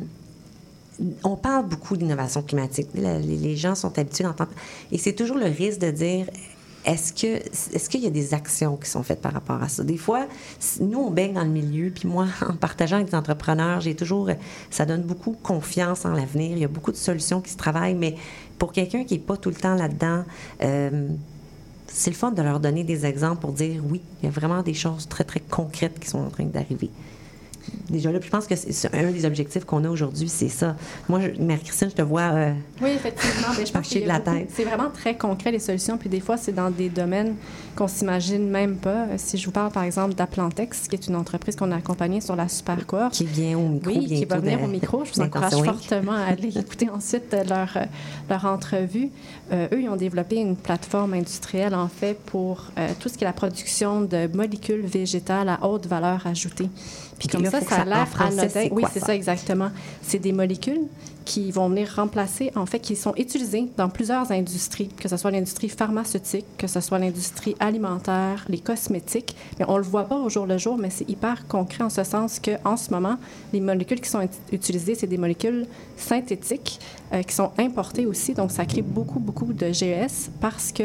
on 1.24 1.36
parle 1.36 1.68
beaucoup 1.68 1.98
d'innovation 1.98 2.44
climatique. 2.44 2.90
Les, 2.94 3.56
gens 3.56 3.76
sont 3.76 3.98
habitués 3.98 4.24
d'entendre. 4.24 4.52
Et 4.92 4.98
c'est 4.98 5.14
toujours 5.14 5.38
le 5.38 5.46
risque 5.46 5.80
de 5.80 5.90
dire 5.90 6.28
est-ce 6.84 7.14
que 7.14 7.28
est-ce 7.76 7.90
qu'il 7.90 8.02
y 8.02 8.08
a 8.08 8.12
des 8.12 8.34
actions 8.34 8.76
qui 8.76 8.90
sont 8.90 9.04
faites 9.04 9.22
par 9.22 9.34
rapport 9.34 9.62
à 9.62 9.70
ça? 9.70 9.84
Des 9.84 9.98
fois, 9.98 10.28
nous, 10.80 11.00
on 11.00 11.12
baigne 11.12 11.34
dans 11.34 11.44
le 11.44 11.50
milieu, 11.50 11.92
puis 11.92 12.08
moi, 12.08 12.28
en 12.48 12.56
partageant 12.56 12.98
avec 12.98 13.10
des 13.10 13.16
entrepreneurs, 13.16 13.82
j'ai 13.82 13.96
toujours. 13.96 14.30
Ça 14.70 14.86
donne 14.86 15.04
beaucoup 15.04 15.36
confiance 15.44 16.06
en 16.06 16.12
l'avenir. 16.12 16.52
Il 16.52 16.60
y 16.60 16.66
a 16.66 16.68
beaucoup 16.68 16.92
de 16.92 16.98
solutions 16.98 17.42
qui 17.42 17.52
se 17.52 17.58
travaillent, 17.58 17.96
mais 17.96 18.16
pour 18.62 18.74
quelqu'un 18.74 19.06
qui 19.06 19.16
n'est 19.16 19.20
pas 19.20 19.38
tout 19.38 19.50
le 19.50 19.56
temps 19.56 19.74
là-dedans, 19.74 20.24
euh, 20.62 21.08
c'est 21.88 22.12
le 22.12 22.16
fun 22.16 22.30
de 22.30 22.44
leur 22.44 22.60
donner 22.60 22.84
des 22.84 23.08
exemples 23.08 23.42
pour 23.42 23.54
dire 23.54 23.82
oui, 23.90 24.02
il 24.22 24.26
y 24.26 24.28
a 24.28 24.32
vraiment 24.32 24.62
des 24.62 24.76
choses 24.76 25.08
très, 25.10 25.24
très 25.24 25.40
concrètes 25.40 26.00
qui 26.00 26.08
sont 26.08 26.20
en 26.20 26.30
train 26.30 26.46
d'arriver. 26.46 26.92
Déjà 27.90 28.12
là, 28.12 28.20
puis 28.20 28.28
je 28.28 28.32
pense 28.32 28.48
que 28.48 28.56
c'est 28.56 28.94
un 28.96 29.12
des 29.12 29.26
objectifs 29.26 29.66
qu'on 29.66 29.84
a 29.84 29.90
aujourd'hui, 29.90 30.30
c'est 30.30 30.50
ça. 30.50 30.76
Moi, 31.10 31.20
Marie-Christine, 31.40 31.90
je 31.90 31.96
te 31.96 32.02
vois. 32.02 32.22
euh, 32.22 32.54
Oui, 32.82 32.90
effectivement. 32.96 33.48
Ben, 33.56 33.66
je 33.66 33.72
pense 33.72 33.90
de 33.94 34.04
a 34.04 34.06
la 34.08 34.20
beaucoup- 34.20 34.38
tête. 34.38 34.50
C'est 34.54 34.64
vraiment 34.64 34.90
très 34.90 35.18
concret, 35.18 35.52
les 35.52 35.60
solutions. 35.60 35.98
Puis 35.98 36.10
des 36.10 36.20
fois, 36.22 36.38
c'est 36.38 36.54
dans 36.54 36.70
des 36.72 36.90
domaines 36.90 37.36
qu'on 37.76 37.88
s'imagine 37.88 38.50
même 38.50 38.78
pas. 38.78 39.06
Euh, 39.08 39.16
Si 39.18 39.38
je 39.38 39.46
vous 39.46 39.52
parle, 39.52 39.72
par 39.72 39.84
exemple, 39.84 40.14
d'Aplantex, 40.16 40.88
qui 40.88 40.96
est 40.96 41.08
une 41.08 41.16
entreprise 41.16 41.56
qu'on 41.56 41.72
a 41.72 41.76
accompagnée 41.78 42.22
sur 42.22 42.36
la 42.36 42.48
super 42.48 42.86
cohorte. 42.86 43.14
qui 43.14 43.26
vient 43.26 43.58
au 43.58 43.68
micro 43.68 43.90
Oui, 43.92 44.06
qui 44.06 44.26
va 44.26 44.38
venir 44.40 44.60
de- 44.60 44.64
au 44.64 44.68
micro. 44.68 45.04
Je 45.06 45.12
vous 45.14 45.22
encourage 45.22 45.52
fortement 45.54 46.14
à 46.14 46.24
aller 46.32 46.58
écouter 46.58 46.90
ensuite 46.90 47.34
euh, 47.34 47.44
leur, 47.44 47.70
euh, 47.76 47.86
leur 48.30 48.46
entrevue. 48.46 49.10
Euh, 49.52 49.68
eux, 49.74 49.82
ils 49.82 49.90
ont 49.90 49.96
développé 49.98 50.38
une 50.38 50.56
plateforme 50.56 51.14
industrielle, 51.14 51.76
en 51.76 51.88
fait, 51.90 52.18
pour 52.26 52.66
euh, 52.78 52.90
tout 53.00 53.10
ce 53.10 53.18
qui 53.18 53.24
est 53.24 53.28
la 53.28 53.34
production 53.34 54.02
de 54.02 54.28
molécules 54.34 54.82
végétales 54.86 55.50
à 55.50 55.66
haute 55.68 55.86
valeur 55.88 56.26
ajoutée. 56.26 56.70
Puis 57.22 57.28
comme 57.28 57.44
là, 57.44 57.52
ça, 57.52 57.62
ça 57.62 57.76
a 57.82 57.86
l'air 57.86 58.08
Oui, 58.72 58.84
c'est 58.92 59.00
ça, 59.00 59.14
exactement. 59.14 59.70
C'est 60.02 60.18
des 60.18 60.32
molécules 60.32 60.82
qui 61.26 61.52
vont 61.52 61.70
venir 61.70 61.94
remplacer, 61.96 62.52
en 62.56 62.66
fait, 62.66 62.80
qui 62.80 62.96
sont 62.96 63.14
utilisées 63.18 63.68
dans 63.78 63.90
plusieurs 63.90 64.32
industries, 64.32 64.90
que 64.90 65.08
ce 65.08 65.18
soit 65.18 65.32
l'industrie 65.32 65.70
pharmaceutique, 65.70 66.46
que 66.58 66.68
ce 66.68 66.80
soit 66.82 67.00
l'industrie 67.00 67.56
alimentaire, 67.60 68.46
les 68.50 68.60
cosmétiques. 68.60 69.36
Mais 69.60 69.66
on 69.68 69.78
le 69.78 69.84
voit 69.84 70.06
pas 70.06 70.18
au 70.18 70.30
jour 70.30 70.46
le 70.46 70.58
jour, 70.58 70.78
mais 70.78 70.90
c'est 70.90 71.10
hyper 71.10 71.48
concret 71.48 71.84
en 71.84 71.90
ce 71.90 72.04
sens 72.04 72.40
que, 72.40 72.52
en 72.66 72.78
ce 72.78 72.90
moment, 72.92 73.18
les 73.54 73.62
molécules 73.62 74.02
qui 74.02 74.10
sont 74.10 74.22
ut- 74.22 74.30
utilisées, 74.52 74.96
c'est 74.96 75.08
des 75.08 75.18
molécules 75.18 75.66
synthétiques 75.98 76.80
euh, 77.14 77.22
qui 77.24 77.36
sont 77.36 77.52
importées 77.58 78.06
aussi. 78.06 78.34
Donc, 78.34 78.52
ça 78.52 78.66
crée 78.66 78.82
beaucoup, 78.82 79.20
beaucoup 79.20 79.54
de 79.54 79.72
GES 79.72 80.30
parce 80.40 80.72
que 80.72 80.84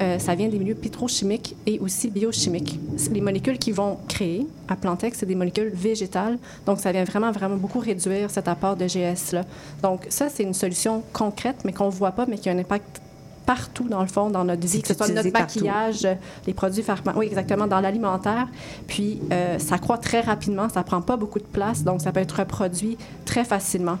euh, 0.00 0.18
ça 0.18 0.34
vient 0.34 0.48
des 0.48 0.58
milieux 0.58 0.74
pétrochimiques 0.74 1.54
et 1.66 1.78
aussi 1.78 2.10
biochimiques. 2.10 2.78
Les 3.12 3.20
molécules 3.20 3.58
qui 3.58 3.72
vont 3.72 3.98
créer 4.08 4.46
à 4.68 4.74
Plantex, 4.76 5.18
c'est 5.18 5.26
des 5.26 5.34
molécules 5.34 5.70
végétales. 5.72 6.38
Donc, 6.66 6.80
ça 6.80 6.90
vient 6.92 7.04
vraiment, 7.04 7.30
vraiment 7.30 7.56
beaucoup 7.56 7.78
réduire 7.78 8.30
cet 8.30 8.48
apport 8.48 8.76
de 8.76 8.86
GES-là. 8.88 9.44
Donc, 9.82 10.06
ça, 10.08 10.28
c'est 10.28 10.42
une 10.42 10.54
solution 10.54 11.02
concrète, 11.12 11.56
mais 11.64 11.72
qu'on 11.72 11.86
ne 11.86 11.90
voit 11.90 12.12
pas, 12.12 12.26
mais 12.26 12.38
qui 12.38 12.48
a 12.48 12.52
un 12.52 12.58
impact 12.58 13.00
partout, 13.46 13.88
dans 13.88 14.02
le 14.02 14.08
fond, 14.08 14.28
dans 14.28 14.44
notre 14.44 14.66
vie, 14.66 14.82
que 14.82 14.88
ce 14.88 14.94
soit 14.94 15.08
notre 15.08 15.30
partout. 15.30 15.60
maquillage, 15.60 16.04
euh, 16.04 16.14
les 16.46 16.52
produits 16.52 16.82
pharma, 16.82 17.14
oui, 17.16 17.26
exactement, 17.26 17.66
dans 17.66 17.80
l'alimentaire. 17.80 18.48
Puis, 18.86 19.20
euh, 19.32 19.58
ça 19.58 19.78
croît 19.78 19.98
très 19.98 20.20
rapidement, 20.20 20.68
ça 20.68 20.82
prend 20.82 21.00
pas 21.00 21.16
beaucoup 21.16 21.38
de 21.38 21.44
place, 21.44 21.84
donc 21.84 22.02
ça 22.02 22.12
peut 22.12 22.20
être 22.20 22.40
reproduit 22.40 22.98
très 23.24 23.44
facilement. 23.44 23.98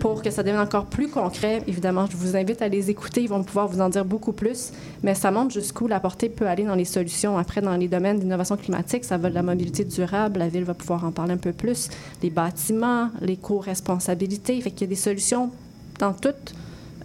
Pour 0.00 0.22
que 0.22 0.30
ça 0.30 0.42
devienne 0.42 0.60
encore 0.60 0.86
plus 0.86 1.08
concret, 1.08 1.62
évidemment, 1.66 2.06
je 2.10 2.16
vous 2.16 2.36
invite 2.36 2.62
à 2.62 2.68
les 2.68 2.90
écouter, 2.90 3.22
ils 3.22 3.28
vont 3.28 3.42
pouvoir 3.42 3.68
vous 3.68 3.80
en 3.80 3.88
dire 3.88 4.04
beaucoup 4.04 4.32
plus, 4.32 4.72
mais 5.02 5.14
ça 5.14 5.30
montre 5.30 5.52
jusqu'où 5.52 5.86
la 5.86 6.00
portée 6.00 6.28
peut 6.28 6.46
aller 6.46 6.64
dans 6.64 6.74
les 6.74 6.86
solutions. 6.86 7.36
Après, 7.38 7.60
dans 7.60 7.76
les 7.76 7.88
domaines 7.88 8.18
d'innovation 8.18 8.56
climatique, 8.56 9.04
ça 9.04 9.18
va 9.18 9.28
de 9.28 9.34
la 9.34 9.42
mobilité 9.42 9.84
durable, 9.84 10.38
la 10.38 10.48
ville 10.48 10.64
va 10.64 10.74
pouvoir 10.74 11.04
en 11.04 11.10
parler 11.10 11.34
un 11.34 11.38
peu 11.38 11.52
plus, 11.52 11.90
les 12.22 12.30
bâtiments, 12.30 13.10
l'éco-responsabilité, 13.20 14.60
fait 14.60 14.70
qu'il 14.70 14.82
y 14.82 14.84
a 14.84 14.94
des 14.94 15.00
solutions 15.00 15.50
dans 15.98 16.12
toute 16.12 16.54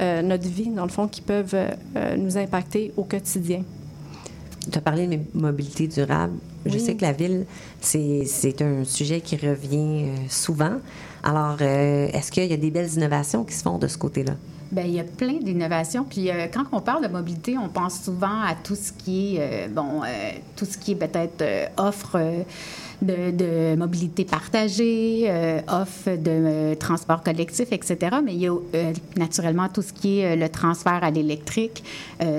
euh, 0.01 0.21
notre 0.21 0.47
vie, 0.47 0.69
dans 0.69 0.83
le 0.83 0.89
fond, 0.91 1.07
qui 1.07 1.21
peuvent 1.21 1.53
euh, 1.53 1.69
euh, 1.95 2.15
nous 2.17 2.37
impacter 2.37 2.93
au 2.97 3.03
quotidien. 3.03 3.63
Tu 4.71 4.77
as 4.77 4.81
parlé 4.81 5.07
de 5.07 5.15
mo- 5.15 5.23
mobilité 5.33 5.87
durable. 5.87 6.33
Je 6.65 6.77
sais 6.77 6.95
que 6.95 7.01
la 7.01 7.13
ville, 7.13 7.45
c'est 7.79 8.23
c'est 8.25 8.61
un 8.61 8.83
sujet 8.83 9.21
qui 9.21 9.37
revient 9.37 10.05
souvent. 10.27 10.73
Alors, 11.23 11.57
euh, 11.61 12.07
est-ce 12.13 12.31
qu'il 12.31 12.45
y 12.45 12.53
a 12.53 12.57
des 12.57 12.69
belles 12.69 12.93
innovations 12.93 13.43
qui 13.45 13.53
se 13.53 13.63
font 13.63 13.77
de 13.77 13.87
ce 13.87 13.97
côté-là? 13.97 14.33
Bien, 14.71 14.83
il 14.83 14.91
y 14.93 14.99
a 14.99 15.03
plein 15.03 15.37
d'innovations. 15.41 16.03
Puis 16.03 16.29
euh, 16.29 16.45
quand 16.53 16.65
on 16.73 16.81
parle 16.81 17.01
de 17.07 17.11
mobilité, 17.11 17.57
on 17.57 17.69
pense 17.69 18.01
souvent 18.01 18.41
à 18.41 18.53
tout 18.61 18.75
ce 18.75 18.91
qui 18.91 19.37
est, 19.37 19.39
euh, 19.39 19.67
bon, 19.69 20.03
euh, 20.03 20.07
tout 20.55 20.65
ce 20.65 20.77
qui 20.77 20.91
est 20.91 20.95
peut-être 20.95 21.41
euh, 21.41 21.65
offre 21.77 22.17
euh, 22.19 22.43
de, 23.01 23.75
mobilité 23.75 24.25
partagée, 24.25 25.25
euh, 25.27 25.61
offre 25.67 26.09
de 26.17 26.19
euh, 26.27 26.75
transport 26.75 27.23
collectif, 27.23 27.71
etc. 27.71 28.17
Mais 28.23 28.33
il 28.33 28.41
y 28.41 28.47
a 28.47 28.53
euh, 28.53 28.93
naturellement 29.15 29.67
tout 29.69 29.81
ce 29.81 29.93
qui 29.93 30.19
est 30.19 30.33
euh, 30.33 30.35
le 30.35 30.49
transfert 30.49 31.03
à 31.03 31.11
l'électrique. 31.11 31.83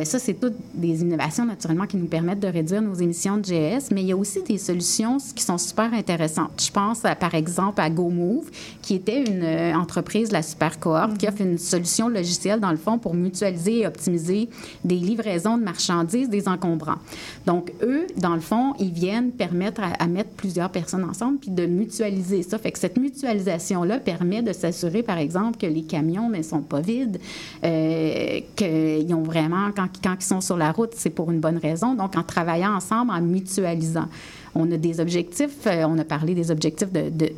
Ça, 0.04 0.18
c'est 0.18 0.34
toutes 0.34 0.56
des 0.74 1.00
innovations 1.00 1.46
naturellement 1.46 1.86
qui 1.86 1.96
nous 1.96 2.06
permettent 2.06 2.40
de 2.40 2.48
réduire 2.48 2.82
nos 2.82 2.94
émissions 2.94 3.38
de 3.38 3.42
GS. 3.42 3.90
Mais 3.92 4.02
il 4.02 4.08
y 4.08 4.12
a 4.12 4.16
aussi 4.16 4.42
des 4.42 4.58
solutions 4.58 5.16
qui 5.34 5.42
sont 5.42 5.56
super 5.56 5.92
intéressantes. 5.94 6.50
Je 6.62 6.70
pense 6.70 7.04
à, 7.04 7.14
par 7.14 7.34
exemple 7.34 7.80
à 7.80 7.88
GoMove, 7.88 8.50
qui 8.82 8.94
était 8.94 9.24
une 9.24 9.74
entreprise 9.74 10.32
la 10.32 10.42
super 10.42 10.78
qui 10.78 11.26
offre 11.26 11.40
une 11.40 11.58
solution 11.58 12.08
logicielle 12.08 12.60
dans 12.60 12.70
le 12.70 12.76
fond 12.76 12.98
pour 12.98 13.14
mutualiser 13.14 13.80
et 13.80 13.86
optimiser 13.86 14.48
des 14.84 14.96
livraisons 14.96 15.56
de 15.56 15.64
marchandises 15.64 16.28
des 16.28 16.48
encombrants. 16.48 16.98
Donc 17.46 17.72
eux, 17.82 18.06
dans 18.16 18.34
le 18.34 18.40
fond, 18.40 18.74
ils 18.78 18.92
viennent 18.92 19.30
permettre 19.30 19.82
à, 19.82 20.02
à 20.02 20.06
mettre 20.06 20.30
plusieurs 20.50 20.70
personnes 20.70 21.04
ensemble 21.04 21.38
puis 21.38 21.52
de 21.52 21.64
mutualiser 21.64 22.42
ça. 22.42 22.58
Fait 22.58 22.72
que 22.72 22.78
cette 22.78 22.98
mutualisation 22.98 23.84
là 23.84 24.00
permet 24.00 24.42
de 24.42 24.52
s'assurer 24.52 25.04
par 25.04 25.18
exemple 25.18 25.58
que 25.58 25.66
les 25.66 25.82
camions 25.82 26.28
ne 26.28 26.42
sont 26.42 26.62
pas 26.62 26.80
vides, 26.80 27.20
euh, 27.62 28.40
qu'ils 28.56 29.14
ont 29.14 29.22
vraiment 29.22 29.70
quand, 29.76 29.86
quand 30.02 30.16
ils 30.18 30.24
sont 30.24 30.40
sur 30.40 30.56
la 30.56 30.72
route, 30.72 30.90
c'est 30.96 31.10
pour 31.10 31.30
une 31.30 31.38
bonne 31.38 31.58
raison. 31.58 31.94
Donc 31.94 32.16
en 32.16 32.24
travaillant 32.24 32.74
ensemble, 32.74 33.12
en 33.12 33.20
mutualisant. 33.20 34.08
On 34.54 34.70
a 34.72 34.76
des 34.76 35.00
objectifs, 35.00 35.66
euh, 35.66 35.84
on 35.86 35.98
a 35.98 36.04
parlé 36.04 36.34
des 36.34 36.50
objectifs 36.50 36.92
de, 36.92 37.08
de, 37.08 37.30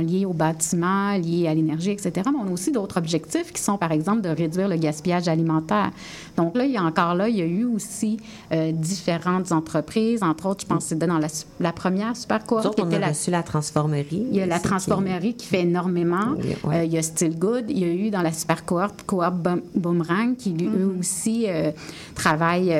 liés 0.00 0.26
au 0.26 0.32
bâtiment, 0.32 1.12
liés 1.16 1.48
à 1.48 1.54
l'énergie, 1.54 1.90
etc. 1.90 2.12
Mais 2.26 2.38
on 2.44 2.48
a 2.48 2.52
aussi 2.52 2.72
d'autres 2.72 2.98
objectifs 2.98 3.52
qui 3.52 3.62
sont, 3.62 3.78
par 3.78 3.92
exemple, 3.92 4.20
de 4.20 4.28
réduire 4.28 4.68
le 4.68 4.76
gaspillage 4.76 5.28
alimentaire. 5.28 5.90
Donc 6.36 6.56
là, 6.56 6.64
il 6.64 6.72
y 6.72 6.76
a 6.76 6.82
encore 6.82 7.14
là, 7.14 7.28
il 7.28 7.36
y 7.36 7.42
a 7.42 7.46
eu 7.46 7.64
aussi 7.64 8.18
euh, 8.52 8.72
différentes 8.72 9.52
entreprises. 9.52 10.22
Entre 10.22 10.46
autres, 10.46 10.62
je 10.62 10.66
pense 10.66 10.84
que 10.84 10.88
c'était 10.90 11.06
dans 11.06 11.18
la, 11.18 11.28
la, 11.60 11.72
première 11.72 12.16
super 12.16 12.44
cohorte. 12.44 12.74
Qui 12.74 12.82
on 12.82 12.92
a 12.92 12.98
la, 12.98 13.08
reçu 13.08 13.30
la 13.30 13.42
transformerie. 13.42 14.26
Il 14.30 14.36
y 14.36 14.42
a 14.42 14.46
la 14.46 14.58
transformerie 14.58 15.34
qui... 15.34 15.44
qui, 15.44 15.46
fait 15.46 15.62
énormément. 15.62 16.34
Oui, 16.38 16.56
ouais. 16.64 16.76
euh, 16.76 16.84
il 16.84 16.92
y 16.92 16.98
a 16.98 17.02
Still 17.02 17.38
Good. 17.38 17.66
Il 17.68 17.78
y 17.78 17.84
a 17.84 17.92
eu 17.92 18.10
dans 18.10 18.22
la 18.22 18.32
super 18.32 18.64
cohorte, 18.64 19.02
cohorte 19.06 19.36
Boomerang, 19.74 20.36
qui 20.36 20.50
lui, 20.50 20.66
mm 20.66 20.74
-hmm. 20.74 20.80
eux 20.80 20.96
aussi 21.00 21.46
euh, 21.48 21.72
travaillent 22.14 22.74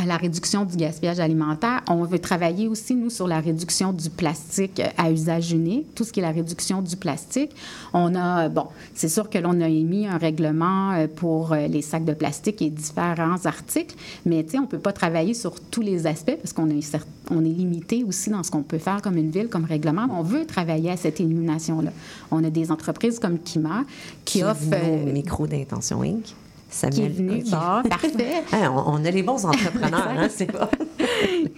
à 0.00 0.06
la 0.06 0.16
réduction 0.16 0.64
du 0.64 0.76
gaspillage 0.76 1.20
alimentaire. 1.20 1.82
On 1.88 2.04
veut 2.04 2.18
travailler 2.18 2.68
aussi, 2.68 2.94
nous, 2.94 3.10
sur 3.10 3.26
la 3.26 3.40
réduction 3.40 3.92
du 3.92 4.08
plastique 4.08 4.80
à 4.96 5.10
usage 5.10 5.52
unique, 5.52 5.94
tout 5.94 6.04
ce 6.04 6.12
qui 6.12 6.20
est 6.20 6.22
la 6.22 6.30
réduction 6.30 6.80
du 6.80 6.96
plastique. 6.96 7.50
On 7.92 8.14
a, 8.14 8.48
bon, 8.48 8.66
c'est 8.94 9.08
sûr 9.08 9.28
que 9.28 9.38
l'on 9.38 9.60
a 9.60 9.68
émis 9.68 10.06
un 10.06 10.18
règlement 10.18 10.92
euh, 10.92 11.06
pour 11.06 11.54
les 11.54 11.82
sacs 11.82 12.04
de 12.04 12.14
plastique 12.14 12.62
et 12.62 12.70
différents 12.70 13.44
articles, 13.44 13.94
mais 14.24 14.42
tu 14.44 14.50
sais, 14.50 14.58
on 14.58 14.62
ne 14.62 14.66
peut 14.66 14.78
pas 14.78 14.92
travailler 14.92 15.34
sur 15.34 15.60
tous 15.60 15.82
les 15.82 16.06
aspects 16.06 16.36
parce 16.36 16.52
qu'on 16.52 16.70
est, 16.70 16.96
on 17.30 17.44
est 17.44 17.48
limité 17.48 18.04
aussi 18.04 18.30
dans 18.30 18.42
ce 18.42 18.50
qu'on 18.50 18.62
peut 18.62 18.78
faire 18.78 19.02
comme 19.02 19.16
une 19.16 19.30
ville, 19.30 19.48
comme 19.48 19.64
règlement. 19.64 20.06
On 20.10 20.22
veut 20.22 20.46
travailler 20.46 20.90
à 20.90 20.96
cette 20.96 21.20
élimination-là. 21.20 21.90
On 22.30 22.42
a 22.44 22.50
des 22.50 22.70
entreprises 22.70 23.18
comme 23.18 23.38
Kima 23.38 23.84
qui, 24.24 24.38
qui 24.38 24.44
offrent... 24.44 24.62
Euh, 24.72 25.12
micro 25.12 25.46
d'intention 25.46 26.02
Inc. 26.02 26.34
Samuel 26.70 26.94
qui 26.94 27.04
est 27.04 27.08
venu. 27.08 27.42
Bon, 27.50 27.82
parfait. 27.88 28.44
Hein, 28.52 28.72
on, 28.74 28.94
on, 28.94 29.04
a 29.04 29.10
les 29.10 29.22
bons 29.22 29.44
entrepreneurs, 29.44 30.08
hein, 30.16 30.28
c'est 30.30 30.50
pas. 30.50 30.70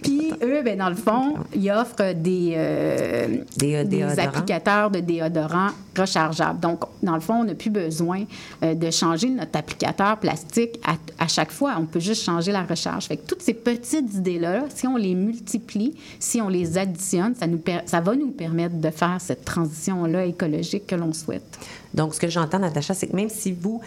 Puis 0.01 0.31
eux, 0.41 0.61
ben, 0.63 0.77
dans 0.77 0.89
le 0.89 0.95
fond, 0.95 1.35
ils 1.55 1.71
offrent 1.71 2.13
des, 2.13 2.53
euh, 2.55 3.37
des, 3.57 3.83
des 3.83 4.03
applicateurs 4.19 4.89
de 4.89 4.99
déodorants 4.99 5.69
rechargeables. 5.97 6.59
Donc, 6.59 6.81
dans 7.01 7.13
le 7.13 7.21
fond, 7.21 7.41
on 7.41 7.43
n'a 7.43 7.55
plus 7.55 7.69
besoin 7.69 8.23
euh, 8.63 8.73
de 8.73 8.89
changer 8.91 9.29
notre 9.29 9.57
applicateur 9.57 10.17
plastique 10.17 10.79
à, 10.85 10.95
à, 11.23 11.27
chaque 11.27 11.51
fois. 11.51 11.75
On 11.79 11.85
peut 11.85 11.99
juste 11.99 12.23
changer 12.23 12.51
la 12.51 12.63
recharge. 12.63 13.05
Fait 13.05 13.17
que 13.17 13.27
toutes 13.27 13.41
ces 13.41 13.53
petites 13.53 14.13
idées-là, 14.13 14.65
si 14.73 14.87
on 14.87 14.97
les 14.97 15.15
multiplie, 15.15 15.95
si 16.19 16.41
on 16.41 16.49
les 16.49 16.77
additionne, 16.77 17.35
ça, 17.35 17.47
nous 17.47 17.61
ça 17.85 18.01
va 18.01 18.15
nous 18.15 18.31
permettre 18.31 18.75
de 18.75 18.89
faire 18.89 19.17
cette 19.19 19.45
transition-là 19.45 20.25
écologique 20.25 20.87
que 20.87 20.95
l'on 20.95 21.13
souhaite. 21.13 21.59
Donc, 21.93 22.15
ce 22.15 22.19
que 22.19 22.27
j'entends, 22.27 22.59
Natacha, 22.59 22.93
c'est 22.93 23.07
que 23.07 23.15
même 23.15 23.29
si 23.29 23.51
vous, 23.51 23.81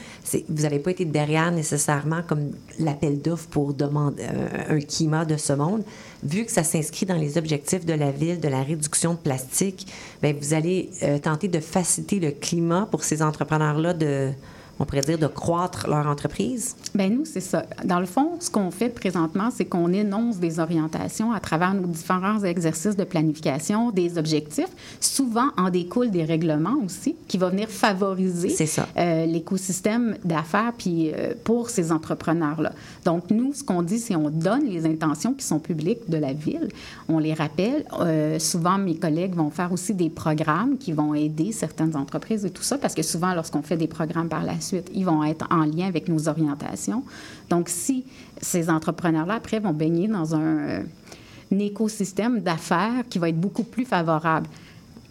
vous 0.49 0.63
n'avez 0.63 0.79
pas 0.79 0.93
été 0.93 1.05
derrière 1.05 1.51
nécessairement 1.51 2.23
comme 2.27 2.53
l'appel 2.79 3.21
d'offres 3.21 3.49
pour 3.49 3.75
demander 3.75 4.23
euh, 4.23 4.77
un 4.77 4.81
climat 4.81 5.25
de 5.25 5.37
ce 5.37 5.53
monde, 5.53 5.83
vu 6.23 6.45
que 6.45 6.53
ça 6.53 6.63
s'inscrit 6.63 7.07
dans 7.07 7.17
les 7.17 7.37
objectifs 7.39 7.85
de 7.85 7.95
la 7.95 8.11
ville, 8.11 8.41
de 8.41 8.49
la 8.49 8.63
réduction 8.63 9.15
de 9.15 9.19
plastique, 9.19 9.87
bien, 10.23 10.35
vous 10.41 10.55
allez 10.55 10.91
euh, 11.03 11.19
tenter 11.19 11.49
de 11.49 11.61
faciliter 11.61 12.21
le 12.21 12.31
climat 12.31 12.87
pour 12.91 13.03
ces 13.03 13.23
entrepreneurs-là 13.23 13.95
de, 13.95 14.33
on 14.79 14.85
pourrait 14.85 15.01
dire, 15.01 15.18
de 15.18 15.27
croître 15.27 15.89
leur 15.89 16.07
entreprise? 16.07 16.77
Bien, 16.95 17.09
nous, 17.09 17.24
c'est 17.24 17.41
ça. 17.41 17.64
Dans 17.85 18.01
le 18.01 18.07
fond, 18.07 18.33
ce 18.41 18.51
qu'on 18.51 18.70
fait 18.70 18.89
présentement, 18.89 19.51
c'est 19.55 19.64
qu'on 19.64 19.93
énonce 19.93 20.39
des 20.39 20.61
orientations 20.61 21.33
à 21.33 21.41
travers 21.41 21.74
nos 21.74 21.87
différents 21.87 22.43
exercices 22.43 22.97
de 22.97 23.05
planification, 23.05 23.91
des 23.91 24.18
objectifs. 24.18 24.68
Souvent, 25.01 25.49
en 25.57 25.70
découle 25.70 26.11
des 26.11 26.24
règlements 26.24 26.77
aussi, 26.85 27.16
qui 27.29 27.39
vont 27.39 27.51
venir 27.51 27.68
favoriser 27.68 28.55
euh, 28.97 29.27
l'écosystème 29.27 30.16
d'affaires 30.24 30.72
puis 30.77 31.12
euh, 31.12 31.35
pour 31.45 31.70
ces 31.70 31.93
entrepreneurs-là. 31.93 32.72
Donc, 33.05 33.31
nous, 33.31 33.55
ce 33.55 33.64
qu'on 33.64 33.83
dit, 33.83 33.99
c'est 33.99 34.16
on 34.16 34.31
donne 34.31 34.64
les 34.64 34.87
intentions 34.87 35.33
qui 35.33 35.45
sont 35.45 35.59
publiques 35.59 36.09
de 36.09 36.18
la 36.18 36.33
ville, 36.33 36.68
on 37.09 37.18
les 37.18 37.35
rappelle. 37.35 37.85
Euh, 38.01 38.39
souvent, 38.39 38.79
mes 38.79 38.97
collègues 38.97 39.35
vont 39.35 39.51
faire 39.51 39.72
aussi 39.72 39.95
des 39.95 40.11
programmes 40.11 40.79
qui 40.79 40.93
vont 40.93 41.14
aider 41.14 41.53
certaines 41.53 41.97
entreprises 41.97 42.45
et 42.45 42.51
tout 42.51 42.62
ça, 42.62 42.79
parce 42.79 42.95
que 42.95 43.03
souvent, 43.03 43.35
lorsqu'on 43.35 43.62
fait 43.62 43.77
des 43.77 43.89
programmes 43.89 44.29
par 44.29 44.45
la 44.45 44.59
suite, 44.67 44.91
ils 44.95 45.05
vont 45.05 45.25
être 45.25 45.47
en 45.51 45.64
lien 45.64 45.87
avec 45.87 46.09
nos 46.09 46.29
orientations. 46.29 47.05
Donc, 47.51 47.69
si 47.69 48.05
ces 48.41 48.69
entrepreneurs-là, 48.69 49.35
après, 49.35 49.61
vont 49.61 49.73
baigner 49.73 50.09
dans 50.09 50.35
un, 50.35 50.81
un 51.53 51.59
écosystème 51.59 52.41
d'affaires 52.41 53.05
qui 53.09 53.19
va 53.19 53.29
être 53.29 53.41
beaucoup 53.41 53.64
plus 53.64 53.85
favorable. 53.85 54.49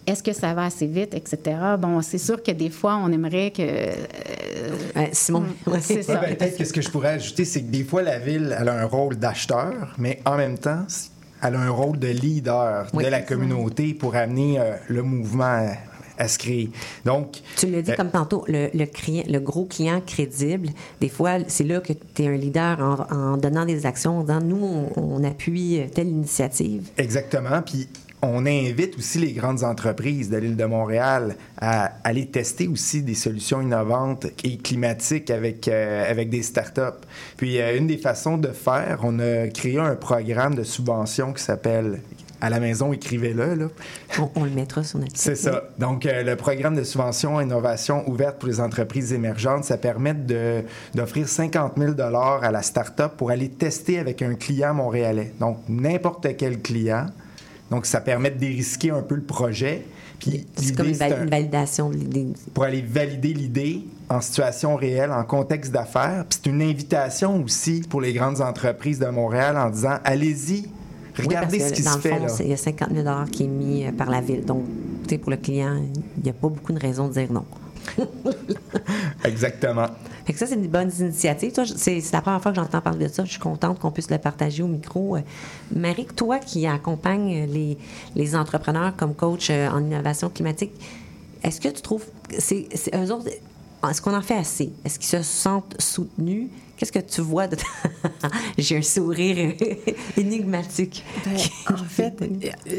Est-ce 0.08 0.22
que 0.22 0.34
ça 0.34 0.54
va 0.54 0.66
assez 0.66 0.86
vite, 0.86 1.16
etc. 1.16 1.58
Bon, 1.80 2.02
c'est 2.02 2.20
sûr 2.20 2.44
que 2.44 2.52
des 2.52 2.70
fois, 2.70 3.02
on 3.04 3.12
aimerait 3.12 3.52
que. 3.52 3.64
Euh, 3.64 5.06
Simon, 5.12 5.46
ouais. 5.66 5.80
c'est 5.82 6.04
ça. 6.04 6.22
Ouais, 6.22 6.36
Peut-être 6.36 6.58
que 6.58 6.64
ce 6.64 6.74
que 6.74 6.82
je 6.82 6.90
pourrais 6.90 7.10
ajouter, 7.10 7.44
c'est 7.44 7.62
que 7.62 7.72
des 7.72 7.84
fois, 7.84 8.04
la 8.04 8.20
ville, 8.20 8.56
elle 8.60 8.70
a 8.70 8.80
un 8.82 8.86
rôle 8.86 9.16
d'acheteur, 9.16 9.96
mais 9.98 10.22
en 10.26 10.38
même 10.38 10.60
temps, 10.60 10.86
elle 11.42 11.56
a 11.56 11.60
un 11.60 11.72
rôle 11.72 11.98
de 11.98 12.08
leader 12.08 12.88
oui. 12.94 13.04
de 13.04 13.10
la 13.10 13.22
communauté 13.22 13.96
pour 13.96 14.16
amener 14.16 14.60
euh, 14.60 14.76
le 14.90 15.02
mouvement 15.02 15.72
à 16.18 16.28
se 16.28 16.38
créer. 16.38 16.70
Donc, 17.04 17.42
tu 17.58 17.68
l'as 17.68 17.82
dit 17.82 17.92
euh, 17.92 17.96
comme 17.96 18.12
tantôt, 18.12 18.44
le, 18.48 18.70
le, 18.74 18.86
client, 18.86 19.24
le, 19.28 19.40
gros 19.40 19.66
client 19.66 20.02
crédible, 20.06 20.70
des 21.02 21.10
fois, 21.10 21.38
c'est 21.48 21.64
là 21.64 21.80
que 21.80 21.94
tu 21.94 22.24
es 22.24 22.28
un 22.28 22.38
leader 22.38 22.80
en, 22.80 23.16
en, 23.16 23.38
donnant 23.38 23.66
des 23.66 23.86
actions, 23.86 24.20
en 24.20 24.22
disant 24.22 24.42
nous, 24.42 24.90
on, 24.96 25.18
on 25.20 25.24
appuie 25.24 25.82
telle 25.94 26.08
initiative. 26.08 26.90
Exactement. 26.98 27.62
Puis 27.62 27.88
on 28.26 28.46
invite 28.46 28.98
aussi 28.98 29.20
les 29.20 29.34
grandes 29.34 29.64
entreprises 29.64 30.30
de 30.30 30.38
l'île 30.38 30.56
de 30.56 30.66
Montréal 30.66 31.36
à 31.58 31.92
aller 32.04 32.26
tester 32.26 32.68
aussi 32.68 33.02
des 33.02 33.14
solutions 33.14 33.62
innovantes 33.62 34.28
et 34.44 34.58
climatiques 34.58 35.30
avec, 35.30 35.68
euh, 35.68 36.10
avec 36.10 36.30
des 36.30 36.42
startups. 36.42 37.06
Puis, 37.38 37.62
euh, 37.62 37.78
une 37.78 37.88
des 37.88 37.98
façons 37.98 38.38
de 38.38 38.50
faire, 38.50 39.00
on 39.04 39.20
a 39.20 39.48
créé 39.48 39.78
un 39.80 39.96
programme 39.96 40.56
de 40.56 40.64
subvention 40.64 41.34
qui 41.34 41.44
s'appelle 41.44 42.02
à 42.46 42.50
la 42.50 42.60
maison, 42.60 42.94
écrivez-le. 42.94 43.72
On, 44.20 44.30
on, 44.36 44.44
le 44.44 44.52
mettra 44.52 44.84
sur 44.84 45.00
notre 45.00 45.18
site. 45.18 45.22
C'est 45.22 45.36
ça. 45.36 45.64
Donc, 45.80 46.06
euh, 46.06 46.22
le 46.24 46.36
programme 46.36 46.76
de 46.76 46.84
subvention 46.84 47.42
innovation 47.42 48.08
ouverte 48.08 48.38
pour 48.38 48.48
les 48.48 48.60
entreprises 48.60 49.14
émergentes, 49.14 49.64
ça 49.64 49.78
permet 49.78 50.14
d'offrir 50.94 51.28
50 51.28 51.74
000 51.78 51.94
à 52.00 52.52
la 52.52 52.62
start-up 52.62 53.14
pour 53.18 53.32
aller 53.32 53.50
tester 53.50 53.98
avec 53.98 54.22
un 54.22 54.36
client 54.36 54.76
montréalais. 54.76 55.34
Donc, 55.40 55.58
n'importe 55.68 56.28
quel 56.38 56.62
client. 56.62 57.08
Donc, 57.72 57.88
ça 57.88 58.00
permet 58.00 58.30
de 58.30 58.38
dérisquer 58.38 58.92
un 58.92 59.02
peu 59.02 59.16
le 59.16 59.24
projet. 59.24 59.86
Puis 60.20 60.46
c'est 60.56 60.76
comme 60.76 60.88
une, 60.88 60.94
val 60.94 61.24
une 61.24 61.30
validation 61.30 61.90
de 61.90 61.96
l'idée. 61.96 62.28
Pour 62.54 62.64
aller 62.64 62.82
valider 62.82 63.34
l'idée 63.34 63.86
en 64.08 64.22
situation 64.22 64.76
réelle, 64.76 65.12
en 65.12 65.24
contexte 65.24 65.72
d'affaires. 65.72 66.26
Puis 66.30 66.40
c'est 66.44 66.50
une 66.50 66.62
invitation 66.62 67.44
aussi 67.44 67.84
pour 67.90 68.02
les 68.02 68.14
grandes 68.14 68.40
entreprises 68.40 69.00
de 69.00 69.08
Montréal 69.08 69.58
en 69.58 69.70
disant 69.70 69.98
allez-y, 70.04 70.70
regardez 71.18 71.58
oui, 71.58 71.70
ce 71.70 71.74
qui 71.74 71.84
dans 71.84 71.92
se 71.92 71.96
le 71.98 72.02
fait. 72.02 72.28
Fond, 72.28 72.44
il 72.44 72.50
y 72.50 72.54
a 72.54 72.58
50 72.58 72.90
000 72.94 73.08
qui 73.32 73.44
est 73.44 73.48
mis 73.48 73.92
par 73.94 74.10
la 74.10 74.22
ville. 74.22 74.46
Donc, 74.46 74.64
pour 75.22 75.32
le 75.32 75.38
client, 75.38 75.82
il 76.18 76.24
n'y 76.24 76.30
a 76.30 76.34
pas 76.34 76.50
beaucoup 76.50 76.74
de 76.74 76.80
raisons 76.80 77.08
de 77.08 77.14
dire 77.14 77.32
non. 77.32 77.46
Exactement. 79.24 79.86
Fait 80.26 80.34
que 80.34 80.40
ça, 80.40 80.48
c'est 80.48 80.56
une 80.56 80.68
bonne 80.68 80.92
initiative. 81.00 81.54
C'est 81.76 82.02
la 82.12 82.22
première 82.22 82.42
fois 82.42 82.52
que 82.52 82.56
j'entends 82.56 82.82
parler 82.82 83.08
de 83.08 83.12
ça. 83.12 83.24
Je 83.24 83.32
suis 83.32 83.40
contente 83.40 83.80
qu'on 83.80 83.92
puisse 83.92 84.10
le 84.10 84.18
partager 84.18 84.64
au 84.64 84.68
micro. 84.68 85.18
Marie, 85.76 86.08
toi 86.16 86.40
qui 86.40 86.66
accompagnes 86.66 87.46
les, 87.46 87.78
les 88.16 88.36
entrepreneurs 88.36 88.96
comme 88.96 89.14
coach 89.14 89.52
en 89.52 89.80
innovation 89.80 90.30
climatique, 90.30 90.72
est-ce 91.44 91.62
que 91.62 91.70
tu 91.70 91.82
trouves 91.82 92.06
c'est 92.40 92.68
eux 92.96 93.12
autres 93.12 93.30
est-ce 93.90 94.02
qu'on 94.02 94.16
en 94.16 94.22
fait 94.22 94.36
assez? 94.36 94.72
Est-ce 94.84 95.00
qu'ils 95.00 95.10
se 95.10 95.22
sentent 95.22 95.76
soutenus? 95.80 96.50
Qu'est-ce 96.78 96.92
que 96.92 97.00
tu 97.00 97.22
vois 97.22 97.48
de 97.48 97.58
J'ai 98.58 98.78
un 98.78 98.82
sourire 98.82 99.54
énigmatique. 100.18 101.04
Ben, 101.26 101.38
en 101.74 101.78
fait, 101.90 102.22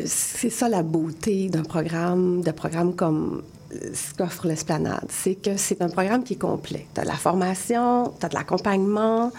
c'est 0.06 0.50
ça 0.50 0.68
la 0.68 0.82
beauté 0.82 1.48
d'un 1.48 1.62
programme, 1.62 2.42
de 2.42 2.50
programmes 2.50 2.94
comme 2.94 3.42
ce 3.70 4.14
qu'offre 4.14 4.46
l'Esplanade. 4.46 5.06
C'est 5.08 5.34
que 5.34 5.56
c'est 5.56 5.80
un 5.82 5.88
programme 5.88 6.24
qui 6.24 6.34
est 6.34 6.40
complet. 6.40 6.86
Tu 6.94 7.00
as 7.00 7.04
de 7.04 7.08
la 7.08 7.16
formation, 7.16 8.12
tu 8.18 8.26
as 8.26 8.28
de 8.28 8.34
l'accompagnement, 8.34 9.32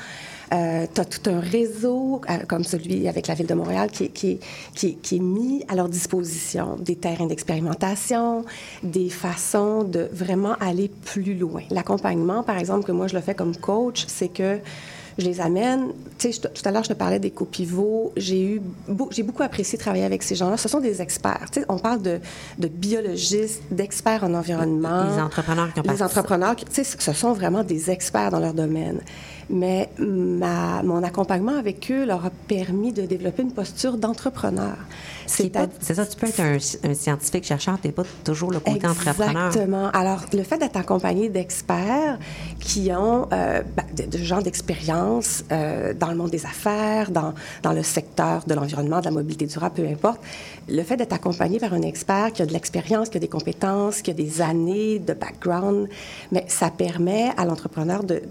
euh, 0.53 0.85
tu 0.93 1.01
as 1.01 1.05
tout 1.05 1.29
un 1.29 1.39
réseau, 1.39 2.21
euh, 2.29 2.37
comme 2.47 2.63
celui 2.63 3.07
avec 3.07 3.27
la 3.27 3.33
Ville 3.33 3.47
de 3.47 3.53
Montréal, 3.53 3.89
qui, 3.91 4.09
qui, 4.09 4.39
qui, 4.73 4.95
qui 4.95 5.17
est 5.17 5.19
mis 5.19 5.63
à 5.67 5.75
leur 5.75 5.89
disposition. 5.89 6.77
Des 6.79 6.95
terrains 6.95 7.27
d'expérimentation, 7.27 8.45
des 8.83 9.09
façons 9.09 9.83
de 9.83 10.09
vraiment 10.11 10.55
aller 10.59 10.89
plus 10.89 11.35
loin. 11.35 11.63
L'accompagnement, 11.69 12.43
par 12.43 12.57
exemple, 12.57 12.85
que 12.85 12.91
moi 12.91 13.07
je 13.07 13.15
le 13.15 13.21
fais 13.21 13.35
comme 13.35 13.55
coach, 13.55 14.05
c'est 14.07 14.29
que 14.29 14.59
je 15.17 15.25
les 15.25 15.41
amène. 15.41 15.87
Tu 16.17 16.31
sais, 16.31 16.39
tout 16.41 16.61
à 16.63 16.71
l'heure, 16.71 16.83
je 16.83 16.89
te 16.89 16.93
parlais 16.93 17.19
des 17.19 17.31
co-pivots. 17.31 18.13
J'ai 18.15 18.43
eu, 18.43 18.61
j'ai 19.11 19.23
beaucoup 19.23 19.43
apprécié 19.43 19.77
travailler 19.77 20.05
avec 20.05 20.23
ces 20.23 20.35
gens-là. 20.35 20.57
Ce 20.57 20.69
sont 20.69 20.79
des 20.79 21.01
experts. 21.01 21.47
Tu 21.51 21.61
sais, 21.61 21.65
on 21.69 21.79
parle 21.79 22.01
de, 22.01 22.19
de 22.59 22.67
biologistes, 22.67 23.63
d'experts 23.71 24.23
en 24.23 24.33
environnement. 24.33 25.15
Les 25.15 25.21
entrepreneurs 25.21 25.73
qui 25.73 25.79
ont 25.79 25.91
Les 25.91 26.03
entrepreneurs, 26.03 26.55
tu 26.55 26.65
sais, 26.69 26.83
ce 26.83 27.13
sont 27.13 27.33
vraiment 27.33 27.63
des 27.63 27.89
experts 27.89 28.31
dans 28.31 28.39
leur 28.39 28.53
domaine. 28.53 29.01
Mais 29.49 29.89
ma, 29.97 30.83
mon 30.83 31.03
accompagnement 31.03 31.57
avec 31.57 31.89
eux 31.91 32.05
leur 32.05 32.25
a 32.25 32.29
permis 32.47 32.91
de 32.91 33.03
développer 33.03 33.43
une 33.43 33.53
posture 33.53 33.97
d'entrepreneur. 33.97 34.75
C'est 35.27 35.51
ça, 35.93 36.05
tu 36.05 36.17
peux 36.17 36.27
être 36.27 36.39
un, 36.39 36.93
scientifique 36.93 37.43
chercheur, 37.43 37.77
tu 37.81 37.87
n'es 37.87 37.93
pas 37.93 38.03
toujours 38.23 38.51
le 38.51 38.59
côté 38.59 38.87
entrepreneur. 38.87 39.47
Exactement. 39.47 39.89
Alors, 39.89 40.25
le 40.33 40.43
fait 40.43 40.57
d'être 40.57 40.77
accompagné 40.77 41.29
d'experts 41.29 42.17
qui 42.59 42.91
ont 42.91 43.27
euh, 43.33 43.61
ben, 43.75 43.83
de, 43.93 44.17
gens 44.17 44.41
d'expérience 44.41 45.43
euh, 45.51 45.93
dans 45.93 46.07
le 46.07 46.15
monde 46.15 46.31
des 46.31 46.45
affaires, 46.45 47.11
dans, 47.11 47.33
dans 47.61 47.73
le 47.73 47.83
secteur 47.83 48.43
de 48.45 48.53
l'environnement, 48.53 48.99
de 48.99 49.05
la 49.05 49.11
mobilité 49.11 49.45
durable, 49.45 49.75
peu 49.75 49.87
importe, 49.87 50.21
le 50.69 50.81
fait 50.83 50.97
d'être 50.97 51.13
accompagné 51.13 51.59
par 51.59 51.73
un 51.73 51.81
expert 51.81 52.31
qui 52.33 52.41
a 52.41 52.45
de 52.45 52.53
l'expérience, 52.53 53.09
qui 53.09 53.17
a 53.17 53.19
des 53.19 53.27
compétences, 53.27 54.01
qui 54.01 54.11
a 54.11 54.13
des 54.13 54.41
années 54.41 54.99
de 54.99 55.13
background, 55.13 55.89
mais 56.31 56.45
ça 56.47 56.69
permet 56.69 57.31
à 57.37 57.45
l'entrepreneur, 57.45 58.03
de, 58.03 58.21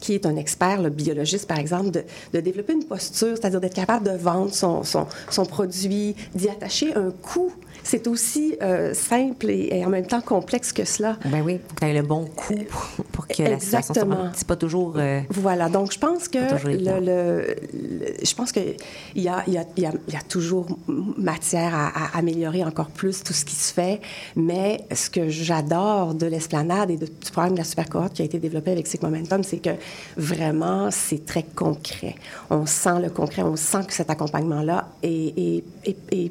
qui 0.00 0.14
est 0.14 0.26
un 0.26 0.36
expert, 0.36 0.61
le 0.82 0.90
biologiste 0.90 1.46
par 1.46 1.58
exemple, 1.58 1.90
de, 1.90 2.40
développer 2.40 2.72
une 2.72 2.84
posture, 2.84 3.36
c'est-à-dire 3.36 3.60
d'être 3.60 3.74
capable 3.74 4.06
de 4.06 4.16
vendre 4.16 4.52
son 4.52 5.44
produit, 5.46 6.14
d'y 6.34 6.48
attacher 6.48 6.94
un 6.94 7.10
coût 7.10 7.52
c'est 7.84 8.06
aussi 8.06 8.56
euh, 8.62 8.94
simple 8.94 9.50
et, 9.50 9.84
en 9.84 9.88
même 9.88 10.06
temps 10.06 10.20
complexe 10.20 10.72
que 10.72 10.84
cela. 10.84 11.18
Ben 11.24 11.42
oui, 11.42 11.58
tu 11.78 11.84
as 11.84 11.92
le 11.92 12.02
bon 12.02 12.26
coup 12.26 12.54
pour, 13.12 13.26
que 13.26 13.42
la 13.42 13.58
situation 13.58 14.06
C'est 14.34 14.46
pas 14.46 14.56
toujours. 14.56 14.94
Euh, 14.96 15.20
voilà, 15.30 15.68
donc 15.68 15.92
je 15.92 15.98
pense 15.98 16.28
que 16.28 16.38
le, 16.38 17.56
je 18.22 18.34
pense 18.34 18.52
que 18.52 18.60
il 19.14 19.22
y 19.22 19.28
a, 19.28 19.44
y, 19.48 19.58
a, 19.58 19.64
y 19.76 19.86
a, 19.86 20.22
toujours 20.28 20.66
matière 20.86 21.74
à, 21.74 22.16
améliorer 22.16 22.64
encore 22.64 22.90
plus 22.90 23.22
tout 23.22 23.32
ce 23.32 23.44
qui 23.44 23.54
se 23.54 23.72
fait, 23.72 24.00
mais 24.36 24.84
ce 24.92 25.10
que 25.10 25.28
j'adore 25.28 26.14
de 26.14 26.26
l'esplanade 26.26 26.90
et 26.90 26.96
du 26.96 27.06
programme 27.32 27.52
de 27.52 27.58
la 27.58 27.64
supercohorte 27.64 28.14
qui 28.14 28.22
a 28.22 28.24
été 28.24 28.38
développé 28.38 28.70
avec 28.72 28.86
Sig 28.86 29.02
Momentum, 29.02 29.42
c'est 29.42 29.58
que 29.58 29.70
vraiment 30.16 30.90
c'est 30.90 31.24
très 31.26 31.42
concret. 31.42 32.14
On 32.50 32.66
sent 32.66 33.00
le 33.02 33.10
concret, 33.10 33.42
on 33.42 33.56
sent 33.56 33.84
que 33.86 33.92
cet 33.92 34.10
accompagnement-là 34.10 34.88
est, 35.02 35.62
est, 35.84 35.96
est 36.12 36.30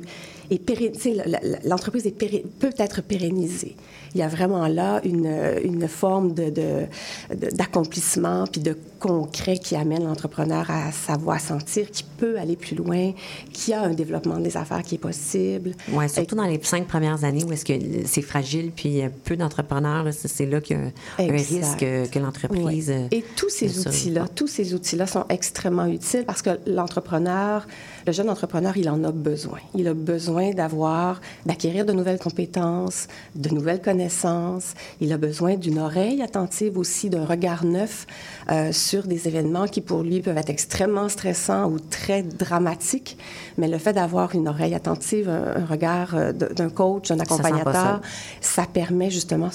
l'entreprise 1.66 2.12
peut 2.60 2.74
être 2.78 3.02
pérennisée. 3.02 3.76
Il 4.14 4.20
y 4.20 4.24
a 4.24 4.28
vraiment 4.28 4.68
là 4.68 5.00
une, 5.06 5.34
une 5.64 5.88
forme 5.88 6.34
d'accomplissement 6.34 8.44
de, 8.44 8.50
puis 8.50 8.62
de 8.62 8.78
concret 9.00 9.58
qui 9.58 9.76
amène 9.76 10.04
l'entrepreneur 10.04 10.70
à 10.70 10.92
savoir 10.92 11.40
sentir 11.40 11.90
qu'il 11.90 12.06
peut 12.18 12.38
aller 12.38 12.58
plus 12.58 12.76
loin, 12.76 13.14
qu'il 13.54 13.72
y 13.72 13.74
a 13.74 13.82
un 13.82 13.94
développement 13.94 14.40
des 14.40 14.58
affaires 14.58 14.84
qui 14.84 14.96
est 14.96 14.98
possible. 14.98 15.72
Oui, 15.94 16.10
surtout 16.10 16.36
dans 16.36 16.46
les 16.46 16.60
cinq 16.62 16.88
premières 16.88 17.24
années 17.24 17.46
où 17.46 17.54
est-ce 17.54 17.64
que 17.64 17.74
c'est 18.06 18.22
fragile, 18.22 18.72
puis 18.76 19.02
peu 19.24 19.38
d'entrepreneurs, 19.38 20.06
c'est 20.12 20.46
là 20.46 20.60
qu'il 20.60 20.78
y 20.78 20.80
a 20.80 21.24
un 21.24 21.32
risque 21.32 21.86
que 22.12 22.20
l'entreprise... 22.20 22.92
Et 23.12 23.24
tous 23.36 23.50
ces 23.50 23.80
outils-là, 23.80 24.28
tous 24.36 24.48
ces 24.48 24.74
outils-là 24.74 25.08
sont 25.08 25.24
extrêmement 25.30 25.86
utiles 25.86 26.26
parce 26.26 26.42
que 26.42 26.60
l'entrepreneur, 26.68 27.66
le 28.06 28.12
jeune 28.12 28.30
entrepreneur, 28.30 28.76
il 28.76 28.90
en 28.90 29.02
a 29.04 29.12
besoin. 29.12 29.60
Il 29.76 29.88
a 29.88 29.94
besoin 29.94 30.41
d'avoir, 30.50 31.22
d'acquérir 31.46 31.86
de 31.86 31.94
nouvelles 31.94 32.20
compétences, 32.20 33.08
de 33.36 33.50
nouvelles 33.50 33.82
connaissances. 33.82 34.74
Il 35.00 35.14
a 35.14 35.18
besoin 35.18 35.56
d'une 35.56 35.80
oreille 35.80 36.22
attentive 36.22 36.78
aussi, 36.78 37.10
d'un 37.10 37.26
regard 37.26 37.64
neuf 37.64 38.08
euh, 38.50 38.72
sur 38.72 39.04
des 39.04 39.28
événements 39.28 39.68
qui, 39.68 39.82
pour 39.82 40.04
lui, 40.04 40.22
peuvent 40.22 40.38
être 40.38 40.50
extrêmement 40.50 41.10
stressants 41.10 41.70
ou 41.70 41.80
très 41.80 42.24
dramatiques. 42.24 43.18
Mais 43.58 43.68
le 43.68 43.78
fait 43.78 43.94
d'avoir 43.94 44.36
une 44.36 44.48
oreille 44.48 44.74
attentive, 44.74 45.30
un, 45.30 45.66
regard 45.66 46.16
euh, 46.16 46.32
d'un 46.32 46.70
coach, 46.70 47.10
d'un 47.10 47.20
accompagnateur, 47.20 48.02
ça, 48.42 48.66
permet 48.72 49.10
justement 49.10 49.50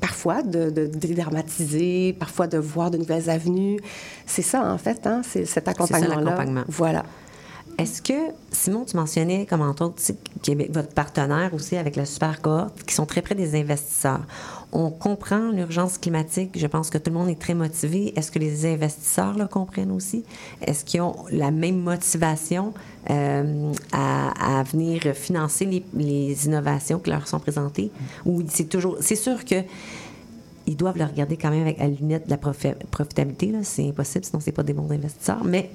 parfois 0.00 0.42
de, 0.42 0.70
de, 0.70 0.86
dédramatiser, 0.86 2.14
parfois 2.18 2.46
de 2.46 2.58
voir 2.58 2.90
de 2.90 2.98
nouvelles 2.98 3.28
avenues. 3.28 3.78
C'est 4.26 4.42
ça, 4.42 4.64
en 4.64 4.78
fait, 4.78 5.06
hein, 5.06 5.22
c'est 5.24 5.44
cet 5.44 5.68
accompagnement-là. 5.68 6.64
Voilà. 6.68 7.04
Est-ce 7.78 8.02
que, 8.02 8.32
Simon, 8.52 8.84
tu 8.84 8.96
mentionnais 8.96 9.46
comme 9.46 9.62
entre 9.62 9.86
autres 9.86 10.02
votre 10.70 10.88
partenaire 10.88 11.54
aussi 11.54 11.76
avec 11.76 11.96
la 11.96 12.04
Super 12.04 12.40
qui 12.86 12.94
sont 12.94 13.06
très 13.06 13.22
près 13.22 13.34
des 13.34 13.58
investisseurs. 13.58 14.20
On 14.72 14.90
comprend 14.90 15.50
l'urgence 15.50 15.98
climatique. 15.98 16.52
Je 16.56 16.66
pense 16.66 16.90
que 16.90 16.98
tout 16.98 17.10
le 17.10 17.18
monde 17.18 17.28
est 17.28 17.40
très 17.40 17.54
motivé. 17.54 18.12
Est-ce 18.16 18.30
que 18.30 18.38
les 18.38 18.66
investisseurs 18.66 19.36
le 19.36 19.46
comprennent 19.46 19.90
aussi? 19.90 20.24
Est-ce 20.62 20.84
qu'ils 20.84 21.00
ont 21.00 21.16
la 21.30 21.50
même 21.50 21.80
motivation 21.80 22.72
euh, 23.08 23.72
à, 23.92 24.62
venir 24.70 25.02
financer 25.14 25.64
les, 25.64 25.84
les, 25.94 26.46
innovations 26.46 26.98
qui 26.98 27.10
leur 27.10 27.26
sont 27.26 27.40
présentées? 27.40 27.90
Ou 28.24 28.42
c'est 28.48 28.68
toujours... 28.68 28.98
C'est 29.00 29.16
sûr 29.16 29.44
que 29.44 29.56
ils 30.70 30.76
doivent 30.76 30.96
le 30.96 31.04
regarder 31.04 31.36
quand 31.36 31.50
même 31.50 31.62
avec 31.62 31.78
la 31.78 31.88
lunette 31.88 32.26
de 32.26 32.30
la 32.30 32.36
profitabilité. 32.36 33.52
C'est 33.64 33.88
impossible, 33.88 34.24
sinon 34.24 34.38
c'est 34.38 34.52
pas 34.52 34.62
des 34.62 34.72
bons 34.72 34.88
investisseurs. 34.88 35.42
Mais 35.44 35.70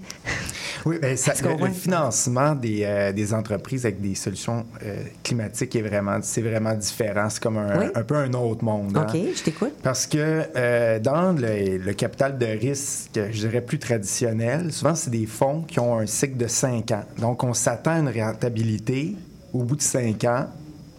oui, 0.85 0.99
bien, 0.99 1.17
ça, 1.17 1.33
le, 1.43 1.67
financement 1.71 2.55
des, 2.55 2.83
euh, 2.85 3.11
des, 3.11 3.33
entreprises 3.33 3.85
avec 3.85 3.99
des 3.99 4.15
solutions 4.15 4.65
euh, 4.83 5.03
climatiques 5.21 5.75
est 5.75 5.81
vraiment, 5.81 6.19
c'est 6.21 6.41
vraiment 6.41 6.73
différent. 6.75 7.29
C'est 7.29 7.43
comme 7.43 7.57
un, 7.57 7.91
un, 7.93 8.03
peu 8.03 8.15
un 8.15 8.33
autre 8.35 8.63
monde. 8.63 8.95
Hein. 8.95 9.05
OK, 9.09 9.19
je 9.35 9.43
t'écoute. 9.43 9.73
Parce 9.83 10.07
que 10.07 10.43
euh, 10.55 10.99
dans 10.99 11.33
le, 11.33 11.77
le, 11.77 11.93
capital 11.93 12.37
de 12.37 12.45
risque, 12.45 13.19
je 13.31 13.39
dirais 13.47 13.61
plus 13.61 13.79
traditionnel, 13.79 14.71
souvent 14.71 14.95
c'est 14.95 15.11
des 15.11 15.25
fonds 15.25 15.63
qui 15.63 15.77
ont 15.81 15.99
un 15.99 16.05
cycle 16.05 16.37
de 16.37 16.47
5 16.47 16.91
ans. 16.91 17.03
Donc 17.17 17.43
on 17.43 17.53
s'attend 17.53 17.91
à 17.91 17.99
une 17.99 18.21
rentabilité 18.21 19.13
au 19.51 19.63
bout 19.63 19.75
de 19.75 19.81
5 19.81 20.23
ans 20.23 20.47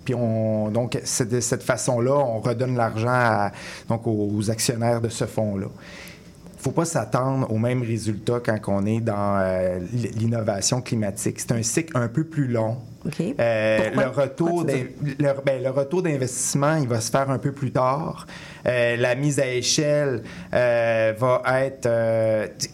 puis 0.06 0.14
on, 0.14 0.70
donc, 0.70 0.92
de 0.92 1.40
cette 1.40 1.62
façon-là, 1.64 2.14
on 2.14 2.38
redonne 2.38 2.76
l'argent 2.76 3.50
donc 3.88 4.06
aux, 4.06 4.50
actionnaires 4.50 5.00
de 5.00 5.08
ce 5.08 5.26
fonds-là. 5.26 5.66
Il 5.66 6.58
ne 6.58 6.62
faut 6.62 6.70
pas 6.70 6.84
s'attendre 6.84 7.52
au 7.52 7.58
même 7.58 7.82
résultat 7.82 8.40
quand 8.44 8.58
on 8.68 8.86
est 8.86 9.00
dans 9.00 9.38
euh, 9.38 9.78
l'innovation 10.16 10.80
climatique. 10.80 11.38
C'est 11.38 11.52
un 11.52 11.62
cycle 11.62 11.96
un 11.96 12.08
peu 12.08 12.24
plus 12.24 12.46
long. 12.46 12.78
Euh, 13.20 13.90
le, 13.94 14.06
retour 14.08 14.64
ben, 14.64 15.62
le, 15.62 15.70
retour 15.70 16.02
d'investissement, 16.02 16.76
il 16.76 16.88
va 16.88 17.00
se 17.00 17.10
faire 17.10 17.30
un 17.30 17.38
peu 17.38 17.52
plus 17.52 17.70
tard. 17.70 18.26
Euh, 18.66 18.96
la 18.96 19.14
mise 19.14 19.38
à 19.38 19.46
échelle 19.46 20.22
va 20.52 21.42
être... 21.60 21.88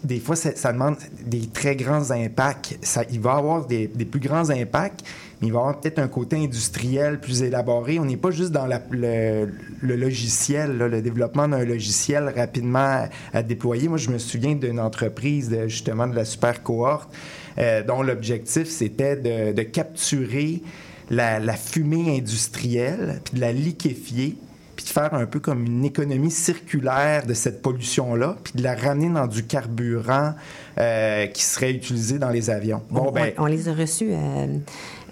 des 0.05 0.21
fois, 0.21 0.37
ça, 0.37 0.73
demande 0.73 0.97
des 1.27 1.49
très 1.49 1.77
grands 1.77 2.11
impacts. 2.13 2.79
Ça, 2.83 3.03
il 3.11 3.21
va 3.21 3.33
avoir 3.33 3.67
des, 3.67 3.89
des 3.89 4.07
plus 4.07 4.21
grands 4.21 4.49
impacts, 4.49 5.03
il 5.43 5.53
va 5.53 5.59
y 5.59 5.61
avoir 5.61 5.81
peut-être 5.81 5.99
un 5.99 6.09
côté 6.09 6.37
industriel 6.37 7.21
plus 7.21 7.43
élaboré. 7.43 7.99
On 7.99 8.05
n'est 8.05 8.17
pas 8.17 8.31
juste 8.31 8.53
dans 8.53 8.67
le, 8.67 9.49
logiciel, 9.83 10.79
le 10.79 11.03
développement 11.03 11.49
d'un 11.49 11.65
logiciel 11.65 12.33
rapidement 12.35 13.09
à, 13.33 13.43
déployer. 13.43 13.89
Moi, 13.89 13.99
je 13.99 14.11
me 14.11 14.19
souviens 14.19 14.55
d'une 14.55 14.79
entreprise, 14.79 15.57
justement, 15.67 16.07
de 16.07 16.15
la 16.15 16.25
super 16.25 16.63
cohorte, 16.63 17.11
euh, 17.59 17.83
dont 17.83 18.03
l'objectif, 18.03 18.69
c'était 18.69 19.17
de, 19.17 19.63
capturer 19.63 20.63
la, 21.11 21.41
fumée 21.55 22.17
industrielle, 22.19 23.21
puis 23.25 23.35
de 23.35 23.41
la 23.41 23.53
liquéfier, 23.53 24.37
puis 24.77 24.85
de 24.85 24.91
faire 24.91 25.13
un 25.13 25.27
peu 25.27 25.41
comme 25.41 25.67
une 25.67 25.85
économie 25.85 26.31
circulaire 26.31 27.27
de 27.27 27.35
cette 27.35 27.63
pollution-là, 27.63 28.37
puis 28.45 28.55
de 28.55 28.63
la 28.63 28.75
ramener 28.75 29.11
dans 29.11 29.27
du 29.27 29.45
carburant 29.45 30.35
euh, 30.79 31.27
qui 31.27 31.43
serait 31.43 31.73
utilisé 31.73 32.19
dans 32.19 32.31
les 32.31 32.49
avions. 32.49 32.83
Bon, 32.91 33.11
ben, 33.11 33.33
on, 33.39 33.47
les 33.47 33.69
a 33.69 33.75
reçus 33.75 34.09
euh, 34.13 34.47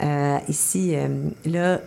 euh, 0.03 0.39
ici. 0.49 0.95
là, 1.45 1.81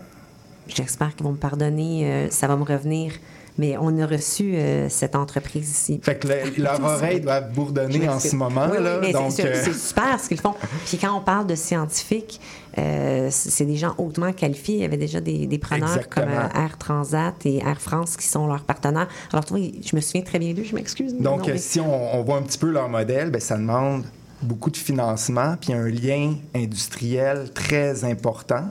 j'espère 0.67 1.15
qu'ils 1.15 1.25
vont 1.25 1.33
me 1.33 1.37
pardonner, 1.37 2.27
ça 2.29 2.47
va 2.47 2.55
me 2.55 2.63
revenir 2.63 3.13
mais 3.57 3.77
on 3.77 3.97
a 3.99 4.05
reçu 4.05 4.55
euh, 4.55 4.89
cette 4.89 5.15
entreprise 5.15 5.69
ici. 5.69 5.99
Fait 6.03 6.15
que 6.15 6.27
leur 6.59 6.83
oreille 6.83 7.21
doit 7.21 7.41
bourdonner 7.41 8.09
en 8.09 8.19
ce 8.19 8.35
moment. 8.35 8.67
Oui, 8.71 8.81
là, 8.81 8.99
mais 8.99 9.13
c'est, 9.29 9.45
euh, 9.45 9.73
super 9.73 10.19
ce 10.19 10.27
qu'ils 10.27 10.39
font. 10.39 10.55
Puis 10.85 10.97
quand 10.97 11.15
on 11.15 11.21
parle 11.21 11.45
de 11.45 11.55
scientifiques, 11.55 12.39
euh, 12.77 13.27
c'est 13.31 13.65
des 13.65 13.75
gens 13.75 13.93
hautement 13.97 14.33
qualifiés. 14.33 14.75
Il 14.75 14.81
y 14.81 14.85
avait 14.85 14.97
déjà 14.97 15.21
des, 15.21 15.45
des 15.45 15.57
preneurs 15.59 16.09
comme 16.09 16.29
Air 16.29 16.77
Transat 16.79 17.45
et 17.45 17.57
Air 17.57 17.79
France 17.79 18.17
qui 18.17 18.27
sont 18.27 18.47
leurs 18.47 18.63
partenaires. 18.63 19.07
Alors, 19.31 19.45
tu 19.45 19.53
vois, 19.53 19.63
je 19.85 19.95
me 19.95 20.01
souviens 20.01 20.23
très 20.23 20.39
bien 20.39 20.53
d'eux, 20.53 20.63
je 20.63 20.73
m'excuse. 20.73 21.15
Donc, 21.15 21.49
si 21.57 21.79
on, 21.79 22.15
on, 22.15 22.23
voit 22.23 22.37
un 22.37 22.41
petit 22.41 22.57
peu 22.57 22.71
leur 22.71 22.89
modèle, 22.89 23.29
bien, 23.29 23.39
ça 23.39 23.57
demande 23.57 24.03
beaucoup 24.43 24.69
de 24.69 24.77
financement, 24.77 25.55
puis 25.59 25.73
un 25.73 25.87
lien 25.87 26.35
industriel 26.53 27.51
très 27.53 28.03
important 28.03 28.65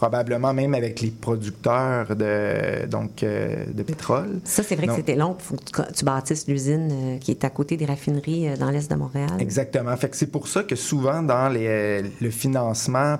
probablement 0.00 0.54
même 0.54 0.72
avec 0.72 1.02
les 1.02 1.10
producteurs 1.10 2.16
de, 2.16 2.86
donc, 2.86 3.22
euh, 3.22 3.66
de 3.66 3.82
pétrole. 3.82 4.40
Ça, 4.44 4.62
c'est 4.62 4.74
vrai 4.74 4.86
que 4.86 4.94
c'était 4.94 5.14
long. 5.14 5.36
Il 5.38 5.44
faut 5.44 5.56
que 5.56 5.92
tu 5.92 6.06
bâtisses 6.06 6.48
l'usine 6.48 6.88
euh, 6.90 7.18
qui 7.18 7.32
est 7.32 7.44
à 7.44 7.50
côté 7.50 7.76
des 7.76 7.84
raffineries 7.84 8.48
euh, 8.48 8.56
dans 8.56 8.70
l'est 8.70 8.90
de 8.90 8.96
Montréal. 8.96 9.32
Exactement. 9.38 9.94
Fait 9.98 10.08
que 10.08 10.16
c'est 10.16 10.32
pour 10.32 10.48
ça 10.48 10.62
que 10.62 10.74
souvent, 10.74 11.22
dans 11.22 11.50
les, 11.50 12.02
le 12.18 12.30
financement 12.30 13.18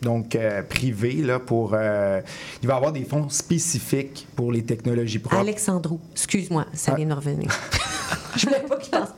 donc 0.00 0.38
privé 0.68 1.14
là 1.14 1.40
pour 1.40 1.74
il 1.74 2.68
va 2.68 2.74
y 2.74 2.76
avoir 2.76 2.92
des 2.92 3.02
fonds 3.02 3.28
spécifiques 3.28 4.28
pour 4.36 4.52
les 4.52 4.62
technologies 4.62 5.18
propres. 5.18 5.42
Alexandrou, 5.42 5.98
excuse-moi, 6.12 6.66
ça 6.72 6.92
ah. 6.94 6.96
vient 6.96 7.06
de 7.06 7.14
revenir. 7.14 7.50
Je 8.36 8.46
voulais 8.46 8.60
pas 8.60 8.76
qu'il 8.76 8.92
pense. 8.92 9.08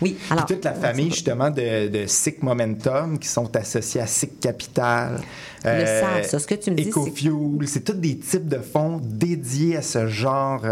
Oui, 0.00 0.16
alors. 0.30 0.46
toute 0.46 0.64
la 0.64 0.74
famille, 0.74 1.10
justement, 1.10 1.50
de, 1.50 1.88
de 1.88 2.06
SIC 2.06 2.42
Momentum 2.42 3.18
qui 3.18 3.28
sont 3.28 3.54
associés 3.56 4.00
à 4.00 4.06
SIC 4.06 4.40
Capital. 4.40 5.20
Le 5.64 5.70
euh, 5.70 6.22
ça, 6.22 6.38
ce 6.38 6.46
que 6.46 6.54
tu 6.54 6.70
me 6.70 6.76
dis. 6.76 6.88
EcoFuel, 6.88 7.66
c'est 7.66 7.84
tous 7.84 7.92
des 7.94 8.18
types 8.18 8.48
de 8.48 8.58
fonds 8.58 9.00
dédiés 9.02 9.76
à 9.76 9.82
ce 9.82 10.06
genre 10.06 10.62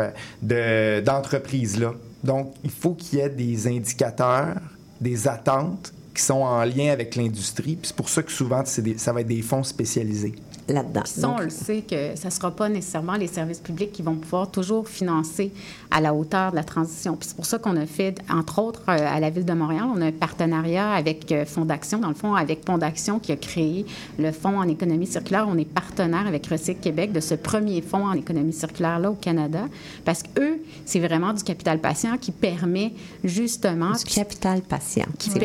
de, 0.42 1.00
d'entreprise-là. 1.00 1.92
Donc, 2.22 2.54
il 2.64 2.70
faut 2.70 2.94
qu'il 2.94 3.18
y 3.18 3.22
ait 3.22 3.28
des 3.28 3.66
indicateurs, 3.66 4.56
des 5.00 5.28
attentes, 5.28 5.92
qui 6.16 6.22
sont 6.22 6.34
en 6.42 6.64
lien 6.64 6.90
avec 6.92 7.14
l'industrie. 7.16 7.76
Puis 7.76 7.88
c'est 7.88 7.96
pour 7.96 8.08
ça 8.08 8.22
que 8.22 8.32
souvent, 8.32 8.62
c'est 8.64 8.82
des- 8.82 8.98
ça 8.98 9.12
va 9.12 9.20
être 9.20 9.26
des 9.28 9.42
fonds 9.42 9.62
spécialisés. 9.62 10.34
là-dedans. 10.68 11.02
Puis 11.04 11.12
ça, 11.20 11.28
on 11.30 11.38
le 11.38 11.48
sait 11.48 11.82
que 11.88 12.16
ça 12.16 12.26
ne 12.26 12.32
sera 12.32 12.50
pas 12.50 12.68
nécessairement 12.68 13.14
les 13.14 13.28
services 13.28 13.60
publics 13.60 13.92
qui 13.92 14.02
vont 14.02 14.16
pouvoir 14.16 14.50
toujours 14.50 14.88
financer 14.88 15.52
à 15.92 16.00
la 16.00 16.12
hauteur 16.12 16.50
de 16.50 16.56
la 16.56 16.64
transition. 16.64 17.14
Puis 17.14 17.28
c'est 17.28 17.36
pour 17.36 17.46
ça 17.46 17.58
qu'on 17.60 17.76
a 17.76 17.86
fait, 17.86 18.18
entre 18.28 18.58
autres, 18.60 18.82
euh, 18.88 18.96
à 18.98 19.20
la 19.20 19.30
Ville 19.30 19.44
de 19.44 19.52
Montréal, 19.52 19.84
on 19.94 20.00
a 20.00 20.06
un 20.06 20.10
partenariat 20.10 20.90
avec 20.90 21.30
euh, 21.30 21.44
Fonds 21.46 21.66
d'Action, 21.66 22.00
dans 22.00 22.08
le 22.08 22.16
fond, 22.16 22.34
avec 22.34 22.66
Fonds 22.66 22.78
d'Action 22.78 23.20
qui 23.20 23.30
a 23.30 23.36
créé 23.36 23.86
le 24.18 24.32
Fonds 24.32 24.58
en 24.58 24.66
économie 24.66 25.06
circulaire. 25.06 25.46
On 25.48 25.56
est 25.56 25.64
partenaire 25.72 26.26
avec 26.26 26.44
Recycle 26.48 26.80
Québec 26.80 27.12
de 27.12 27.20
ce 27.20 27.34
premier 27.36 27.80
fonds 27.80 28.04
en 28.04 28.14
économie 28.14 28.52
circulaire-là 28.52 29.12
au 29.12 29.14
Canada, 29.14 29.66
parce 30.04 30.24
qu'eux, 30.24 30.58
c'est 30.84 30.98
vraiment 30.98 31.32
du 31.32 31.44
capital 31.44 31.78
patient 31.78 32.16
qui 32.20 32.32
permet 32.32 32.92
justement... 33.22 33.92
du 33.92 34.02
capital 34.04 34.62
patient. 34.62 35.06
qui 35.16 35.30
C'est- 35.30 35.38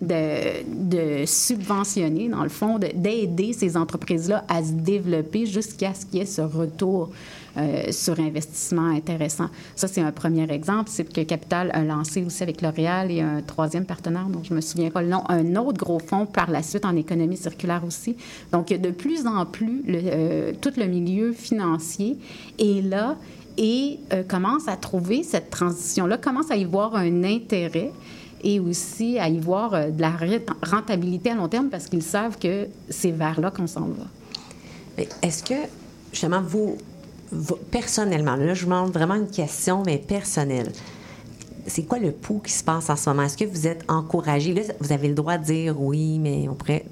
de, 0.00 1.24
subventionner, 1.26 2.28
dans 2.28 2.42
le 2.42 2.48
fond, 2.48 2.78
de- 2.78 2.90
d'aider 2.94 3.52
ces 3.52 3.76
entreprises-là 3.76 4.44
à 4.48 4.62
se 4.62 4.72
développer 4.72 5.46
jusqu'à 5.46 5.94
ce 5.94 6.06
qu'il 6.06 6.18
y 6.18 6.22
ait 6.22 6.26
ce 6.26 6.42
retour 6.42 7.10
euh, 7.56 7.90
sur 7.90 8.18
investissement 8.20 8.90
intéressant. 8.90 9.48
Ça, 9.74 9.88
c'est 9.88 10.00
un 10.00 10.12
premier 10.12 10.48
exemple. 10.52 10.88
C'est 10.92 11.12
que 11.12 11.22
Capital 11.22 11.70
a 11.74 11.82
lancé 11.82 12.22
aussi 12.24 12.42
avec 12.44 12.62
L'Oréal 12.62 13.10
et 13.10 13.20
un 13.20 13.42
troisième 13.42 13.84
partenaire 13.84 14.26
dont 14.28 14.42
je 14.44 14.54
me 14.54 14.60
souviens 14.60 14.90
pas 14.90 15.02
le 15.02 15.08
nom, 15.08 15.24
un 15.28 15.56
autre 15.56 15.78
gros 15.78 15.98
fonds 15.98 16.26
par 16.26 16.50
la 16.50 16.62
suite 16.62 16.84
en 16.84 16.94
économie 16.94 17.36
circulaire 17.36 17.82
aussi. 17.84 18.16
Donc, 18.52 18.68
de 18.68 18.90
plus 18.90 19.26
en 19.26 19.46
plus, 19.46 19.82
euh, 19.88 20.52
tout 20.60 20.72
le 20.76 20.86
milieu 20.86 21.32
financier 21.32 22.18
est 22.58 22.84
là 22.86 23.16
et 23.58 23.98
euh, 24.12 24.22
commence 24.22 24.68
à 24.68 24.76
trouver 24.76 25.22
cette 25.22 25.50
transition-là, 25.50 26.18
commence 26.18 26.50
à 26.50 26.56
y 26.56 26.64
voir 26.64 26.94
un 26.94 27.24
intérêt 27.24 27.90
et 28.42 28.60
aussi 28.60 29.18
à 29.18 29.28
y 29.28 29.38
voir 29.38 29.74
euh, 29.74 29.90
de 29.90 30.00
la 30.00 30.12
rentabilité 30.62 31.30
à 31.30 31.34
long 31.34 31.48
terme 31.48 31.68
parce 31.68 31.86
qu'ils 31.86 32.02
savent 32.02 32.38
que 32.38 32.68
c'est 32.88 33.10
vers 33.12 33.40
là 33.40 33.50
qu'on 33.50 33.66
s'en 33.66 33.86
va. 33.88 35.04
Est-ce 35.22 35.42
que, 35.42 35.54
justement, 36.12 36.42
vous, 36.42 36.76
personnellement, 37.70 38.36
là, 38.36 38.54
je 38.54 38.64
vous 38.64 38.70
demande 38.70 38.92
vraiment 38.92 39.14
une 39.14 39.28
question, 39.30 39.82
mais 39.84 39.98
personnelle. 39.98 40.72
C'est 41.66 41.82
quoi 41.84 41.98
le 41.98 42.10
pouls 42.10 42.40
qui 42.40 42.52
se 42.52 42.64
passe 42.64 42.90
en 42.90 42.96
ce 42.96 43.08
moment? 43.10 43.22
Est-ce 43.22 43.36
que 43.36 43.44
vous 43.44 43.66
êtes 43.66 43.84
encouragé? 43.88 44.52
Là, 44.54 44.62
vous 44.80 44.92
avez 44.92 45.08
le 45.08 45.14
droit 45.14 45.38
de 45.38 45.44
dire 45.44 45.80
oui, 45.80 46.18
mais 46.18 46.48
on 46.48 46.54
pourrait 46.54 46.84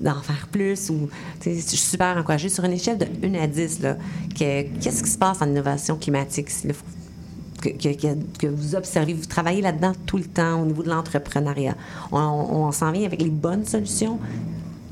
d'en 0.00 0.20
faire 0.20 0.48
plus 0.50 0.90
ou 0.90 1.08
je 1.44 1.50
suis 1.60 1.76
super 1.76 2.16
encouragée. 2.18 2.48
Sur 2.48 2.64
une 2.64 2.72
échelle 2.72 2.98
de 2.98 3.06
1 3.24 3.34
à 3.34 3.46
10, 3.46 3.80
là, 3.80 3.96
que- 4.38 4.62
qu'est-ce 4.80 5.02
qui 5.02 5.10
se 5.10 5.16
passe 5.18 5.40
en 5.40 5.46
innovation 5.48 5.96
climatique? 5.96 6.48
Là, 6.64 6.72
que, 7.60 7.68
que- 7.70 8.46
vous 8.46 8.74
observez, 8.74 9.12
vous 9.14 9.26
travaillez 9.26 9.62
là-dedans 9.62 9.92
tout 10.06 10.16
le 10.18 10.24
temps 10.24 10.60
au 10.62 10.64
niveau 10.66 10.82
de 10.82 10.88
l'entrepreneuriat. 10.88 11.74
On, 12.12 12.18
on 12.18 12.72
s'en 12.72 12.92
vient 12.92 13.04
avec 13.06 13.22
les 13.22 13.30
bonnes 13.30 13.64
solutions. 13.64 14.18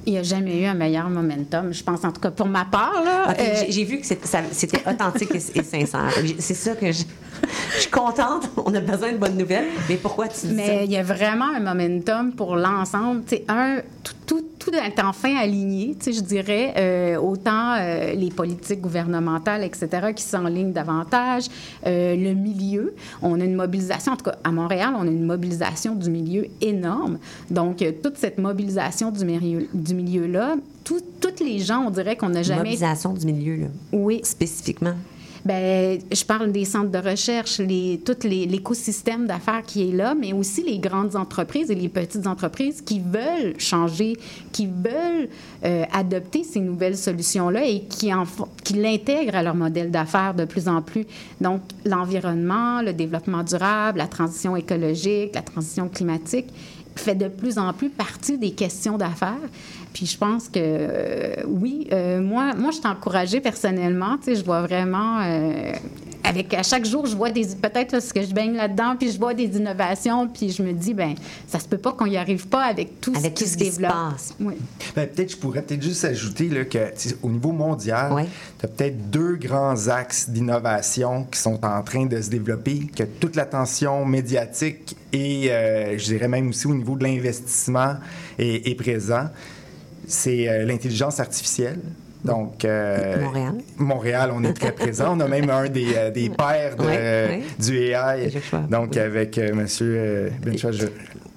Il 0.07 0.13
n'y 0.13 0.19
a 0.19 0.23
jamais 0.23 0.61
eu 0.61 0.67
un 0.67 0.75
meilleur 0.75 1.09
momentum, 1.09 1.73
je 1.73 1.83
pense, 1.83 2.05
en 2.05 2.13
tout 2.13 2.21
cas 2.21 2.31
pour 2.31 2.47
ma 2.47 2.67
part. 2.67 2.93
Là, 3.03 3.31
Euh, 3.39 3.65
j'ai- 3.71 3.85
vu 3.85 4.01
que 4.01 4.07
ça- 4.07 4.17
c'était 4.53 4.83
authentique 4.87 5.31
et, 5.35 5.59
et 5.59 5.63
sincère. 5.63 6.11
C'est 6.39 6.53
ça 6.53 6.75
que 6.75 6.93
je, 6.93 7.05
je 7.75 7.81
suis 7.81 7.91
contente. 7.91 8.51
On 8.67 8.75
a 8.75 8.81
besoin 8.81 9.13
de 9.13 9.17
bonnes 9.17 9.39
nouvelles. 9.39 9.69
Mais 9.89 9.97
pourquoi 9.97 10.29
tu 10.29 10.47
dis 10.49 10.53
Mais 10.53 10.85
il 10.85 10.91
y 10.93 10.99
a 10.99 11.03
vraiment 11.03 11.47
un 11.57 11.61
momentum 11.61 12.33
pour 12.33 12.55
l'ensemble. 12.57 13.23
Un, 13.49 13.79
tout, 14.03 14.13
tout, 14.27 14.44
tout 14.65 14.75
est 14.75 15.01
enfin 15.03 15.37
aligné, 15.37 15.95
tu 15.99 16.05
sais, 16.07 16.13
je 16.13 16.23
dirais, 16.23 16.73
euh, 16.79 17.17
autant 17.19 17.75
euh, 17.75 18.15
les 18.15 18.31
politiques 18.31 18.81
gouvernementales, 18.81 19.63
etc., 19.63 19.89
qui 20.17 20.23
s'enlignent 20.23 20.73
davantage, 20.73 21.45
euh, 21.87 22.17
le 22.17 22.33
milieu. 22.33 22.95
On 23.21 23.41
a 23.41 23.45
une 23.45 23.57
mobilisation, 23.57 24.13
en 24.13 24.17
tout 24.17 24.25
cas 24.25 24.37
à 24.43 24.51
Montréal, 24.53 24.95
on 24.99 25.03
a 25.03 25.11
une 25.11 25.27
mobilisation 25.27 25.95
du 25.95 26.09
milieu 26.09 26.47
énorme. 26.63 27.19
Donc, 27.51 27.85
toute 28.03 28.17
cette 28.17 28.39
mobilisation 28.39 29.11
du 29.11 29.25
milieu, 29.27 29.67
du 29.75 29.95
milieu-là, 29.95 30.57
tout- 30.83 31.01
toutes 31.21 31.41
les 31.41 31.59
gens, 31.59 31.85
on 31.87 31.91
dirait 31.91 32.17
qu'on 32.17 32.31
n'a 32.31 32.43
jamais... 32.43 32.61
Mobilisation 32.61 33.13
du 33.13 33.27
milieu, 33.27 33.57
là, 33.57 33.67
Oui, 33.93 34.21
spécifiquement. 34.23 34.95
Ben, 35.45 35.99
je 36.11 36.25
parle 36.25 36.53
des 36.53 36.65
centres 36.65 36.91
de 36.91 36.99
recherche, 36.99 37.59
les, 37.59 38.01
tout 38.05 38.17
l'écosystème 38.25 39.27
d'affaires 39.27 39.63
qui 39.63 39.89
est 39.89 39.93
là, 39.93 40.15
mais 40.15 40.33
aussi 40.33 40.63
les 40.63 40.79
grandes 40.79 41.17
entreprises 41.17 41.71
et 41.71 41.75
les 41.75 41.91
petites 41.91 42.27
entreprises 42.27 42.81
qui 42.81 43.01
veulent 43.01 43.55
changer, 43.59 44.17
qui 44.53 44.67
veulent 44.67 45.29
euh, 45.65 45.85
adopter 45.93 46.45
ces 46.45 46.61
nouvelles 46.61 46.97
solutions-là 46.97 47.67
et 47.67 47.81
qui, 47.83 48.11
qui 48.63 48.75
l'intègrent 48.75 49.37
à 49.37 49.43
leur 49.43 49.55
modèle 49.55 49.91
d'affaires 49.91 50.35
de 50.35 50.47
plus 50.47 50.67
en 50.67 50.81
plus. 50.81 51.07
Donc, 51.41 51.61
l'environnement, 51.85 52.81
le 52.81 52.95
développement 52.95 53.43
durable, 53.43 53.99
la 53.99 54.09
transition 54.09 54.57
écologique, 54.57 55.35
la 55.35 55.43
transition 55.43 55.89
climatique 55.89 56.47
fait 56.97 57.15
de 57.15 57.29
plus 57.29 57.59
en 57.59 57.73
plus 57.73 57.91
partie 57.91 58.39
des 58.39 58.53
questions 58.53 58.97
d'affaires. 58.97 59.35
Puis 59.95 60.07
je 60.07 60.19
pense 60.19 60.49
que 60.49 60.59
euh, 60.59 61.37
oui, 61.47 61.87
euh, 61.93 62.21
moi, 62.21 62.53
moi, 62.55 62.71
je 62.73 62.79
suis 62.79 62.87
encouragée 62.87 63.41
personnellement. 63.41 64.19
Tu 64.19 64.25
sais, 64.25 64.35
je 64.41 64.45
vois 64.45 64.61
vraiment 64.63 65.21
euh, 65.23 65.73
avec 66.25 66.53
à 66.53 66.63
chaque 66.65 66.85
jour, 66.85 67.07
je 67.07 67.15
vois 67.15 67.31
des 67.31 67.47
peut-être 67.47 67.93
parce 67.93 68.13
que 68.13 68.21
je 68.23 68.35
baigne 68.35 68.55
là-dedans, 68.55 68.97
puis 68.99 69.11
je 69.13 69.19
vois 69.19 69.35
des 69.35 69.45
innovations, 69.57 70.27
puis 70.27 70.51
je 70.51 70.63
me 70.65 70.73
dis 70.73 70.95
ben 70.95 71.15
ça 71.47 71.61
se 71.61 71.69
peut 71.69 71.79
pas 71.79 71.93
qu'on 71.93 72.07
y 72.07 72.17
arrive 72.17 72.49
pas 72.49 72.65
avec 72.65 73.01
tout 73.01 73.13
Avec 73.15 73.39
ce 73.39 73.45
qui 73.45 73.45
tout 73.45 73.49
se 73.51 73.53
ce 73.53 73.59
qui 73.59 73.71
se 73.71 73.77
développe. 73.77 73.93
passe. 73.93 74.35
Oui. 74.41 74.55
Ben, 74.97 75.07
peut-être, 75.09 75.31
je 75.31 75.37
pourrais 75.37 75.63
peut-être 75.63 75.83
juste 75.83 76.05
ajouter 76.05 76.49
là, 76.49 76.65
que 76.65 76.79
au 77.23 77.31
niveau 77.31 77.53
mondial, 77.53 78.13
Ouais. 78.13 78.27
tu 78.59 78.67
as 78.67 78.69
peut-être 78.69 79.11
deux 79.11 79.37
grands 79.37 79.87
axes 79.89 80.29
d'innovation 80.29 81.25
qui 81.31 81.39
sont 81.39 81.65
en 81.65 81.83
train 81.83 82.07
de 82.07 82.21
se 82.21 82.31
développer, 82.31 82.81
que 82.97 83.05
toute 83.05 83.37
l'attention 83.37 84.05
médiatique 84.05 84.97
et 85.13 85.53
euh, 85.53 85.97
je 85.99 86.05
dirais 86.05 86.27
même 86.27 86.49
aussi 86.49 86.67
au 86.67 86.75
niveau 86.75 86.97
de 86.97 87.05
l'investissement 87.05 87.95
est, 88.41 88.67
est 88.69 88.75
présent. 88.75 89.29
C'est 90.07 90.49
euh, 90.49 90.65
l'intelligence 90.65 91.21
artificielle. 91.21 91.79
Donc, 92.25 92.65
euh, 92.65 93.21
Montréal. 93.21 93.55
Montréal, 93.77 94.31
on 94.35 94.43
est 94.45 94.55
très 94.55 94.73
présent. 94.73 95.15
On 95.17 95.21
a 95.21 95.29
même 95.29 95.51
un 95.51 95.69
des, 95.69 95.95
euh, 95.95 96.11
des 96.11 96.31
pères 96.31 96.75
de- 96.77 96.83
Ouais, 96.83 96.97
ouais. 96.97 97.43
du 97.59 97.79
AI, 97.79 98.31
Joshua, 98.31 98.61
donc 98.61 98.91
oui. 98.95 98.99
avec 99.01 99.39
Bencha 100.43 100.73
Jo- 100.73 100.87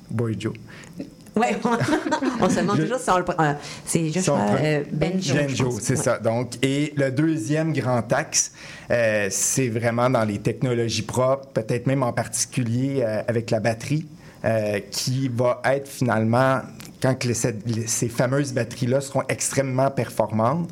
Boyjo. 0.10 0.54
Oui, 1.36 1.46
on 2.42 2.50
se 2.50 2.60
demande 2.62 2.80
toujours 2.80 2.98
si 3.00 3.10
on 3.12 3.18
le. 3.20 3.26
c'est 3.86 4.10
Joshua 4.10 4.40
euh, 4.60 4.84
Benjo. 4.92 5.36
Benjo, 5.36 5.66
pense. 5.66 5.82
c'est 5.82 5.98
Ouais. 5.98 6.04
ça. 6.04 6.18
Donc, 6.20 6.54
et 6.64 6.94
le 6.96 7.12
deuxième 7.12 7.74
grand 7.74 8.12
axe, 8.14 8.54
euh, 8.90 9.28
c'est 9.30 9.68
vraiment 9.68 10.10
dans 10.10 10.24
les 10.24 10.40
technologies 10.40 11.04
propres, 11.04 11.48
peut-être 11.50 11.86
même 11.86 12.02
en 12.02 12.14
particulier 12.14 13.02
euh, 13.04 13.22
avec 13.28 13.52
la 13.52 13.60
batterie, 13.60 14.08
qui 14.92 15.28
va 15.28 15.62
être 15.66 15.88
finalement, 15.90 16.62
quand 17.02 17.24
les- 17.24 17.34
ces 17.88 18.10
fameuses 18.10 18.54
batteries-là 18.54 19.02
seront 19.02 19.24
extrêmement 19.30 19.92
performantes, 19.92 20.70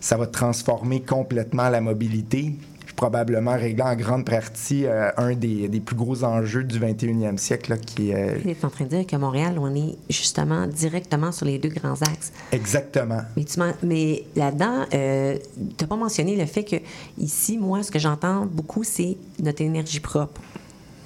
ça 0.00 0.16
va 0.16 0.26
transformer 0.26 1.00
complètement 1.02 1.68
la 1.68 1.80
mobilité, 1.80 2.52
probablement 2.96 3.52
régler 3.56 3.82
en 3.84 3.94
grande 3.94 4.24
partie 4.24 4.84
euh, 4.84 5.10
un 5.16 5.34
des, 5.34 5.68
des 5.68 5.78
plus 5.78 5.94
gros 5.94 6.24
enjeux 6.24 6.64
du 6.64 6.80
21e 6.80 7.36
siècle, 7.38 7.70
là, 7.70 7.76
qui 7.78 8.10
est 8.10 8.14
euh, 8.14 8.38
Il 8.44 8.50
est 8.50 8.64
en 8.64 8.70
train 8.70 8.84
de 8.86 8.90
dire 8.90 9.06
qu'à 9.06 9.18
Montréal, 9.18 9.56
on 9.60 9.72
est 9.76 9.94
justement 10.10 10.66
directement 10.66 11.30
sur 11.30 11.46
les 11.46 11.58
deux 11.58 11.68
grands 11.68 12.00
axes. 12.02 12.32
exactement. 12.50 13.20
Mais, 13.36 13.44
mais 13.84 14.24
là-dedans, 14.34 14.84
euh, 14.94 15.36
tu 15.56 15.84
n'as 15.84 15.86
pas 15.86 15.96
mentionné 15.96 16.36
le 16.36 16.46
fait 16.46 16.64
que 16.64 16.76
ici, 17.18 17.56
moi, 17.56 17.84
ce 17.84 17.90
que 17.92 18.00
j'entends 18.00 18.46
beaucoup, 18.46 18.82
c'est 18.82 19.16
notre 19.40 19.62
énergie 19.62 20.00
propre, 20.00 20.40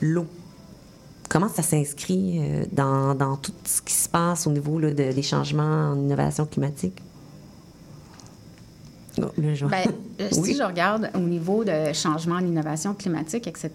l'eau. 0.00 0.26
Comment 1.32 1.48
ça 1.48 1.62
s'inscrit 1.62 2.40
euh, 2.40 2.64
dans, 2.72 3.14
dans 3.14 3.36
tout 3.36 3.54
ce 3.64 3.80
qui 3.80 3.94
se 3.94 4.06
passe 4.06 4.46
au 4.46 4.50
niveau 4.50 4.78
là, 4.78 4.90
de- 4.90 5.12
des 5.12 5.22
changements 5.22 5.92
en 5.92 5.96
innovation 5.96 6.44
climatique? 6.44 7.00
Oh. 9.18 9.24
Ben, 9.38 9.54
euh, 10.20 10.28
Oui. 10.36 10.44
Si 10.44 10.54
je 10.56 10.62
regarde 10.62 11.08
au 11.14 11.20
niveau 11.20 11.64
de 11.64 11.94
changement 11.94 12.34
en 12.34 12.46
innovation 12.46 12.92
climatique, 12.92 13.46
etc., 13.46 13.70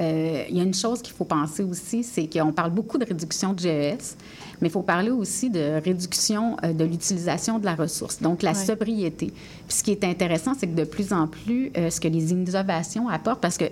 euh, 0.00 0.44
il 0.48 0.56
y 0.56 0.60
a 0.60 0.62
une 0.64 0.72
chose 0.72 1.02
qu'il 1.02 1.12
faut 1.14 1.26
penser 1.26 1.62
aussi, 1.62 2.02
c'est 2.04 2.26
qu'on 2.26 2.52
parle 2.52 2.70
beaucoup 2.70 2.96
de 2.96 3.04
réduction 3.04 3.52
de 3.52 3.58
GES, 3.60 4.16
mais 4.62 4.68
il 4.68 4.70
faut 4.70 4.80
parler 4.82 5.10
aussi 5.10 5.50
de 5.50 5.78
réduction 5.84 6.56
euh, 6.64 6.72
de 6.72 6.84
l'utilisation 6.84 7.58
de 7.58 7.66
la 7.66 7.74
ressource, 7.74 8.22
donc 8.22 8.42
la 8.42 8.54
sobriété. 8.54 9.26
Puis 9.68 9.76
ce 9.76 9.82
qui 9.82 9.90
est 9.90 10.04
intéressant, 10.04 10.52
c'est 10.58 10.68
que 10.68 10.74
de 10.76 10.84
plus 10.84 11.12
en 11.12 11.26
plus, 11.26 11.70
euh, 11.76 11.90
ce 11.90 12.00
que 12.00 12.08
les 12.08 12.32
innovations 12.32 13.10
apportent, 13.10 13.42
parce 13.42 13.58
que 13.58 13.66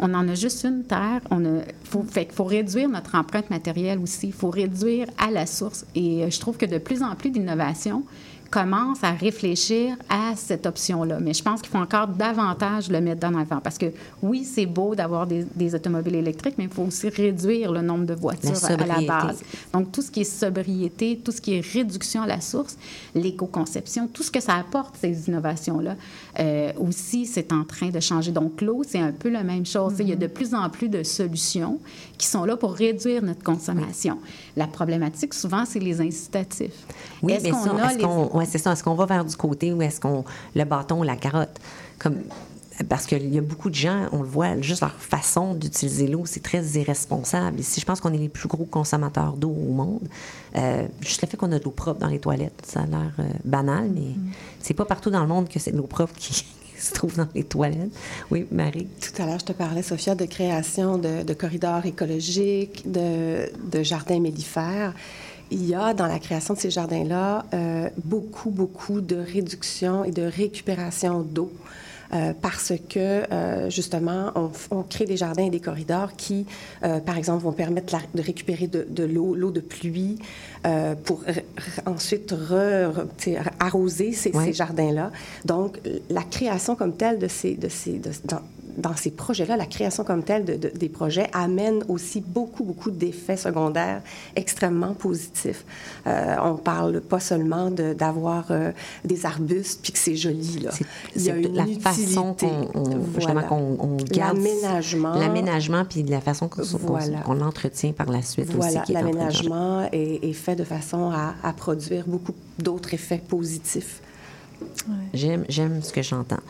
on 0.00 0.14
en 0.14 0.28
a 0.28 0.34
juste 0.34 0.64
une 0.64 0.82
terre. 0.82 1.20
On 1.30 1.62
fait 2.08 2.24
qu'il 2.24 2.34
faut 2.34 2.44
réduire 2.44 2.88
notre 2.88 3.14
empreinte 3.14 3.50
matérielle 3.50 3.98
aussi. 3.98 4.28
Il 4.28 4.32
faut 4.32 4.50
réduire 4.50 5.06
à 5.18 5.30
la 5.30 5.46
source. 5.46 5.84
Et 5.94 6.24
euh, 6.24 6.30
je 6.30 6.40
trouve 6.40 6.56
que 6.56 6.66
de 6.66 6.78
plus 6.78 7.02
en 7.02 7.14
plus 7.14 7.30
d'innovations 7.30 8.04
commencent 8.50 9.04
à 9.04 9.12
réfléchir 9.12 9.96
à 10.08 10.34
cette 10.34 10.66
option-là. 10.66 11.18
Mais 11.20 11.32
je 11.34 11.42
pense 11.42 11.62
qu'il 11.62 11.70
faut 11.70 11.78
encore 11.78 12.08
davantage 12.08 12.90
le 12.90 13.00
mettre 13.00 13.20
dans 13.20 13.30
l'avant 13.30 13.60
parce 13.60 13.78
que 13.78 13.86
oui, 14.22 14.44
c'est 14.44 14.66
beau 14.66 14.94
d'avoir 14.94 15.26
des, 15.26 15.44
des, 15.54 15.74
automobiles 15.74 16.16
électriques, 16.16 16.54
mais 16.58 16.64
il 16.64 16.70
faut 16.70 16.82
aussi 16.82 17.08
réduire 17.08 17.70
le 17.70 17.80
nombre 17.80 18.06
de 18.06 18.14
voitures 18.14 18.52
la 18.62 18.84
à 18.84 19.00
la 19.00 19.00
base. 19.06 19.42
Donc, 19.72 19.92
tout 19.92 20.02
ce 20.02 20.10
qui 20.10 20.22
est 20.22 20.24
sobriété, 20.24 21.20
tout 21.24 21.30
ce 21.30 21.40
qui 21.40 21.54
est 21.54 21.60
réduction 21.60 22.22
à 22.22 22.26
la 22.26 22.40
source, 22.40 22.76
l'éco-conception, 23.14 24.08
tout 24.08 24.24
ce 24.24 24.30
que 24.30 24.40
ça 24.40 24.54
apporte, 24.54 24.96
ces 25.00 25.28
innovations-là, 25.28 25.96
euh, 26.40 26.72
aussi, 26.78 27.26
c'est 27.26 27.52
en 27.52 27.64
train 27.64 27.90
de 27.90 28.00
changer. 28.00 28.32
Donc, 28.32 28.60
l'eau, 28.62 28.82
c'est 28.86 28.98
un 28.98 29.12
peu 29.12 29.28
la 29.28 29.44
même 29.44 29.66
chose. 29.66 29.94
Il 30.00 30.08
y 30.08 30.12
a 30.12 30.16
de 30.16 30.26
plus 30.26 30.54
en 30.54 30.68
plus 30.70 30.88
de 30.88 31.04
solutions 31.04 31.78
qui 32.18 32.26
sont 32.26 32.44
là 32.44 32.56
pour 32.56 32.72
réduire 32.72 33.22
notre 33.22 33.42
consommation. 33.42 34.18
La 34.56 34.66
problématique, 34.66 35.34
souvent, 35.34 35.64
c'est 35.64 35.78
les 35.78 36.00
incitatifs. 36.00 36.86
Oui, 37.22 37.32
est-ce 37.32 37.50
qu'on 37.50 37.78
a 37.78 37.94
les 37.94 38.04
c'est 38.46 38.58
ça. 38.58 38.72
Est-ce 38.72 38.84
qu'on 38.84 38.94
va 38.94 39.06
vers 39.06 39.24
du 39.24 39.36
côté 39.36 39.72
ou 39.72 39.82
est-ce 39.82 40.00
qu'on 40.00 40.24
le 40.54 40.64
bâton 40.64 41.00
ou 41.00 41.02
la 41.02 41.16
carotte? 41.16 41.58
Comme, 41.98 42.16
parce 42.88 43.06
qu'il 43.06 43.32
y 43.32 43.38
a 43.38 43.42
beaucoup 43.42 43.70
de 43.70 43.74
gens, 43.74 44.06
on 44.12 44.22
le 44.22 44.28
voit, 44.28 44.60
juste 44.60 44.80
leur 44.80 44.94
façon 44.94 45.54
d'utiliser 45.54 46.06
l'eau, 46.06 46.22
c'est 46.24 46.42
très 46.42 46.62
irresponsable. 46.62 47.60
Ici, 47.60 47.80
je 47.80 47.86
pense 47.86 48.00
qu'on 48.00 48.12
est 48.12 48.18
les 48.18 48.28
plus 48.28 48.48
gros 48.48 48.64
consommateurs 48.64 49.34
d'eau 49.34 49.50
au 49.50 49.72
monde. 49.72 50.08
Euh, 50.56 50.86
juste 51.00 51.22
le 51.22 51.28
fait 51.28 51.36
qu'on 51.36 51.52
a 51.52 51.58
de 51.58 51.64
l'eau 51.64 51.70
propre 51.70 52.00
dans 52.00 52.08
les 52.08 52.18
toilettes, 52.18 52.62
ça 52.64 52.80
a 52.80 52.86
l'air 52.86 53.12
euh, 53.18 53.24
banal, 53.44 53.90
mais 53.94 54.00
mm-hmm. 54.00 54.32
c'est 54.60 54.74
pas 54.74 54.84
partout 54.84 55.10
dans 55.10 55.20
le 55.20 55.28
monde 55.28 55.48
que 55.48 55.58
c'est 55.58 55.72
de 55.72 55.76
l'eau 55.76 55.86
propre 55.86 56.14
qui, 56.16 56.44
se 56.78 56.94
trouve 56.94 57.16
dans 57.16 57.28
les 57.34 57.44
toilettes. 57.44 57.92
Oui, 58.30 58.46
Marie? 58.50 58.88
Tout 59.00 59.22
à 59.22 59.26
l'heure, 59.26 59.38
je 59.38 59.44
te 59.44 59.52
parlais, 59.52 59.82
Sophia, 59.82 60.14
de 60.14 60.24
création 60.24 60.96
de, 60.96 61.34
corridors 61.34 61.84
écologiques, 61.84 62.90
de, 62.90 63.50
de 63.70 63.82
jardins 63.82 64.20
mellifères 64.20 64.94
il 65.50 65.66
y 65.66 65.74
a 65.74 65.94
dans 65.94 66.06
la 66.06 66.18
création 66.18 66.54
de 66.54 66.58
ces 66.58 66.70
jardins-là 66.70 67.44
euh, 67.54 67.88
beaucoup, 68.04 68.50
beaucoup 68.50 69.00
de 69.00 69.16
réduction 69.16 70.04
et 70.04 70.10
de 70.10 70.22
récupération 70.22 71.20
d'eau. 71.20 71.52
Euh, 72.12 72.32
parce 72.42 72.72
que, 72.88 72.98
euh, 73.32 73.70
justement, 73.70 74.32
on, 74.72 74.82
crée 74.82 75.04
des 75.04 75.16
jardins 75.16 75.44
et 75.44 75.50
des 75.50 75.60
corridors 75.60 76.16
qui, 76.16 76.44
par 76.80 77.16
exemple, 77.16 77.44
vont 77.44 77.52
permettre 77.52 77.96
de 78.12 78.20
récupérer 78.20 78.66
de, 78.66 79.04
l'eau, 79.04 79.36
l'eau 79.36 79.52
de 79.52 79.60
pluie, 79.60 80.18
pour 81.04 81.22
ensuite 81.86 82.34
arroser 83.60 84.12
ces, 84.12 84.32
ces 84.32 84.52
jardins-là. 84.52 85.12
Donc, 85.44 85.78
la 86.08 86.24
création 86.24 86.74
comme 86.74 86.96
telle 86.96 87.20
de 87.20 87.28
ces, 87.28 87.54
de 87.54 87.68
ces, 87.68 88.00
dans 88.76 88.96
ces 88.96 89.10
projets-là, 89.10 89.56
la 89.56 89.66
création 89.66 90.04
comme 90.04 90.22
telle 90.22 90.44
de, 90.44 90.56
des 90.56 90.88
projets 90.88 91.28
amène 91.32 91.84
aussi 91.88 92.20
beaucoup, 92.20 92.64
beaucoup 92.64 92.90
d'effets 92.90 93.36
secondaires 93.36 94.02
extrêmement 94.36 94.94
positifs. 94.94 95.64
Euh, 96.06 96.36
on 96.42 96.56
parle 96.56 97.00
pas 97.00 97.20
seulement 97.20 97.70
d'avoir 97.70 98.46
euh, 98.50 98.72
des 99.04 99.26
arbustes 99.26 99.80
puis 99.82 99.92
que 99.92 99.98
c'est 99.98 100.16
joli. 100.16 100.60
Là. 100.60 100.70
Il 101.16 101.22
y 101.22 101.30
a 101.30 101.36
une 101.36 101.54
la 101.54 101.66
façon 101.80 102.34
qu'on 102.34 103.96
garde 104.10 104.38
l'aménagement, 104.38 105.14
l'aménagement 105.14 105.84
puis 105.84 106.02
la 106.02 106.20
façon 106.20 106.48
qu'on 106.48 106.62
voilà. 106.62 107.22
l'entretient 107.28 107.92
par 107.92 108.10
la 108.10 108.22
suite 108.22 108.50
voilà. 108.52 108.82
aussi. 108.82 108.92
L'aménagement 108.92 109.88
est, 109.92 110.24
est, 110.24 110.32
fait 110.32 110.56
de 110.56 110.64
façon 110.64 111.10
à, 111.10 111.34
à 111.42 111.52
produire 111.52 112.04
beaucoup 112.06 112.34
d'autres 112.58 112.94
effets 112.94 113.22
positifs. 113.26 114.00
Ouais. 114.88 115.40
J'aime 115.48 115.82
ce 115.82 115.92
que 115.92 116.02
j'entends 116.02 116.40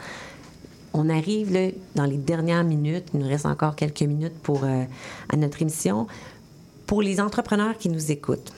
on 0.92 1.08
arrive 1.08 1.52
là, 1.52 1.68
dans 1.94 2.04
les 2.04 2.16
dernières 2.16 2.64
minutes, 2.64 3.06
il 3.14 3.20
nous 3.20 3.28
reste 3.28 3.46
encore 3.46 3.76
quelques 3.76 4.02
minutes 4.02 4.38
pour, 4.42 4.64
euh, 4.64 4.84
à 5.28 5.36
notre 5.36 5.62
émission. 5.62 6.06
Pour 6.86 7.02
les 7.02 7.20
entrepreneurs 7.20 7.78
qui 7.78 7.88
nous 7.88 8.10
écoutent, 8.10 8.52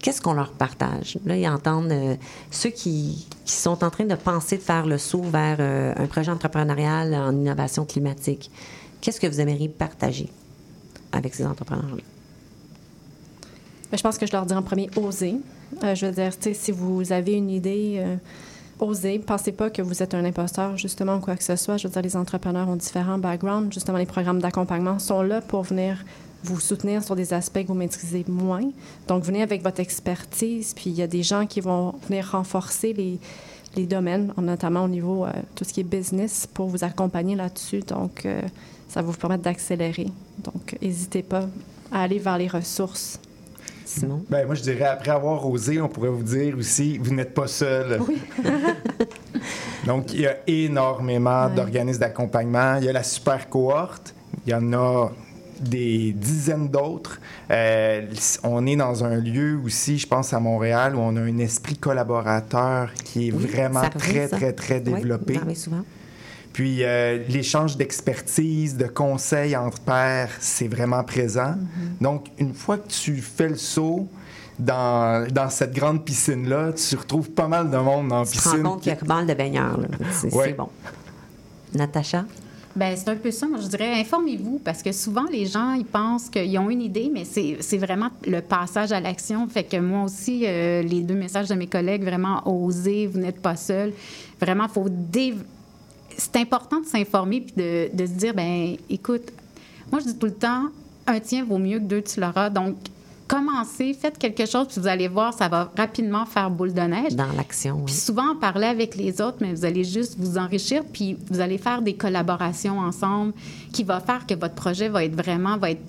qu'est-ce 0.00 0.20
qu'on 0.20 0.34
leur 0.34 0.50
partage? 0.52 1.18
Là, 1.24 1.36
ils 1.36 1.48
entendent 1.48 1.92
euh, 1.92 2.16
ceux 2.50 2.70
qui, 2.70 3.26
sont 3.44 3.84
en 3.84 3.90
train 3.90 4.04
de 4.04 4.14
penser 4.16 4.56
de 4.56 4.62
faire 4.62 4.86
le 4.86 4.98
saut 4.98 5.22
vers 5.22 5.58
euh, 5.60 5.94
un 5.96 6.06
projet 6.06 6.32
entrepreneurial 6.32 7.14
en 7.14 7.30
innovation 7.32 7.84
climatique. 7.84 8.50
Qu'est-ce 9.00 9.20
que 9.20 9.28
vous 9.28 9.40
aimeriez 9.40 9.68
partager 9.68 10.28
avec 11.12 11.32
ces 11.32 11.46
entrepreneurs-là? 11.46 12.02
Ben, 13.92 13.96
je 13.96 14.02
pense 14.02 14.18
que 14.18 14.26
je 14.26 14.32
leur 14.32 14.46
dis 14.46 14.54
en 14.54 14.62
premier, 14.62 14.90
oser. 14.96 15.36
je 15.80 16.06
veux 16.06 16.12
dire, 16.12 16.32
si 16.54 16.72
vous 16.72 17.12
avez 17.12 17.34
une 17.34 17.50
idée 17.50 18.04
osez. 18.80 19.18
Pensez 19.18 19.52
pas 19.52 19.70
que 19.70 19.82
vous 19.82 20.02
êtes 20.02 20.14
un 20.14 20.24
imposteur, 20.24 20.76
justement, 20.76 21.16
ou 21.16 21.20
quoi 21.20 21.36
que 21.36 21.44
ce 21.44 21.56
soit. 21.56 21.76
Je 21.76 21.86
veux 21.88 21.92
dire, 21.92 22.02
les 22.02 22.16
entrepreneurs 22.16 22.68
ont 22.68 22.76
différents 22.76 23.18
backgrounds. 23.18 23.72
Justement, 23.72 23.98
les 23.98 24.06
programmes 24.06 24.40
d'accompagnement 24.40 24.98
sont 24.98 25.22
là 25.22 25.40
pour 25.40 25.62
venir 25.62 26.04
vous 26.44 26.60
soutenir 26.60 27.02
sur 27.02 27.16
des 27.16 27.32
aspects 27.32 27.62
que 27.62 27.68
vous 27.68 27.74
maîtrisez 27.74 28.24
moins. 28.28 28.70
Donc, 29.08 29.24
venez 29.24 29.42
avec 29.42 29.62
votre 29.62 29.80
expertise, 29.80 30.74
puis 30.74 30.90
il 30.90 30.96
y 30.96 31.02
a 31.02 31.06
des 31.06 31.22
gens 31.22 31.46
qui 31.46 31.60
vont 31.60 31.94
venir 32.08 32.30
renforcer 32.30 32.92
les, 32.92 33.18
les 33.74 33.86
domaines, 33.86 34.32
notamment 34.36 34.84
au 34.84 34.88
niveau 34.88 35.24
euh, 35.24 35.32
tout 35.54 35.64
ce 35.64 35.72
qui 35.72 35.80
est 35.80 35.84
business, 35.84 36.46
pour 36.52 36.68
vous 36.68 36.84
accompagner 36.84 37.34
là-dessus. 37.34 37.80
Donc, 37.80 38.24
euh, 38.26 38.40
ça 38.88 39.02
va 39.02 39.10
vous 39.10 39.16
permettre 39.16 39.42
d'accélérer. 39.42 40.08
Donc, 40.38 40.76
n'hésitez 40.80 41.22
pas 41.22 41.48
à 41.90 42.02
aller 42.02 42.18
vers 42.18 42.38
les 42.38 42.48
ressources 42.48 43.18
ben, 44.28 44.46
moi, 44.46 44.54
je 44.54 44.62
dirais, 44.62 44.84
après 44.84 45.10
avoir 45.10 45.48
osé, 45.48 45.80
on 45.80 45.88
pourrait 45.88 46.08
vous 46.08 46.22
dire 46.22 46.56
aussi, 46.58 46.98
vous 46.98 47.14
n'êtes 47.14 47.34
pas 47.34 47.46
seul. 47.46 48.00
Oui. 48.06 48.18
Donc, 49.86 50.12
il 50.12 50.22
y 50.22 50.26
a 50.26 50.36
énormément 50.46 51.48
d'organismes 51.48 52.00
d'accompagnement. 52.00 52.76
Il 52.78 52.84
y 52.84 52.88
a 52.88 52.92
la 52.92 53.02
super 53.02 53.48
cohorte. 53.48 54.14
Il 54.46 54.50
y 54.50 54.54
en 54.54 54.72
a 54.72 55.12
des 55.60 56.12
dizaines 56.12 56.68
d'autres. 56.68 57.20
Euh, 57.50 58.02
on 58.42 58.66
est 58.66 58.76
dans 58.76 59.04
un 59.04 59.16
lieu 59.16 59.58
aussi, 59.64 59.98
je 59.98 60.06
pense 60.06 60.32
à 60.32 60.40
Montréal, 60.40 60.96
où 60.96 60.98
on 60.98 61.16
a 61.16 61.20
un 61.20 61.38
esprit 61.38 61.76
collaborateur 61.76 62.92
qui 63.04 63.28
est 63.28 63.30
vraiment 63.30 63.88
très, 63.96 64.28
très, 64.28 64.52
très, 64.52 64.80
développé. 64.80 65.40
Oui, 65.46 65.56
souvent. 65.56 65.84
Puis 66.56 66.84
euh, 66.84 67.18
l'échange 67.28 67.76
d'expertise, 67.76 68.78
de 68.78 68.86
conseils 68.86 69.54
entre 69.54 69.78
pairs, 69.80 70.30
c'est 70.40 70.68
vraiment 70.68 71.04
présent. 71.04 71.50
Mm-hmm. 71.50 72.02
Donc, 72.02 72.28
une 72.38 72.54
fois 72.54 72.78
que 72.78 72.88
tu 72.88 73.16
fais 73.16 73.50
le 73.50 73.56
saut, 73.56 74.08
dans, 74.58 75.30
dans, 75.30 75.50
cette 75.50 75.74
grande 75.74 76.02
piscine-là, 76.02 76.72
tu 76.72 76.96
retrouves 76.96 77.28
pas 77.28 77.46
mal 77.46 77.70
de 77.70 77.76
monde 77.76 78.08
dans 78.08 78.20
la 78.20 78.24
piscine. 78.24 78.40
Tu 78.40 78.48
te 78.48 78.62
rends 78.62 78.70
compte 78.70 78.80
qu'il 78.80 78.90
y 78.90 78.94
a 78.94 78.96
pas 78.96 79.16
mal 79.16 79.26
de 79.26 79.34
baigneurs. 79.34 79.78
C'est 80.12 80.56
bon. 80.56 80.70
Natacha? 81.74 82.24
Bien, 82.74 82.94
c'est 82.94 83.08
un 83.10 83.16
peu 83.16 83.30
ça. 83.30 83.46
je 83.60 83.68
dirais, 83.68 84.00
informez-vous, 84.00 84.58
parce 84.64 84.82
que 84.82 84.92
souvent, 84.92 85.24
les 85.30 85.44
gens, 85.44 85.74
ils 85.74 85.84
pensent 85.84 86.30
qu'ils 86.30 86.58
ont 86.58 86.70
une 86.70 86.82
idée, 86.82 87.10
mais 87.12 87.24
c'est 87.24 87.78
vraiment 87.78 88.08
le 88.26 88.40
passage 88.40 88.92
à 88.92 89.00
l'action. 89.00 89.46
Fait 89.48 89.64
que 89.64 89.78
moi 89.78 90.04
aussi, 90.04 90.42
euh, 90.44 90.82
les 90.82 91.02
deux 91.02 91.14
messages 91.14 91.48
de 91.48 91.54
mes 91.54 91.66
collègues, 91.66 92.02
vraiment, 92.02 92.42
oser, 92.46 93.06
vous 93.06 93.18
n'êtes 93.18 93.40
pas 93.40 93.56
seul. 93.56 93.92
Vraiment, 94.40 94.64
il 94.64 94.70
faut 94.70 94.88
c'est 96.16 96.36
important 96.36 96.80
de 96.80 96.86
s'informer 96.86 97.40
puis 97.40 97.54
de, 97.56 97.90
de, 97.92 98.06
se 98.06 98.12
dire, 98.12 98.34
ben 98.34 98.76
écoute, 98.88 99.32
moi, 99.90 100.00
je 100.00 100.06
dis 100.06 100.18
tout 100.18 100.26
le 100.26 100.34
temps, 100.34 100.64
un 101.06 101.20
tien 101.20 101.44
vaut 101.44 101.58
mieux 101.58 101.78
que 101.78 101.84
deux, 101.84 102.02
tu 102.02 102.20
l'auras. 102.20 102.50
Donc, 102.50 102.76
commencez, 103.28 103.92
faites 103.94 104.18
quelque 104.18 104.46
chose, 104.46 104.68
puis 104.68 104.80
vous 104.80 104.86
allez 104.86 105.08
voir, 105.08 105.34
ça 105.34 105.48
va 105.48 105.70
rapidement 105.76 106.26
faire 106.26 106.50
boule 106.50 106.72
de 106.72 106.80
neige. 106.80 107.14
Dans 107.14 107.32
l'action. 107.32 107.82
Puis 107.84 107.94
souvent, 107.94 108.36
parler 108.36 108.66
avec 108.66 108.96
les 108.96 109.20
autres, 109.20 109.38
mais 109.40 109.52
vous 109.52 109.64
allez 109.64 109.84
juste 109.84 110.16
vous 110.18 110.38
enrichir, 110.38 110.82
puis 110.92 111.16
vous 111.30 111.40
allez 111.40 111.58
faire 111.58 111.82
des 111.82 111.94
collaborations 111.94 112.78
ensemble 112.78 113.32
qui 113.72 113.84
va 113.84 114.00
faire 114.00 114.26
que 114.26 114.34
votre 114.34 114.54
projet 114.54 114.88
va 114.88 115.04
être 115.04 115.16
vraiment, 115.16 115.56
va 115.56 115.72
être 115.72 115.82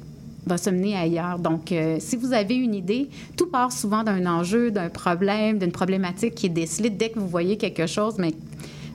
va 0.45 0.57
se 0.57 0.69
mener 0.69 0.95
ailleurs. 0.95 1.39
Donc, 1.39 1.73
euh, 1.73 1.97
si 1.99 2.15
vous 2.15 2.31
avez 2.31 2.55
une 2.55 2.73
idée, 2.73 3.09
tout 3.35 3.47
part 3.47 3.71
souvent 3.71 4.03
d'un 4.03 4.25
enjeu, 4.25 4.71
d'un 4.71 4.87
problème, 4.87 5.59
d'une 5.59 5.73
problématique 5.73 6.35
qui 6.35 6.45
est 6.45 6.49
décelée 6.49 6.89
dès 6.89 7.09
que 7.09 7.19
vous 7.19 7.27
voyez 7.27 7.57
quelque 7.57 7.85
chose, 7.85 8.15
mais 8.17 8.33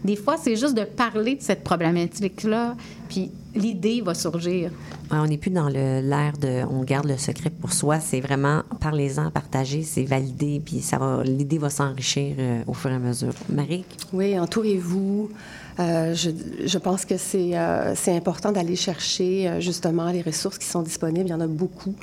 des 0.05 0.17
fois, 0.17 0.37
c'est 0.37 0.57
juste 0.57 0.75
de 0.77 0.85
parler 0.85 1.37
de 1.37 1.43
cette 1.43 1.63
problématique-là, 1.63 2.77
puis 3.09 3.31
l'idée 3.55 4.01
va 4.01 4.15
surgir. 4.15 4.71
on 5.11 5.27
n'est 5.27 5.37
plus 5.37 5.51
dans 5.51 5.69
l'ère 5.69 6.33
de 6.41 6.65
on 6.71 6.83
garde 6.83 7.07
le 7.07 7.17
secret 7.17 7.51
pour 7.51 7.73
soi. 7.73 8.01
C'est 8.01 8.21
vraiment 8.21 8.63
parlez-en, 8.81 9.31
partagez, 9.31 9.83
c'est 9.83 10.05
validé, 10.05 10.61
puis 10.65 10.81
ça 10.81 10.99
va, 10.99 11.23
l'idée 11.23 11.59
va 11.59 11.71
s'enrichir 11.71 12.35
euh, 12.39 12.63
au 12.67 12.75
fur 12.75 12.91
et 12.91 12.95
à 12.95 12.99
mesure. 12.99 13.35
Marie? 13.49 13.85
Oui, 14.13 14.39
entourez-vous. 14.39 15.31
Euh, 15.79 16.15
je, 16.15 16.31
je, 16.67 16.79
pense 16.79 17.05
que 17.05 17.17
c'est 17.17 17.57
euh, 17.57 17.95
important 18.09 18.53
d'aller 18.53 18.77
chercher 18.77 19.59
justement 19.61 20.11
les 20.11 20.23
ressources 20.23 20.59
qui 20.59 20.67
sont 20.67 20.83
disponibles. 20.83 21.29
Il 21.29 21.31
y 21.31 21.35
en 21.35 21.41
a 21.41 21.47
beaucoup. 21.47 21.95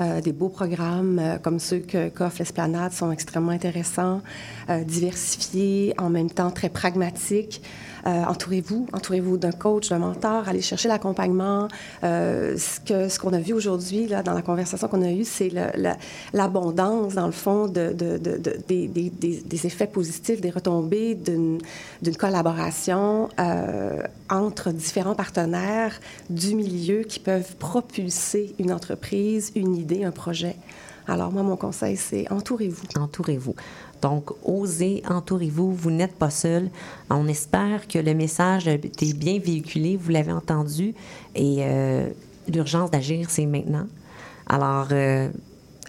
Euh, 0.00 0.20
des 0.20 0.32
beaux 0.32 0.48
programmes 0.48 1.20
euh, 1.20 1.38
comme 1.38 1.60
ceux 1.60 1.78
que 1.78 2.08
qu'offre 2.08 2.38
l'Esplanade 2.40 2.92
sont 2.92 3.12
extrêmement 3.12 3.52
intéressants, 3.52 4.22
euh, 4.68 4.82
diversifiés, 4.82 5.94
en 5.98 6.10
même 6.10 6.30
temps 6.30 6.50
très 6.50 6.68
pragmatiques. 6.68 7.62
Euh, 8.06 8.24
entourez-vous, 8.24 8.86
entourez-vous 8.92 9.38
d'un 9.38 9.52
coach, 9.52 9.88
d'un 9.88 9.98
mentor, 9.98 10.48
allez 10.48 10.60
chercher 10.60 10.88
l'accompagnement. 10.88 11.68
Euh, 12.02 12.56
ce 12.58 12.80
que 12.80 13.08
ce 13.08 13.18
qu'on 13.18 13.32
a 13.32 13.38
vu 13.38 13.54
aujourd'hui 13.54 14.06
là 14.06 14.22
dans 14.22 14.34
la 14.34 14.42
conversation 14.42 14.88
qu'on 14.88 15.02
a 15.02 15.10
eue, 15.10 15.24
c'est 15.24 15.50
l'abondance 16.32 17.14
dans 17.14 17.26
le 17.26 17.32
fond 17.32 17.66
de, 17.66 17.92
de, 17.92 18.18
de, 18.18 18.38
des, 18.68 18.88
des, 18.88 19.10
des, 19.10 19.66
effets 19.66 19.86
positifs, 19.86 20.40
des 20.40 20.50
retombées 20.50 21.14
d'une 21.14 21.60
collaboration 22.18 23.30
euh, 23.40 24.02
entre 24.28 24.70
différents 24.70 25.14
partenaires 25.14 25.98
du 26.28 26.54
milieu 26.54 27.02
qui 27.04 27.20
peuvent 27.20 27.56
propulser 27.56 28.54
une 28.58 28.72
entreprise, 28.72 29.52
une 29.54 29.74
idée, 29.76 30.04
un 30.04 30.10
projet. 30.10 30.56
Alors 31.06 31.32
moi, 31.32 31.42
mon 31.42 31.56
conseil, 31.56 31.96
c'est 31.96 32.30
entourez-vous. 32.32 32.86
Entourez-vous. 32.98 33.54
Donc, 34.04 34.32
osez, 34.44 35.02
entourez-vous, 35.08 35.72
vous 35.72 35.90
n'êtes 35.90 36.14
pas 36.16 36.28
seul. 36.28 36.68
On 37.08 37.26
espère 37.26 37.88
que 37.88 37.98
le 37.98 38.12
message 38.12 38.68
a 38.68 38.72
été 38.72 39.14
bien 39.14 39.38
véhiculé, 39.38 39.96
vous 39.96 40.10
l'avez 40.10 40.30
entendu, 40.30 40.92
et 41.34 41.60
euh, 41.60 42.10
l'urgence 42.46 42.90
d'agir, 42.90 43.30
c'est 43.30 43.46
maintenant. 43.46 43.86
Alors, 44.46 44.88
euh, 44.92 45.30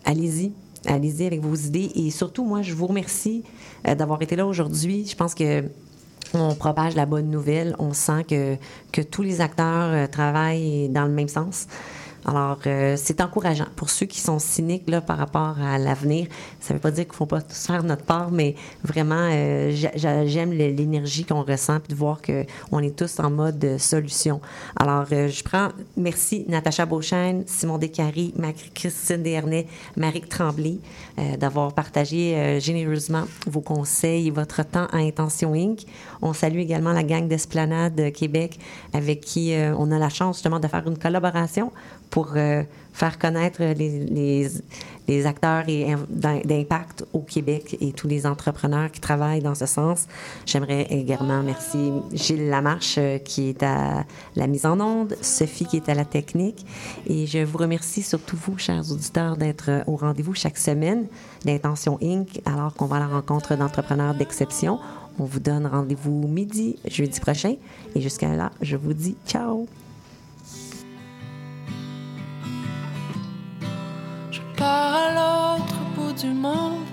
allez-y, 0.05 0.53
allez-y 0.85 1.25
avec 1.25 1.41
vos 1.41 1.55
idées, 1.55 1.91
et 1.93 2.09
surtout, 2.09 2.45
moi, 2.45 2.61
je 2.61 2.73
vous 2.73 2.87
remercie 2.87 3.43
euh, 3.85 3.95
d'avoir 3.95 4.21
été 4.21 4.37
là 4.37 4.47
aujourd'hui. 4.47 5.05
Je 5.05 5.15
pense 5.17 5.35
que 5.35 5.65
on 6.33 6.55
propage 6.55 6.95
la 6.95 7.05
bonne 7.05 7.29
nouvelle. 7.29 7.75
On 7.79 7.91
sent 7.91 8.23
que, 8.29 8.55
que 8.93 9.01
tous 9.01 9.23
les 9.23 9.41
acteurs 9.41 10.09
travaillent 10.09 10.87
dans 10.87 11.03
le 11.03 11.11
même 11.11 11.27
sens. 11.27 11.67
Alors, 12.27 12.57
euh, 12.65 12.95
c'est 12.97 13.21
encourageant 13.21 13.67
pour 13.75 13.89
ceux 13.91 14.07
qui 14.07 14.19
sont 14.19 14.39
cyniques 14.39 14.89
là, 14.89 14.99
par 14.99 15.17
rapport 15.17 15.55
à 15.61 15.77
l'avenir. 15.77 16.27
Ça 16.59 16.73
ne 16.73 16.77
veut 16.79 16.81
pas 16.81 16.89
dire 16.91 17.03
qu'il 17.03 17.11
ne 17.13 17.17
faut 17.17 17.25
pas 17.27 17.41
tous 17.41 17.67
faire 17.67 17.83
notre 17.83 18.03
part, 18.03 18.31
mais 18.31 18.55
vraiment, 18.83 19.29
euh, 19.31 19.71
j'a- 19.71 20.25
j'aime 20.25 20.51
l'énergie 20.51 21.23
qu'on 21.23 21.43
ressent 21.43 21.79
puis 21.79 21.93
de 21.93 21.95
voir 21.95 22.19
qu'on 22.23 22.79
est 22.79 22.95
tous 22.95 23.19
en 23.19 23.29
mode 23.29 23.63
euh, 23.63 23.77
solution. 23.77 24.41
Alors, 24.79 25.05
je 25.09 25.43
prends, 25.43 25.69
merci 25.97 26.45
Natacha 26.47 26.85
Beauchesne, 26.87 27.43
Simon 27.45 27.77
Descaries, 27.77 28.33
Marie-Christine 28.37 29.21
Desharnais, 29.21 29.67
Marie 29.95 30.21
Tremblay 30.21 30.77
d'avoir 31.39 31.73
partagé 31.73 32.59
généreusement 32.59 33.23
vos 33.47 33.61
conseils 33.61 34.27
et 34.27 34.31
votre 34.31 34.63
temps 34.65 34.87
à 34.91 34.97
Intention 34.97 35.53
Inc. 35.53 35.85
On 36.21 36.33
salue 36.33 36.57
également 36.59 36.91
la 36.91 37.03
gang 37.03 37.27
d'Esplanade 37.27 38.11
Québec 38.13 38.59
avec 38.93 39.21
qui 39.21 39.53
on 39.77 39.91
a 39.91 39.99
la 39.99 40.09
chance 40.09 40.37
justement 40.37 40.59
de 40.59 40.67
faire 40.67 40.85
une 40.87 40.97
collaboration 40.97 41.71
pour 42.15 42.31
euh, 42.37 42.63
faire 42.93 43.19
connaître 43.19 43.61
les, 43.61 44.05
les, 44.05 44.47
les 45.05 45.25
acteurs 45.25 45.65
d'impact 45.65 47.03
au 47.11 47.19
Québec 47.19 47.75
et 47.81 47.91
tous 47.91 48.07
les 48.07 48.25
entrepreneurs 48.25 48.89
qui 48.89 49.01
travaillent 49.01 49.41
dans 49.41 49.53
ce 49.53 49.65
sens. 49.65 50.07
J'aimerais 50.45 50.83
également 50.83 51.39
remercier 51.39 51.91
Gilles 52.13 52.47
Lamarche 52.47 52.95
euh, 52.99 53.17
qui 53.17 53.49
est 53.49 53.63
à 53.63 54.05
la 54.37 54.47
mise 54.47 54.65
en 54.65 54.79
onde, 54.79 55.17
Sophie 55.19 55.65
qui 55.65 55.75
est 55.75 55.89
à 55.89 55.93
la 55.93 56.05
technique 56.05 56.65
et 57.05 57.27
je 57.27 57.39
vous 57.39 57.57
remercie 57.57 58.01
surtout 58.01 58.37
vous, 58.37 58.57
chers 58.57 58.89
auditeurs, 58.93 59.35
d'être 59.35 59.65
euh, 59.67 59.83
au 59.85 59.97
rendez-vous 59.97 60.33
chaque 60.33 60.57
semaine 60.57 61.07
d'Intention 61.43 61.99
Inc. 62.01 62.39
alors 62.45 62.73
qu'on 62.75 62.85
va 62.85 62.95
à 62.95 62.99
la 62.99 63.07
rencontre 63.07 63.57
d'entrepreneurs 63.57 64.15
d'exception. 64.15 64.79
On 65.19 65.25
vous 65.25 65.41
donne 65.41 65.67
rendez-vous 65.67 66.29
midi, 66.29 66.77
jeudi 66.87 67.19
prochain. 67.19 67.55
Et 67.93 67.99
jusqu'à 67.99 68.33
là, 68.33 68.53
je 68.61 68.77
vous 68.77 68.93
dis 68.93 69.17
ciao! 69.27 69.67
Pars 74.57 74.95
à 74.95 75.07
l'autre 75.17 75.79
bout 75.95 76.13
du 76.13 76.31
monde, 76.33 76.85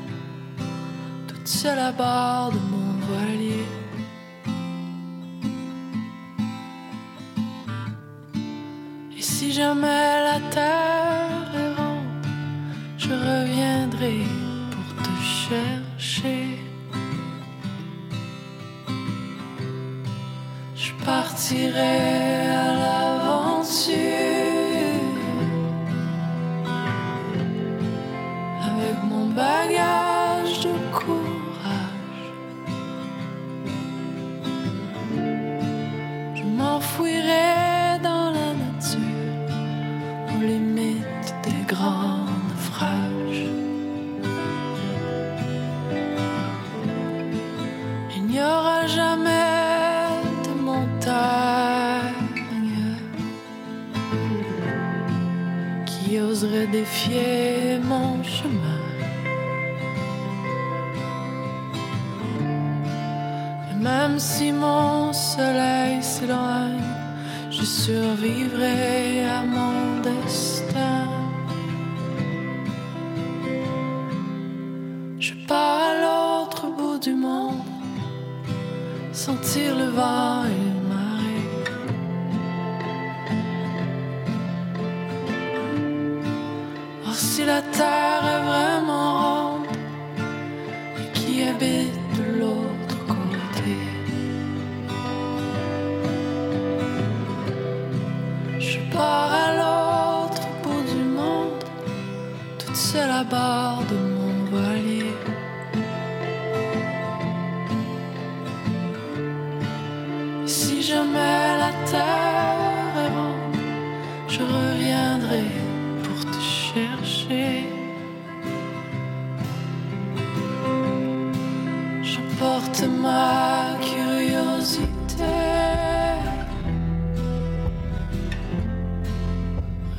toute 1.28 1.46
seule 1.46 1.78
à 1.78 1.92
bord 1.92 2.50
de 2.52 2.58
mon 2.72 2.90
voilier. 3.06 3.66
Et 9.16 9.22
si 9.22 9.52
jamais 9.52 10.10
la 10.28 10.38
terre 10.50 11.50
est 11.62 11.74
ronde, 11.80 12.26
je 12.98 13.10
reviendrai 13.10 14.18
pour 14.72 14.88
te 15.04 15.14
chercher. 15.22 16.58
Je 20.74 20.92
partirai 21.04 22.21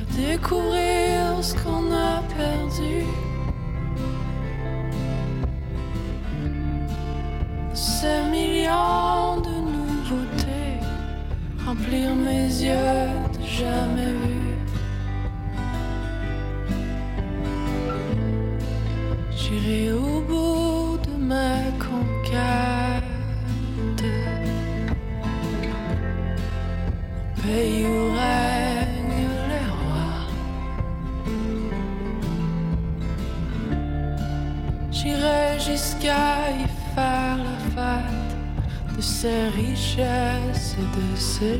Redécouvrir 0.00 1.42
ce 1.42 1.54
qu'on 1.54 1.92
a 1.92 2.22
perdu. 2.36 3.04
Ces 7.72 8.22
millions 8.30 9.40
de 9.40 9.54
nouveautés 9.74 10.80
remplir 11.64 12.14
mes 12.14 12.46
yeux 12.46 13.08
de 13.32 13.46
jamais 13.46 13.93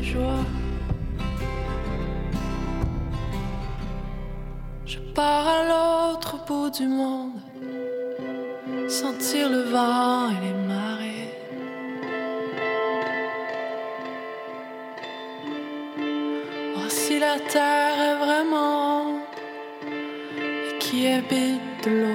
joies. 0.03 0.45
Je 4.85 4.97
pars 5.13 5.47
à 5.47 5.59
l'autre 5.69 6.37
bout 6.47 6.69
du 6.69 6.87
monde, 6.87 7.39
sentir 8.87 9.49
le 9.49 9.61
vent 9.73 10.29
et 10.29 10.39
les 10.45 10.57
marées. 10.67 11.33
Voir 16.75 16.91
si 16.91 17.19
la 17.19 17.37
terre 17.39 17.99
est 18.09 18.17
vraiment 18.25 19.19
et 20.67 20.77
qui 20.79 21.07
habite 21.07 21.61
de 21.85 22.14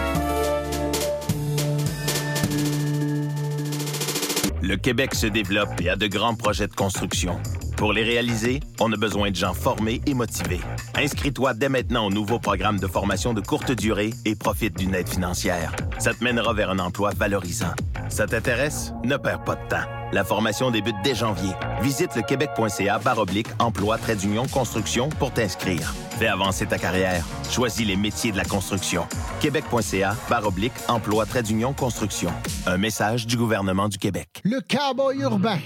Le 4.71 4.77
Québec 4.77 5.15
se 5.15 5.27
développe 5.27 5.81
et 5.81 5.89
a 5.89 5.97
de 5.97 6.07
grands 6.07 6.33
projets 6.33 6.69
de 6.69 6.73
construction. 6.73 7.37
Pour 7.75 7.91
les 7.91 8.03
réaliser, 8.03 8.61
on 8.79 8.89
a 8.93 8.95
besoin 8.95 9.29
de 9.29 9.35
gens 9.35 9.53
formés 9.53 9.99
et 10.05 10.13
motivés. 10.13 10.61
Inscris-toi 10.95 11.53
dès 11.55 11.67
maintenant 11.67 12.05
au 12.05 12.09
nouveau 12.09 12.39
programme 12.39 12.79
de 12.79 12.87
formation 12.87 13.33
de 13.33 13.41
courte 13.41 13.73
durée 13.73 14.11
et 14.23 14.33
profite 14.33 14.77
d'une 14.77 14.95
aide 14.95 15.09
financière. 15.09 15.75
Ça 15.99 16.13
te 16.13 16.23
mènera 16.23 16.53
vers 16.53 16.69
un 16.69 16.79
emploi 16.79 17.11
valorisant. 17.13 17.73
Ça 18.07 18.27
t'intéresse? 18.27 18.93
Ne 19.03 19.17
perds 19.17 19.43
pas 19.43 19.55
de 19.55 19.67
temps. 19.67 20.00
La 20.13 20.25
formation 20.25 20.71
débute 20.71 20.95
dès 21.03 21.15
janvier. 21.15 21.51
Visite 21.81 22.15
le 22.15 22.21
québec.ca 22.21 22.99
oblique 23.17 23.47
emploi 23.59 23.97
trait 23.97 24.15
d'union 24.15 24.45
construction 24.47 25.07
pour 25.07 25.31
t'inscrire. 25.31 25.93
Fais 26.19 26.27
avancer 26.27 26.65
ta 26.65 26.77
carrière. 26.77 27.25
Choisis 27.49 27.87
les 27.87 27.95
métiers 27.95 28.31
de 28.31 28.37
la 28.37 28.43
construction. 28.43 29.07
Québec.ca 29.39 30.15
oblique 30.43 30.73
emploi 30.87 31.25
trait 31.25 31.43
d'union 31.43 31.73
construction. 31.73 32.31
Un 32.65 32.77
message 32.77 33.25
du 33.25 33.37
gouvernement 33.37 33.87
du 33.87 33.97
Québec. 33.97 34.27
Le 34.43 34.59
cowboy 34.59 35.19
urbain. 35.21 35.57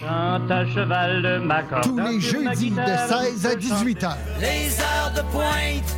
Tous 1.83 1.97
les 1.97 2.19
jeudis 2.19 2.69
de 2.69 2.85
16 2.85 3.45
à 3.45 3.55
18 3.55 4.03
heures. 4.03 4.17
Les 4.39 4.79
heures 4.79 5.13
de 5.15 5.21
pointe, 5.31 5.97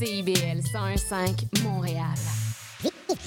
CIBL 0.00 0.62
105 0.62 1.62
Montréal. 1.62 2.16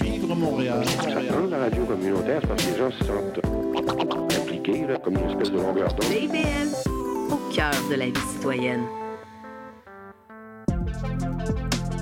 Vivre 0.01 0.33
Montréal. 0.33 0.83
Montréal. 1.05 1.49
La 1.51 1.59
radio 1.59 1.85
communautaire, 1.85 2.41
parce 2.47 2.65
que 2.65 2.71
les 2.71 2.77
gens 2.79 2.89
se 2.89 3.03
sentent 3.03 4.41
impliqués, 4.41 4.87
là, 4.87 4.97
comme 4.97 5.13
une 5.13 5.29
espèce 5.29 5.51
de 5.51 5.57
longueur 5.57 5.93
d'onde. 5.93 6.05
CIBL, 6.05 6.89
au 7.29 7.53
cœur 7.53 7.73
de 7.91 7.95
la 7.95 8.05
vie 8.05 8.27
citoyenne. 8.33 8.81